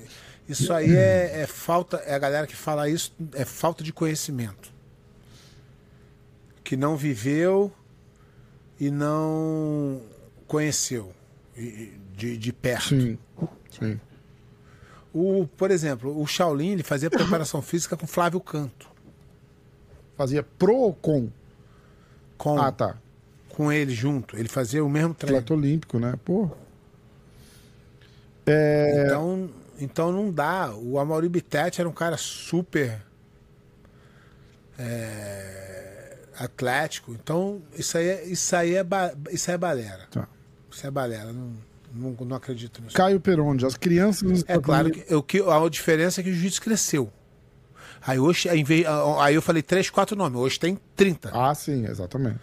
Isso 0.48 0.72
aí 0.72 0.94
é, 0.94 1.42
é 1.42 1.46
falta. 1.46 1.98
É 1.98 2.14
a 2.14 2.18
galera 2.18 2.46
que 2.46 2.56
fala 2.56 2.88
isso, 2.88 3.12
é 3.32 3.44
falta 3.44 3.84
de 3.84 3.92
conhecimento. 3.92 4.72
Que 6.64 6.76
não 6.76 6.96
viveu 6.96 7.72
e 8.80 8.90
não 8.90 10.02
conheceu 10.48 11.12
de, 12.16 12.36
de 12.36 12.52
perto. 12.52 12.88
Sim, 12.88 13.18
sim. 13.70 14.00
O, 15.14 15.46
por 15.56 15.70
exemplo, 15.70 16.20
o 16.20 16.26
Shaolin 16.26 16.72
ele 16.72 16.82
fazia 16.82 17.08
preparação 17.08 17.62
física 17.62 17.96
com 17.96 18.06
Flávio 18.08 18.40
Canto. 18.40 18.88
Fazia 20.16 20.42
pro 20.42 20.74
ou 20.74 20.92
com? 20.94 21.28
Com, 22.36 22.58
Ah, 22.58 22.72
tá. 22.72 22.98
Com 23.56 23.72
ele 23.72 23.94
junto. 23.94 24.36
Ele 24.36 24.48
fazia 24.48 24.84
o 24.84 24.88
mesmo 24.88 25.14
treino. 25.14 25.38
Atleta 25.38 25.54
olímpico, 25.54 25.98
né? 25.98 26.14
Pô. 26.24 26.50
É. 28.46 29.04
Então, 29.06 29.50
então 29.80 30.12
não 30.12 30.30
dá. 30.30 30.72
O 30.76 30.98
Amaury 30.98 31.28
Bittet 31.28 31.80
era 31.80 31.88
um 31.88 31.92
cara 31.92 32.16
super 32.16 33.00
é, 34.78 36.16
atlético. 36.38 37.12
Então, 37.12 37.62
isso 37.76 37.96
aí, 37.98 38.08
é- 38.08 38.24
isso 38.26 38.54
aí 38.56 38.74
é, 38.74 38.84
ba- 38.84 39.14
isso 39.30 39.50
é 39.50 39.56
balera. 39.58 40.06
Tá. 40.10 40.28
Isso 40.70 40.86
é 40.86 40.90
balera. 40.90 41.32
Não, 41.32 41.52
não, 41.94 42.10
não 42.26 42.36
acredito 42.36 42.82
nisso. 42.82 42.94
Caio 42.96 43.18
Peronde, 43.20 43.64
as 43.64 43.76
crianças 43.76 44.44
É 44.46 44.58
claro 44.58 44.90
que, 44.90 45.14
o 45.14 45.22
que 45.22 45.40
a 45.40 45.68
diferença 45.68 46.20
é 46.20 46.24
que 46.24 46.30
o 46.30 46.32
jiu-jitsu 46.32 46.60
cresceu. 46.62 47.10
Aí 48.06 48.18
hoje, 48.18 48.48
aí, 48.48 48.60
em 48.60 48.64
vez- 48.64 48.86
aí 49.18 49.34
eu 49.34 49.42
falei 49.42 49.62
três, 49.62 49.90
quatro 49.90 50.14
nomes. 50.14 50.38
Hoje 50.38 50.60
tem 50.60 50.78
30. 50.94 51.30
Ah, 51.32 51.54
sim, 51.54 51.86
exatamente. 51.86 52.38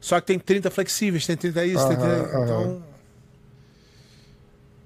Só 0.00 0.20
que 0.20 0.26
tem 0.26 0.38
30 0.38 0.70
flexíveis, 0.70 1.26
tem 1.26 1.36
30 1.36 1.66
isso, 1.66 1.86
tem 1.88 1.96
30. 1.96 2.06
Aham, 2.06 2.44
Então, 2.44 2.84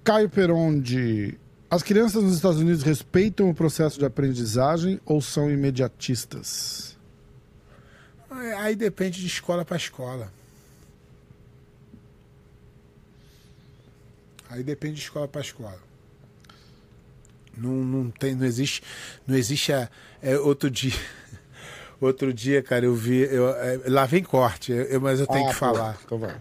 Caio 0.03 0.29
Peronde, 0.29 1.39
as 1.71 1.83
crianças 1.83 2.23
nos 2.23 2.35
Estados 2.35 2.59
Unidos 2.61 2.83
respeitam 2.83 3.49
o 3.49 3.55
processo 3.55 3.99
de 3.99 4.05
aprendizagem 4.05 5.01
ou 5.05 5.21
são 5.21 5.51
imediatistas? 5.51 6.95
aí 8.59 8.75
depende 8.75 9.21
de 9.21 9.27
escola 9.27 9.65
para 9.65 9.77
escola. 9.77 10.33
Aí 14.51 14.63
depende 14.63 14.97
de 14.97 15.03
escola 15.03 15.27
para 15.27 15.41
escola. 15.41 15.79
Não, 17.57 17.71
não 17.71 18.11
tem, 18.11 18.35
não 18.35 18.45
existe, 18.45 18.83
não 19.27 19.37
existe 19.37 19.73
a, 19.73 19.89
é, 20.21 20.37
outro 20.39 20.71
dia, 20.71 20.93
outro 22.05 22.33
dia, 22.33 22.63
cara, 22.63 22.85
eu 22.85 22.95
vi, 22.95 23.21
eu, 23.23 23.49
é, 23.51 23.81
lá 23.87 24.05
vem 24.07 24.23
corte, 24.23 24.73
eu- 24.73 25.01
mas 25.01 25.21
eu 25.21 25.27
tenho 25.27 25.45
Ah, 25.45 25.49
que 25.49 25.55
pô, 25.55 25.59
falar. 25.59 25.99
Então 26.05 26.19
vai. 26.19 26.37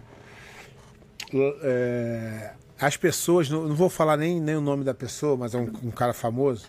É, 1.62 2.52
as 2.78 2.96
pessoas, 2.96 3.48
não, 3.48 3.68
não 3.68 3.74
vou 3.74 3.88
falar 3.90 4.16
nem, 4.16 4.40
nem 4.40 4.56
o 4.56 4.60
nome 4.60 4.84
da 4.84 4.94
pessoa, 4.94 5.36
mas 5.36 5.54
é 5.54 5.58
um, 5.58 5.70
um 5.84 5.90
cara 5.90 6.12
famoso, 6.12 6.66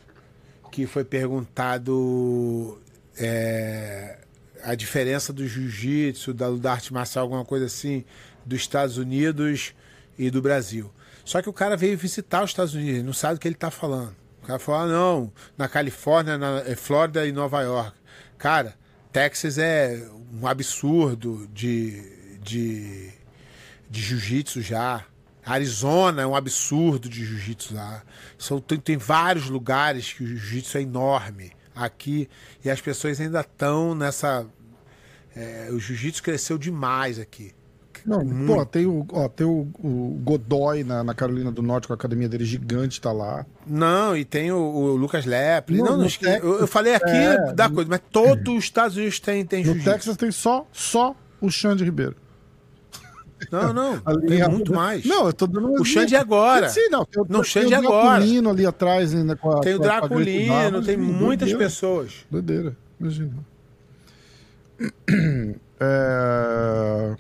que 0.72 0.86
foi 0.88 1.04
perguntado 1.04 2.80
é, 3.18 4.18
a 4.64 4.76
diferença 4.76 5.32
do 5.32 5.48
jiu-jitsu, 5.48 6.34
da, 6.34 6.50
da 6.52 6.72
arte 6.72 6.94
marcial, 6.94 7.24
alguma 7.24 7.46
coisa 7.46 7.66
assim, 7.66 8.04
dos 8.46 8.60
Estados 8.62 8.98
Unidos 8.98 9.74
e 10.18 10.30
do 10.30 10.42
Brasil. 10.42 10.92
Só 11.24 11.42
que 11.42 11.50
o 11.50 11.54
cara 11.54 11.76
veio 11.76 11.98
visitar 11.98 12.44
os 12.44 12.52
Estados 12.52 12.74
Unidos, 12.74 13.04
não 13.04 13.14
sabe 13.14 13.36
do 13.36 13.40
que 13.40 13.48
ele 13.48 13.56
está 13.56 13.72
falando. 13.72 14.16
O 14.44 14.48
cara 14.48 14.60
falou, 14.60 14.82
ah, 14.82 14.88
não, 14.88 15.34
na 15.58 15.68
Califórnia, 15.68 16.38
na 16.38 16.60
é 16.68 16.76
Flórida 16.76 17.26
e 17.26 17.32
Nova 17.32 17.62
York. 17.64 17.98
Cara, 18.38 18.76
Texas 19.16 19.58
é 19.58 20.06
um 20.34 20.46
absurdo 20.46 21.48
de, 21.54 22.38
de, 22.42 23.14
de 23.90 24.02
jiu-jitsu 24.02 24.62
já. 24.62 25.06
Arizona 25.46 26.24
é 26.24 26.28
um 26.28 26.36
absurdo 26.36 27.08
de 27.08 27.24
jiu-jitsu 27.24 27.76
lá. 27.76 28.04
São, 28.38 28.60
tem, 28.60 28.78
tem 28.78 28.98
vários 28.98 29.50
lugares 29.50 30.12
que 30.12 30.22
o 30.22 30.28
jiu-jitsu 30.28 30.80
é 30.80 30.82
enorme 30.82 31.54
aqui 31.74 32.28
e 32.62 32.70
as 32.70 32.82
pessoas 32.82 33.22
ainda 33.22 33.40
estão 33.40 33.96
nessa. 33.96 34.46
é, 35.34 35.70
o 35.72 35.80
jiu-jitsu 35.80 36.22
cresceu 36.22 36.58
demais 36.58 37.18
aqui. 37.18 37.54
Não, 38.06 38.24
Muito. 38.24 38.46
pô, 38.54 38.64
tem 38.66 38.86
o, 38.86 39.06
ó, 39.12 39.28
tem 39.28 39.48
o, 39.48 39.68
o 39.80 40.20
Godoy 40.24 40.84
na, 40.84 41.04
na 41.04 41.16
Carolina 41.16 41.52
do 41.52 41.64
Norte, 41.64 41.88
com 41.88 41.94
a 41.94 41.96
academia 41.96 42.30
dele 42.30 42.46
gigante, 42.46 43.02
tá 43.02 43.12
lá. 43.12 43.46
Não, 43.66 44.16
e 44.16 44.24
tem 44.24 44.52
o, 44.52 44.58
o 44.58 44.96
Lucas 44.96 45.26
Lepre. 45.26 45.78
Não, 45.80 45.98
não, 45.98 46.08
eu, 46.22 46.60
eu 46.60 46.68
falei 46.68 46.94
aqui 46.94 47.10
é, 47.10 47.52
da 47.54 47.68
coisa, 47.68 47.90
mas 47.90 48.02
todos 48.12 48.54
os 48.56 48.64
Estados 48.64 48.96
Unidos 48.96 49.20
têm, 49.20 49.44
tem 49.44 49.66
No. 49.66 49.84
Texas 49.84 50.16
tem 50.18 50.30
só, 50.30 50.68
só 50.72 51.16
o 51.42 51.50
Xande 51.50 51.84
Ribeiro. 51.84 52.16
Não, 53.52 53.74
não, 53.74 54.00
tem 54.28 54.42
é- 54.42 54.48
muito 54.48 54.72
mais. 54.72 55.04
Não, 55.04 55.26
eu 55.26 55.34
tô 55.34 55.48
dando 55.48 55.74
O 55.74 55.84
Xande 55.84 56.14
é 56.16 56.20
agora. 56.20 56.70
Sim, 56.70 56.88
não. 56.90 57.06
Tem 57.06 57.24
o, 57.24 57.26
Não, 57.28 57.40
o 57.40 57.44
tem 57.44 57.52
Xande 57.52 57.74
o 57.74 57.74
é 57.74 57.78
agora. 57.78 58.20
Draculino 58.20 58.50
ali 58.52 58.66
atrás 58.68 59.16
ainda 59.16 59.36
com 59.36 59.50
a, 59.50 59.62
Tem 59.62 59.74
o 59.74 59.80
Draculino, 59.80 60.84
tem 60.84 60.96
muitas 60.96 61.50
doideira. 61.50 61.58
pessoas. 61.58 62.14
Doideira, 62.30 62.78
imagina. 63.00 63.32
É... 65.78 67.16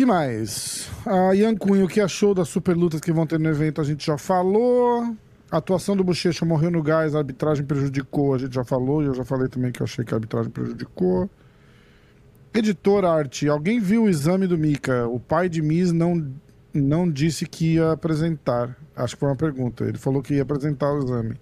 que 0.00 0.06
mais? 0.06 0.88
A 1.04 1.34
Ian 1.34 1.54
Cunha, 1.54 1.84
o 1.84 1.88
que 1.88 2.00
achou 2.00 2.32
das 2.32 2.48
super 2.48 2.74
lutas 2.74 3.02
que 3.02 3.12
vão 3.12 3.26
ter 3.26 3.38
no 3.38 3.50
evento, 3.50 3.82
a 3.82 3.84
gente 3.84 4.06
já 4.06 4.16
falou. 4.16 5.14
A 5.50 5.58
atuação 5.58 5.94
do 5.94 6.02
Bochecha 6.02 6.42
morreu 6.46 6.70
no 6.70 6.82
gás, 6.82 7.14
a 7.14 7.18
arbitragem 7.18 7.66
prejudicou, 7.66 8.32
a 8.32 8.38
gente 8.38 8.54
já 8.54 8.64
falou, 8.64 9.02
e 9.02 9.06
eu 9.06 9.12
já 9.12 9.26
falei 9.26 9.46
também 9.46 9.70
que 9.70 9.82
eu 9.82 9.84
achei 9.84 10.02
que 10.02 10.14
a 10.14 10.16
arbitragem 10.16 10.50
prejudicou. 10.50 11.28
Editor 12.54 13.04
Arte, 13.04 13.46
alguém 13.46 13.78
viu 13.78 14.04
o 14.04 14.08
exame 14.08 14.46
do 14.46 14.56
Mika? 14.56 15.06
O 15.06 15.20
pai 15.20 15.50
de 15.50 15.60
Miss 15.60 15.92
não, 15.92 16.32
não 16.72 17.06
disse 17.06 17.44
que 17.44 17.74
ia 17.74 17.92
apresentar. 17.92 18.74
Acho 18.96 19.16
que 19.16 19.20
foi 19.20 19.28
uma 19.28 19.36
pergunta. 19.36 19.84
Ele 19.84 19.98
falou 19.98 20.22
que 20.22 20.32
ia 20.32 20.42
apresentar 20.42 20.90
o 20.94 21.04
exame. 21.04 21.36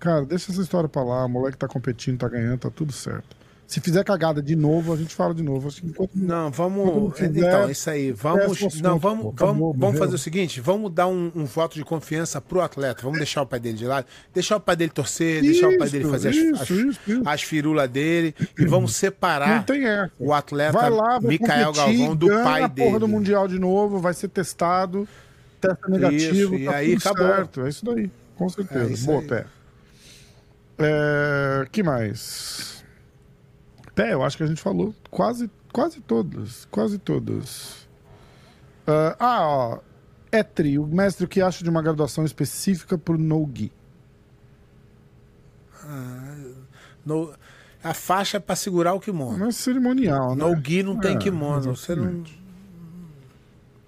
Cara, 0.00 0.24
deixa 0.24 0.50
essa 0.50 0.62
história 0.62 0.88
pra 0.88 1.04
lá. 1.04 1.26
O 1.26 1.28
moleque 1.28 1.58
tá 1.58 1.68
competindo, 1.68 2.20
tá 2.20 2.28
ganhando, 2.28 2.60
tá 2.60 2.70
tudo 2.70 2.90
certo. 2.90 3.36
Se 3.68 3.80
fizer 3.80 4.02
cagada 4.02 4.40
de 4.40 4.56
novo, 4.56 4.94
a 4.94 4.96
gente 4.96 5.14
fala 5.14 5.34
de 5.34 5.42
novo. 5.42 5.68
Que 5.70 5.84
enquanto 5.86 6.12
Não, 6.14 6.50
vamos. 6.50 7.14
tiver- 7.14 7.36
Então, 7.46 7.70
isso 7.70 7.90
aí. 7.90 8.12
Vamos. 8.12 8.44
esse 8.52 8.66
assunto, 8.66 8.82
Não, 8.82 8.98
vamos, 8.98 9.22
pô, 9.24 9.28
acabou, 9.28 9.46
vamos, 9.54 9.60
vamos 9.60 9.78
morreu. 9.78 9.98
fazer 9.98 10.14
o 10.14 10.18
seguinte: 10.18 10.58
vamos 10.58 10.90
dar 10.90 11.06
um, 11.06 11.30
um 11.36 11.44
voto 11.44 11.74
de 11.74 11.84
confiança 11.84 12.40
pro 12.40 12.62
atleta. 12.62 13.02
Vamos 13.02 13.18
deixar 13.18 13.42
o 13.42 13.46
pai 13.46 13.60
dele 13.60 13.76
de 13.76 13.84
lado, 13.84 14.06
deixar 14.32 14.56
o 14.56 14.60
pai 14.60 14.74
dele 14.74 14.90
torcer, 14.90 15.42
deixar 15.42 15.68
o 15.68 15.76
pai 15.76 15.86
dele 15.90 16.04
Isso, 16.04 16.10
fazer 16.10 16.28
as, 16.30 16.36
isso, 16.36 16.54
as, 16.62 16.70
isso, 16.70 17.00
isso. 17.10 17.22
as 17.28 17.42
firulas 17.42 17.90
dele 17.90 18.34
e 18.58 18.64
vamos 18.64 18.96
separar 18.96 19.66
o 20.18 20.32
atleta 20.32 20.72
Vai 20.72 20.88
lá, 20.88 21.18
vai 21.18 21.28
Micael 21.28 21.66
competir, 21.74 21.98
Galvão 21.98 22.16
do 22.16 22.26
ganha 22.28 22.44
pai 22.44 22.62
a 22.62 22.68
porra 22.70 22.86
dele. 22.86 22.98
do 23.00 23.08
Mundial 23.08 23.46
de 23.46 23.58
novo, 23.58 23.98
vai 23.98 24.14
ser 24.14 24.28
testado, 24.28 25.06
testa 25.60 25.88
negativo, 25.90 26.54
Isso, 26.54 26.54
e 26.54 26.64
tá 26.64 26.74
aí 26.74 26.96
tudo 26.96 27.06
acabou. 27.10 27.34
certo. 27.36 27.60
É 27.60 27.68
isso 27.68 27.84
daí, 27.84 28.10
com 28.34 28.48
certeza. 28.48 28.88
É 28.88 28.92
isso 28.94 29.04
Boa, 29.04 29.20
aí. 29.20 29.26
Pé. 29.26 29.44
É, 30.78 31.66
que 31.70 31.82
mais? 31.82 32.77
Pé, 33.98 34.12
eu 34.12 34.22
acho 34.22 34.36
que 34.36 34.44
a 34.44 34.46
gente 34.46 34.60
falou 34.62 34.94
quase, 35.10 35.50
quase 35.72 36.00
todas, 36.00 36.66
quase 36.70 36.98
todas. 36.98 37.88
Ah, 38.86 39.16
ah, 39.18 39.40
ó. 39.48 39.78
É 40.30 40.42
trio. 40.44 40.86
Mestre, 40.86 41.24
o 41.24 41.28
que 41.28 41.40
acha 41.40 41.64
de 41.64 41.68
uma 41.70 41.82
graduação 41.82 42.24
específica 42.24 42.96
pro 42.96 43.18
no-gi? 43.18 43.72
No- 47.04 47.34
a 47.82 47.92
faixa 47.94 48.36
é 48.36 48.40
pra 48.40 48.54
segurar 48.54 48.94
o 48.94 49.00
kimono. 49.00 49.46
É 49.46 49.50
cerimonial, 49.50 50.36
né? 50.36 50.44
No 50.44 50.54
gi 50.64 50.82
não 50.84 50.98
tem 50.98 51.16
É, 51.16 51.18
kimono. 51.18 51.74
Você 51.74 51.94
não. 51.96 52.22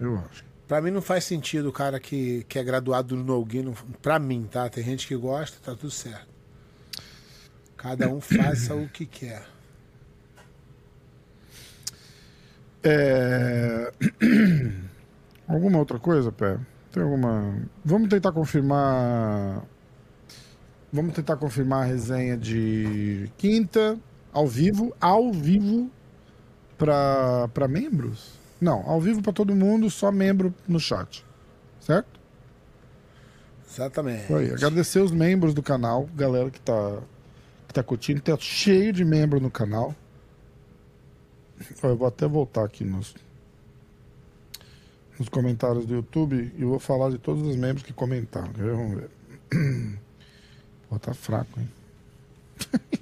Eu 0.00 0.18
acho. 0.18 0.44
pra 0.66 0.80
mim 0.80 0.90
não 0.90 1.02
faz 1.02 1.22
sentido 1.24 1.68
o 1.68 1.72
cara 1.72 2.00
que, 2.00 2.44
que 2.48 2.58
é 2.58 2.64
graduado 2.64 3.14
no 3.16 3.22
no-gi. 3.22 3.62
Não, 3.62 3.74
pra 4.02 4.18
mim, 4.18 4.48
tá? 4.50 4.68
Tem 4.68 4.82
gente 4.82 5.06
que 5.06 5.14
gosta, 5.14 5.56
tá 5.62 5.76
tudo 5.76 5.90
certo. 5.92 6.26
Cada 7.76 8.08
um 8.08 8.18
faça 8.20 8.74
o 8.74 8.88
que 8.88 9.06
quer. 9.06 9.44
É... 12.82 13.92
alguma 15.46 15.78
outra 15.78 15.98
coisa, 15.98 16.32
Pé? 16.32 16.58
Tem 16.92 17.02
alguma. 17.02 17.56
Vamos 17.84 18.08
tentar 18.08 18.32
confirmar. 18.32 19.62
Vamos 20.92 21.14
tentar 21.14 21.36
confirmar 21.36 21.82
a 21.82 21.86
resenha 21.86 22.36
de 22.36 23.30
quinta, 23.36 23.96
ao 24.32 24.46
vivo, 24.48 24.92
ao 25.00 25.32
vivo 25.32 25.88
para 26.76 27.68
membros? 27.68 28.32
Não, 28.60 28.82
ao 28.88 29.00
vivo 29.00 29.22
para 29.22 29.32
todo 29.32 29.54
mundo, 29.54 29.88
só 29.88 30.10
membro 30.10 30.52
no 30.66 30.80
chat. 30.80 31.24
Certo? 31.80 32.20
Exatamente. 33.70 34.32
Aí. 34.32 34.52
Agradecer 34.52 35.00
os 35.00 35.12
membros 35.12 35.54
do 35.54 35.62
canal, 35.62 36.08
galera 36.14 36.50
que 36.50 36.60
tá, 36.60 36.98
que 37.68 37.74
tá 37.74 37.82
curtindo. 37.82 38.20
Tá 38.20 38.36
cheio 38.38 38.92
de 38.92 39.04
membro 39.04 39.40
no 39.40 39.50
canal. 39.50 39.94
Eu 41.82 41.96
vou 41.96 42.08
até 42.08 42.26
voltar 42.26 42.64
aqui 42.64 42.84
nos, 42.84 43.14
nos 45.18 45.28
comentários 45.28 45.86
do 45.86 45.94
YouTube 45.94 46.52
e 46.56 46.64
vou 46.64 46.78
falar 46.78 47.10
de 47.10 47.18
todos 47.18 47.46
os 47.46 47.56
membros 47.56 47.84
que 47.84 47.92
comentaram. 47.92 48.52
Ver? 48.52 48.74
Vamos 48.74 48.96
ver. 48.98 49.10
Pô, 50.88 50.98
tá 50.98 51.14
fraco, 51.14 51.60
hein? 51.60 51.68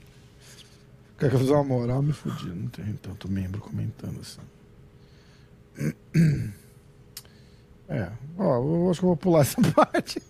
Quer 1.19 1.35
use 1.35 1.51
uma 1.51 1.65
moral? 1.65 2.03
Me 2.03 2.13
fudi. 2.13 2.49
Não 2.49 2.69
tem 2.69 2.95
tanto 2.95 3.31
membro 3.31 3.61
comentando 3.61 4.21
assim. 4.21 4.41
É, 7.91 8.13
ó, 8.37 8.57
eu 8.57 8.91
acho 8.91 9.01
que 9.01 9.07
eu 9.07 9.09
vou 9.09 9.17
pular 9.17 9.41
essa 9.41 9.63
parte. 9.73 10.21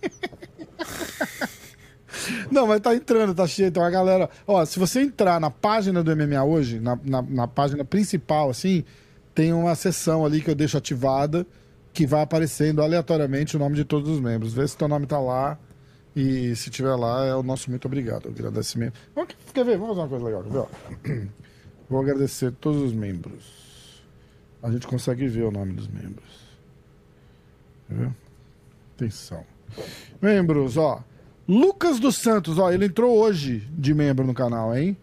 Não, 2.50 2.66
mas 2.66 2.80
tá 2.80 2.94
entrando, 2.94 3.34
tá 3.34 3.46
cheio. 3.46 3.68
Então 3.68 3.82
a 3.82 3.90
galera. 3.90 4.28
Ó, 4.46 4.64
se 4.64 4.78
você 4.78 5.00
entrar 5.00 5.40
na 5.40 5.50
página 5.50 6.02
do 6.02 6.14
MMA 6.14 6.42
hoje, 6.44 6.80
na, 6.80 6.98
na, 7.04 7.22
na 7.22 7.46
página 7.48 7.84
principal, 7.84 8.50
assim, 8.50 8.84
tem 9.34 9.52
uma 9.52 9.74
seção 9.74 10.24
ali 10.24 10.40
que 10.40 10.50
eu 10.50 10.54
deixo 10.54 10.76
ativada 10.76 11.46
que 11.92 12.06
vai 12.06 12.22
aparecendo 12.22 12.80
aleatoriamente 12.80 13.56
o 13.56 13.58
nome 13.58 13.74
de 13.74 13.84
todos 13.84 14.08
os 14.08 14.20
membros. 14.20 14.52
Vê 14.52 14.68
se 14.68 14.76
teu 14.76 14.86
nome 14.86 15.06
tá 15.06 15.18
lá. 15.18 15.58
E 16.14 16.54
se 16.56 16.70
tiver 16.70 16.94
lá, 16.94 17.24
é 17.24 17.34
o 17.34 17.42
nosso 17.42 17.70
muito 17.70 17.86
obrigado. 17.86 18.28
Agradecimento. 18.28 18.98
Vamos, 19.14 19.34
quer 19.52 19.64
ver? 19.64 19.76
Vamos 19.78 19.96
fazer 19.96 20.00
uma 20.00 20.08
coisa 20.08 20.24
legal, 20.24 20.42
quer 20.44 20.50
ver? 20.50 20.58
ó? 20.58 21.26
Vou 21.90 22.00
agradecer 22.00 22.52
todos 22.52 22.82
os 22.82 22.92
membros. 22.92 24.02
A 24.62 24.70
gente 24.70 24.86
consegue 24.86 25.26
ver 25.26 25.42
o 25.42 25.50
nome 25.50 25.72
dos 25.72 25.88
membros. 25.88 26.58
Quer 27.88 27.94
ver? 27.94 28.10
Atenção. 28.96 29.44
Membros, 30.20 30.76
ó. 30.76 31.02
Lucas 31.48 31.98
dos 31.98 32.16
Santos, 32.16 32.58
ó, 32.58 32.70
ele 32.70 32.84
entrou 32.84 33.16
hoje 33.16 33.66
de 33.72 33.94
membro 33.94 34.26
no 34.26 34.34
canal, 34.34 34.76
hein? 34.76 34.94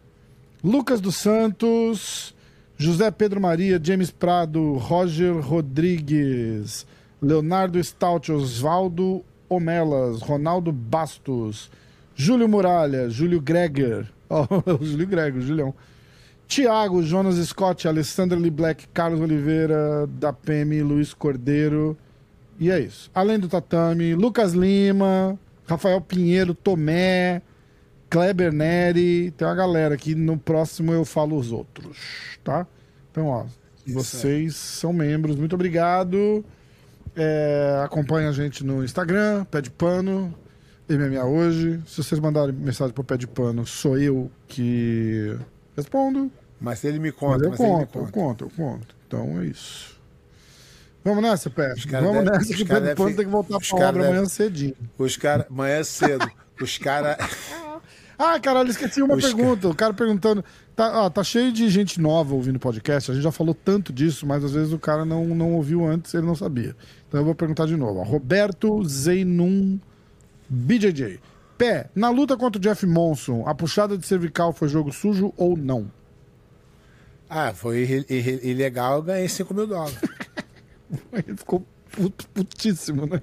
Lucas 0.64 1.02
dos 1.02 1.16
Santos, 1.16 2.36
José 2.78 3.10
Pedro 3.10 3.42
Maria, 3.42 3.80
James 3.82 4.12
Prado, 4.12 4.74
Roger 4.74 5.40
Rodrigues, 5.40 6.86
Leonardo 7.20 7.84
Stout, 7.84 8.32
Osvaldo 8.32 9.26
Omelas, 9.50 10.22
Ronaldo 10.22 10.72
Bastos, 10.72 11.72
Júlio 12.14 12.48
Muralha, 12.48 13.10
Júlio 13.10 13.42
Greger, 13.42 14.06
ó, 14.30 14.46
o 14.80 14.86
Júlio 14.86 15.08
Greger, 15.08 15.42
Julião. 15.42 15.74
Tiago, 16.48 17.02
Jonas 17.02 17.38
Scott, 17.38 17.88
Alessandra 17.88 18.38
Lee 18.38 18.52
Black, 18.52 18.88
Carlos 18.90 19.20
Oliveira, 19.20 20.08
da 20.08 20.32
PM, 20.32 20.84
Luiz 20.84 21.12
Cordeiro. 21.12 21.98
E 22.60 22.70
é 22.70 22.80
isso. 22.80 23.10
Além 23.16 23.40
do 23.40 23.48
Tatame, 23.48 24.14
Lucas 24.14 24.54
Lima, 24.54 25.40
Rafael 25.68 26.00
Pinheiro, 26.02 26.54
Tomé, 26.54 27.42
Kleber 28.10 28.52
Neri. 28.54 29.32
Tem 29.32 29.48
uma 29.48 29.56
galera 29.56 29.96
aqui. 29.96 30.16
No 30.16 30.38
próximo 30.38 30.94
eu 30.94 31.06
falo 31.06 31.38
os 31.38 31.52
outros, 31.52 31.98
tá? 32.44 32.68
Então, 33.12 33.28
ó, 33.28 33.46
vocês 33.88 34.56
são 34.56 34.94
membros. 34.94 35.36
Muito 35.36 35.56
obrigado. 35.56 36.44
É, 37.16 37.82
acompanha 37.84 38.30
a 38.30 38.32
gente 38.34 38.64
no 38.64 38.84
Instagram, 38.84 39.46
Pé 39.46 39.62
de 39.62 39.70
Pano, 39.72 40.34
MMA 40.90 41.24
Hoje. 41.24 41.82
Se 41.88 42.04
vocês 42.04 42.20
mandarem 42.20 42.54
mensagem 42.54 42.94
pro 42.94 43.04
Pé 43.04 43.18
de 43.18 43.28
Pano, 43.28 43.66
sou 43.66 43.98
eu 43.98 44.30
que 44.48 45.38
respondo. 45.76 46.32
Mas 46.60 46.84
ele 46.84 47.00
me 47.00 47.14
Mas 47.30 47.30
conta, 47.30 47.46
eu 47.46 47.52
mas 47.52 47.64
ele 47.64 47.76
me 47.76 47.86
conto, 47.86 48.00
eu 48.00 48.08
conta. 48.08 48.12
conto, 48.12 48.46
eu 48.46 48.50
conto. 48.50 48.96
Então 49.08 49.40
é 49.40 49.46
isso. 49.46 49.95
Vamos 51.06 51.22
nessa, 51.24 51.50
Pé. 51.50 51.74
Vamos 51.88 52.12
devem- 52.12 52.24
nessa 52.24 52.54
que 52.54 52.64
o 52.64 52.66
devem- 52.66 52.96
tem 52.96 53.16
que 53.16 53.32
voltar 53.32 53.60
pra 53.60 53.76
obra 53.78 53.92
devem- 53.94 54.08
amanhã 54.10 54.26
cedinho. 54.26 54.76
Os 54.98 55.16
caras, 55.16 55.46
amanhã 55.50 55.84
cedo, 55.84 56.30
os 56.62 56.78
caras. 56.78 57.16
Ah, 58.18 58.40
caralho, 58.40 58.70
esqueci 58.70 59.02
uma 59.02 59.16
Os 59.18 59.26
pergunta. 59.26 59.68
O 59.68 59.76
cara 59.76 59.94
perguntando. 59.94 60.42
Tá, 60.74 61.02
ó, 61.04 61.10
tá 61.10 61.22
cheio 61.22 61.52
de 61.52 61.68
gente 61.70 62.00
nova 62.00 62.34
ouvindo 62.34 62.58
podcast. 62.58 63.12
A 63.12 63.14
gente 63.14 63.22
já 63.26 63.32
falou 63.32 63.54
tanto 63.54 63.92
disso, 63.92 64.26
mas 64.26 64.42
às 64.42 64.54
vezes 64.54 64.72
o 64.72 64.80
cara 64.80 65.04
não, 65.04 65.26
não 65.36 65.52
ouviu 65.54 65.86
antes, 65.86 66.14
ele 66.14 66.26
não 66.26 66.34
sabia. 66.34 66.74
Então 67.10 67.20
eu 67.20 67.26
vou 67.26 67.36
perguntar 67.36 67.66
de 67.68 67.76
novo. 67.76 68.00
ó. 68.00 68.04
Roberto 68.04 68.82
Zeinum 68.88 69.78
BJJ. 70.48 71.20
Pé, 71.58 71.90
na 71.94 72.10
luta 72.10 72.38
contra 72.38 72.58
o 72.58 72.62
Jeff 72.62 72.86
Monson, 72.86 73.44
a 73.46 73.54
puxada 73.54 73.98
de 73.98 74.08
cervical 74.08 74.54
foi 74.54 74.70
jogo 74.70 74.94
sujo 74.94 75.34
ou 75.36 75.58
não? 75.58 75.92
Ah, 77.30 77.52
foi 77.54 78.06
ilegal, 78.42 78.96
eu 78.96 79.02
ganhei 79.04 79.28
5 79.28 79.54
mil 79.54 79.68
dólares. 79.68 79.98
Ele 81.14 81.36
ficou 81.38 81.66
puto, 81.92 82.28
putíssimo, 82.30 83.06
né? 83.08 83.22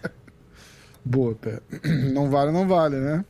Boa, 1.04 1.34
Pé. 1.34 1.60
Não 2.12 2.28
vale, 2.30 2.52
não 2.52 2.68
vale, 2.68 2.96
né? 2.96 3.24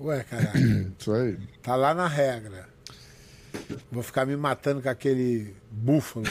Ué, 0.00 0.22
caralho, 0.24 0.92
Isso 0.98 1.12
aí. 1.12 1.36
tá 1.62 1.74
lá 1.74 1.92
na 1.94 2.06
regra. 2.06 2.68
Vou 3.90 4.02
ficar 4.02 4.26
me 4.26 4.36
matando 4.36 4.82
com 4.82 4.88
aquele 4.88 5.54
búfalo. 5.70 6.26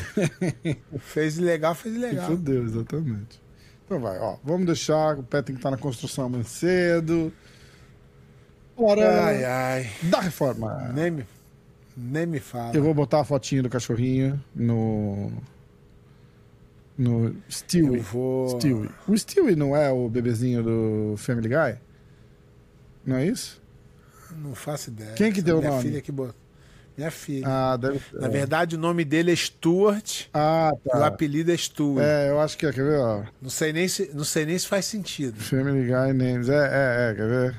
Fez 1.00 1.38
ilegal, 1.38 1.74
fez 1.74 1.96
ilegal. 1.96 2.28
Fudeu, 2.28 2.64
exatamente. 2.66 3.42
Então 3.86 4.00
vai, 4.00 4.18
ó. 4.20 4.38
Vamos 4.44 4.66
deixar. 4.66 5.18
O 5.20 5.24
pé 5.24 5.42
tem 5.42 5.56
que 5.56 5.60
estar 5.60 5.72
na 5.72 5.78
construção 5.78 6.26
amanhã 6.26 6.44
cedo. 6.44 7.32
Hora 8.76 9.26
Ai, 9.26 9.44
ai. 9.46 9.90
da 10.04 10.20
reforma. 10.20 10.92
Nem 10.94 11.12
me, 11.12 11.26
nem 11.96 12.26
me 12.26 12.40
fala. 12.40 12.76
Eu 12.76 12.84
vou 12.84 12.94
botar 12.94 13.22
a 13.22 13.24
fotinha 13.24 13.62
do 13.64 13.70
cachorrinho 13.70 14.42
no. 14.56 15.32
No 16.98 17.36
Stewie. 17.50 17.98
Eu 17.98 18.04
vou- 18.04 18.50
Stewie. 18.60 18.90
O 19.08 19.18
Stewie 19.18 19.56
não 19.56 19.76
é 19.76 19.92
o 19.92 20.08
bebezinho 20.10 20.62
do 20.64 21.16
Family 21.18 21.50
Guy? 21.50 21.78
Não 23.06 23.16
é 23.18 23.26
isso? 23.28 23.62
Não 24.38 24.54
faço 24.56 24.90
ideia. 24.90 25.14
Quem 25.14 25.32
que 25.32 25.42
deu 25.42 25.58
o 25.58 25.60
Minha 25.60 25.72
nome? 25.72 25.84
filha 25.84 26.02
que 26.02 26.12
botou. 26.12 26.36
Minha 26.96 27.10
filha. 27.10 27.46
Ah, 27.48 27.76
deve 27.76 28.00
Na 28.14 28.28
verdade, 28.28 28.76
o 28.76 28.80
nome 28.80 29.04
dele 29.04 29.32
é 29.32 29.36
Stuart 29.36 30.28
Ah, 30.32 30.70
e 30.86 30.90
o 30.90 30.92
tá. 30.92 31.08
apelido 31.08 31.52
é 31.52 31.58
Stuart. 31.58 32.06
É, 32.06 32.30
eu 32.30 32.40
acho 32.40 32.56
que 32.56 32.68
é. 32.68 32.72
Quer 32.72 32.84
ver, 32.84 33.00
ó? 33.00 33.24
Não, 33.42 33.50
sei 33.50 33.74
nem 33.74 33.88
se, 33.88 34.12
não 34.14 34.24
sei 34.24 34.46
nem 34.46 34.58
se 34.60 34.68
faz 34.68 34.86
sentido. 34.86 35.40
Family 35.40 35.86
Guy 35.88 36.14
Names. 36.14 36.48
É, 36.50 36.54
é, 36.56 37.12
é, 37.12 37.16
quer 37.16 37.28
ver? 37.28 37.56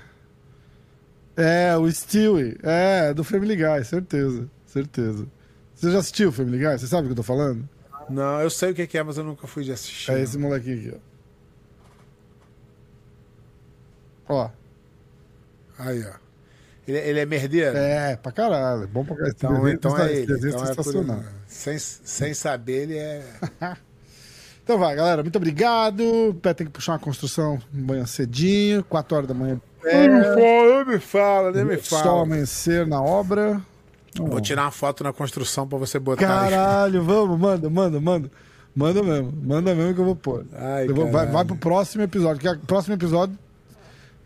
É, 1.37 1.77
o 1.77 1.91
Stewie. 1.91 2.57
É, 2.63 3.13
do 3.13 3.25
Family 3.25 3.57
Guy, 3.57 3.85
certeza. 3.85 4.49
Certeza. 4.67 5.27
Você 5.75 5.91
já 5.91 5.99
assistiu 5.99 6.29
o 6.29 6.33
Family 6.33 6.59
Guy? 6.59 6.79
Você 6.79 6.87
sabe 6.87 7.03
o 7.03 7.07
que 7.07 7.13
eu 7.13 7.17
tô 7.17 7.23
falando? 7.23 7.69
Não, 8.09 8.41
eu 8.41 8.51
sei 8.51 8.71
o 8.71 8.75
que 8.75 8.97
é, 8.99 9.03
mas 9.03 9.17
eu 9.19 9.25
nunca 9.25 9.47
fui 9.47 9.65
de 9.65 9.73
assistir. 9.73 10.11
É 10.13 10.21
esse 10.21 10.37
molequinho 10.39 10.79
aqui, 10.79 11.01
ó. 14.29 14.35
Ó. 14.35 14.51
Aí, 15.79 16.05
ó. 16.05 16.13
Ele, 16.87 16.99
ele 16.99 17.21
é 17.21 17.27
merdeiro? 17.27 17.77
É, 17.77 18.17
pra 18.17 18.31
caralho. 18.31 18.87
Bom 18.89 19.05
pra 19.05 19.17
caralho. 19.17 19.35
Então, 19.35 19.69
então 19.69 19.99
é 19.99 20.13
ele. 20.13 20.23
Então 20.37 20.49
é 20.49 20.53
por- 20.53 20.67
sensacional. 20.85 21.23
sem, 21.47 21.79
sem 21.79 22.35
saber, 22.35 22.83
ele 22.83 22.99
é. 22.99 23.25
Então 24.63 24.79
vai, 24.79 24.97
galera. 24.97 25.23
Muito 25.23 25.37
obrigado. 25.37 26.01
O 26.31 26.35
Pé 26.35 26.55
tem 26.55 26.67
que 26.67 26.73
puxar 26.73 26.93
uma 26.93 26.99
construção 26.99 27.61
amanhã 27.71 28.07
cedinho, 28.07 28.83
4 28.85 29.15
horas 29.15 29.29
da 29.29 29.35
manhã. 29.35 29.61
Nem 29.85 30.09
me 30.09 30.23
fala, 30.25 30.85
nem 30.85 30.85
me 30.87 30.99
fala, 30.99 31.53
nem 31.53 31.65
me 31.65 31.77
Só 31.79 31.99
fala. 32.03 32.23
amanhecer 32.23 32.87
na 32.87 33.03
obra. 33.03 33.61
Vou 34.17 34.41
tirar 34.41 34.63
uma 34.63 34.71
foto 34.71 35.03
na 35.05 35.13
construção 35.13 35.67
pra 35.67 35.77
você 35.79 35.99
botar. 35.99 36.23
aí. 36.45 36.51
Caralho, 36.51 37.03
vamos, 37.03 37.39
manda, 37.39 37.69
manda, 37.69 38.01
manda. 38.01 38.31
Manda 38.77 39.03
mesmo, 39.03 39.33
manda 39.43 39.75
mesmo 39.75 39.95
que 39.95 40.01
eu 40.01 40.05
vou 40.05 40.17
pôr. 40.17 40.45
Ai, 40.53 40.89
Eu 40.89 40.95
vou- 40.95 41.11
vai, 41.11 41.27
vai 41.27 41.45
pro 41.45 41.55
próximo 41.57 42.03
episódio, 42.03 42.41
que 42.41 42.49
o 42.49 42.59
próximo 42.67 42.95
episódio 42.95 43.39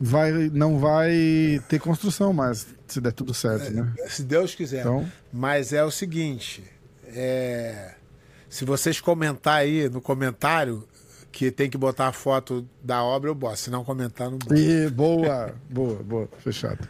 vai, 0.00 0.30
não 0.52 0.78
vai 0.78 1.60
ter 1.68 1.78
construção 1.78 2.32
mais, 2.32 2.66
se 2.86 2.98
der 3.00 3.12
tudo 3.12 3.34
certo, 3.34 3.70
né? 3.70 3.92
Se 4.08 4.22
Deus 4.22 4.54
quiser. 4.54 4.80
Então, 4.80 5.06
Mas 5.32 5.72
é 5.74 5.84
o 5.84 5.90
seguinte, 5.90 6.64
é... 7.08 7.92
Se 8.48 8.64
vocês 8.64 8.98
comentar 8.98 9.56
aí 9.56 9.90
no 9.90 10.00
comentário 10.00 10.82
que 11.38 11.52
tem 11.52 11.70
que 11.70 11.78
botar 11.78 12.08
a 12.08 12.12
foto 12.12 12.66
da 12.82 13.00
obra, 13.00 13.30
eu 13.30 13.34
boto. 13.34 13.58
Se 13.58 13.70
não 13.70 13.84
comentar, 13.84 14.28
não 14.28 14.38
boto. 14.38 14.56
E 14.56 14.90
boa, 14.90 15.54
boa, 15.70 16.02
boa. 16.02 16.28
Fechado. 16.38 16.88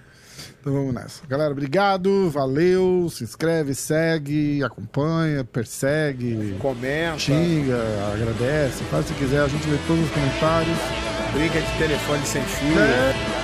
Então 0.59 0.73
vamos 0.73 0.95
nessa. 0.95 1.27
Galera, 1.27 1.53
obrigado, 1.53 2.31
valeu. 2.31 3.11
Se 3.11 3.25
inscreve, 3.25 3.75
segue, 3.75 4.65
acompanha, 4.65 5.45
persegue, 5.45 6.57
Comenta. 6.61 7.19
xinga, 7.19 7.77
agradece. 8.15 8.83
Faz 8.85 9.11
o 9.11 9.13
que 9.13 9.19
quiser, 9.19 9.43
a 9.43 9.49
gente 9.49 9.69
lê 9.69 9.77
todos 9.87 10.03
os 10.03 10.11
comentários. 10.11 10.79
Briga 11.35 11.61
de 11.61 11.79
telefone 11.79 12.25
sem 12.25 12.43
fio. 12.43 12.79
É. 12.81 13.38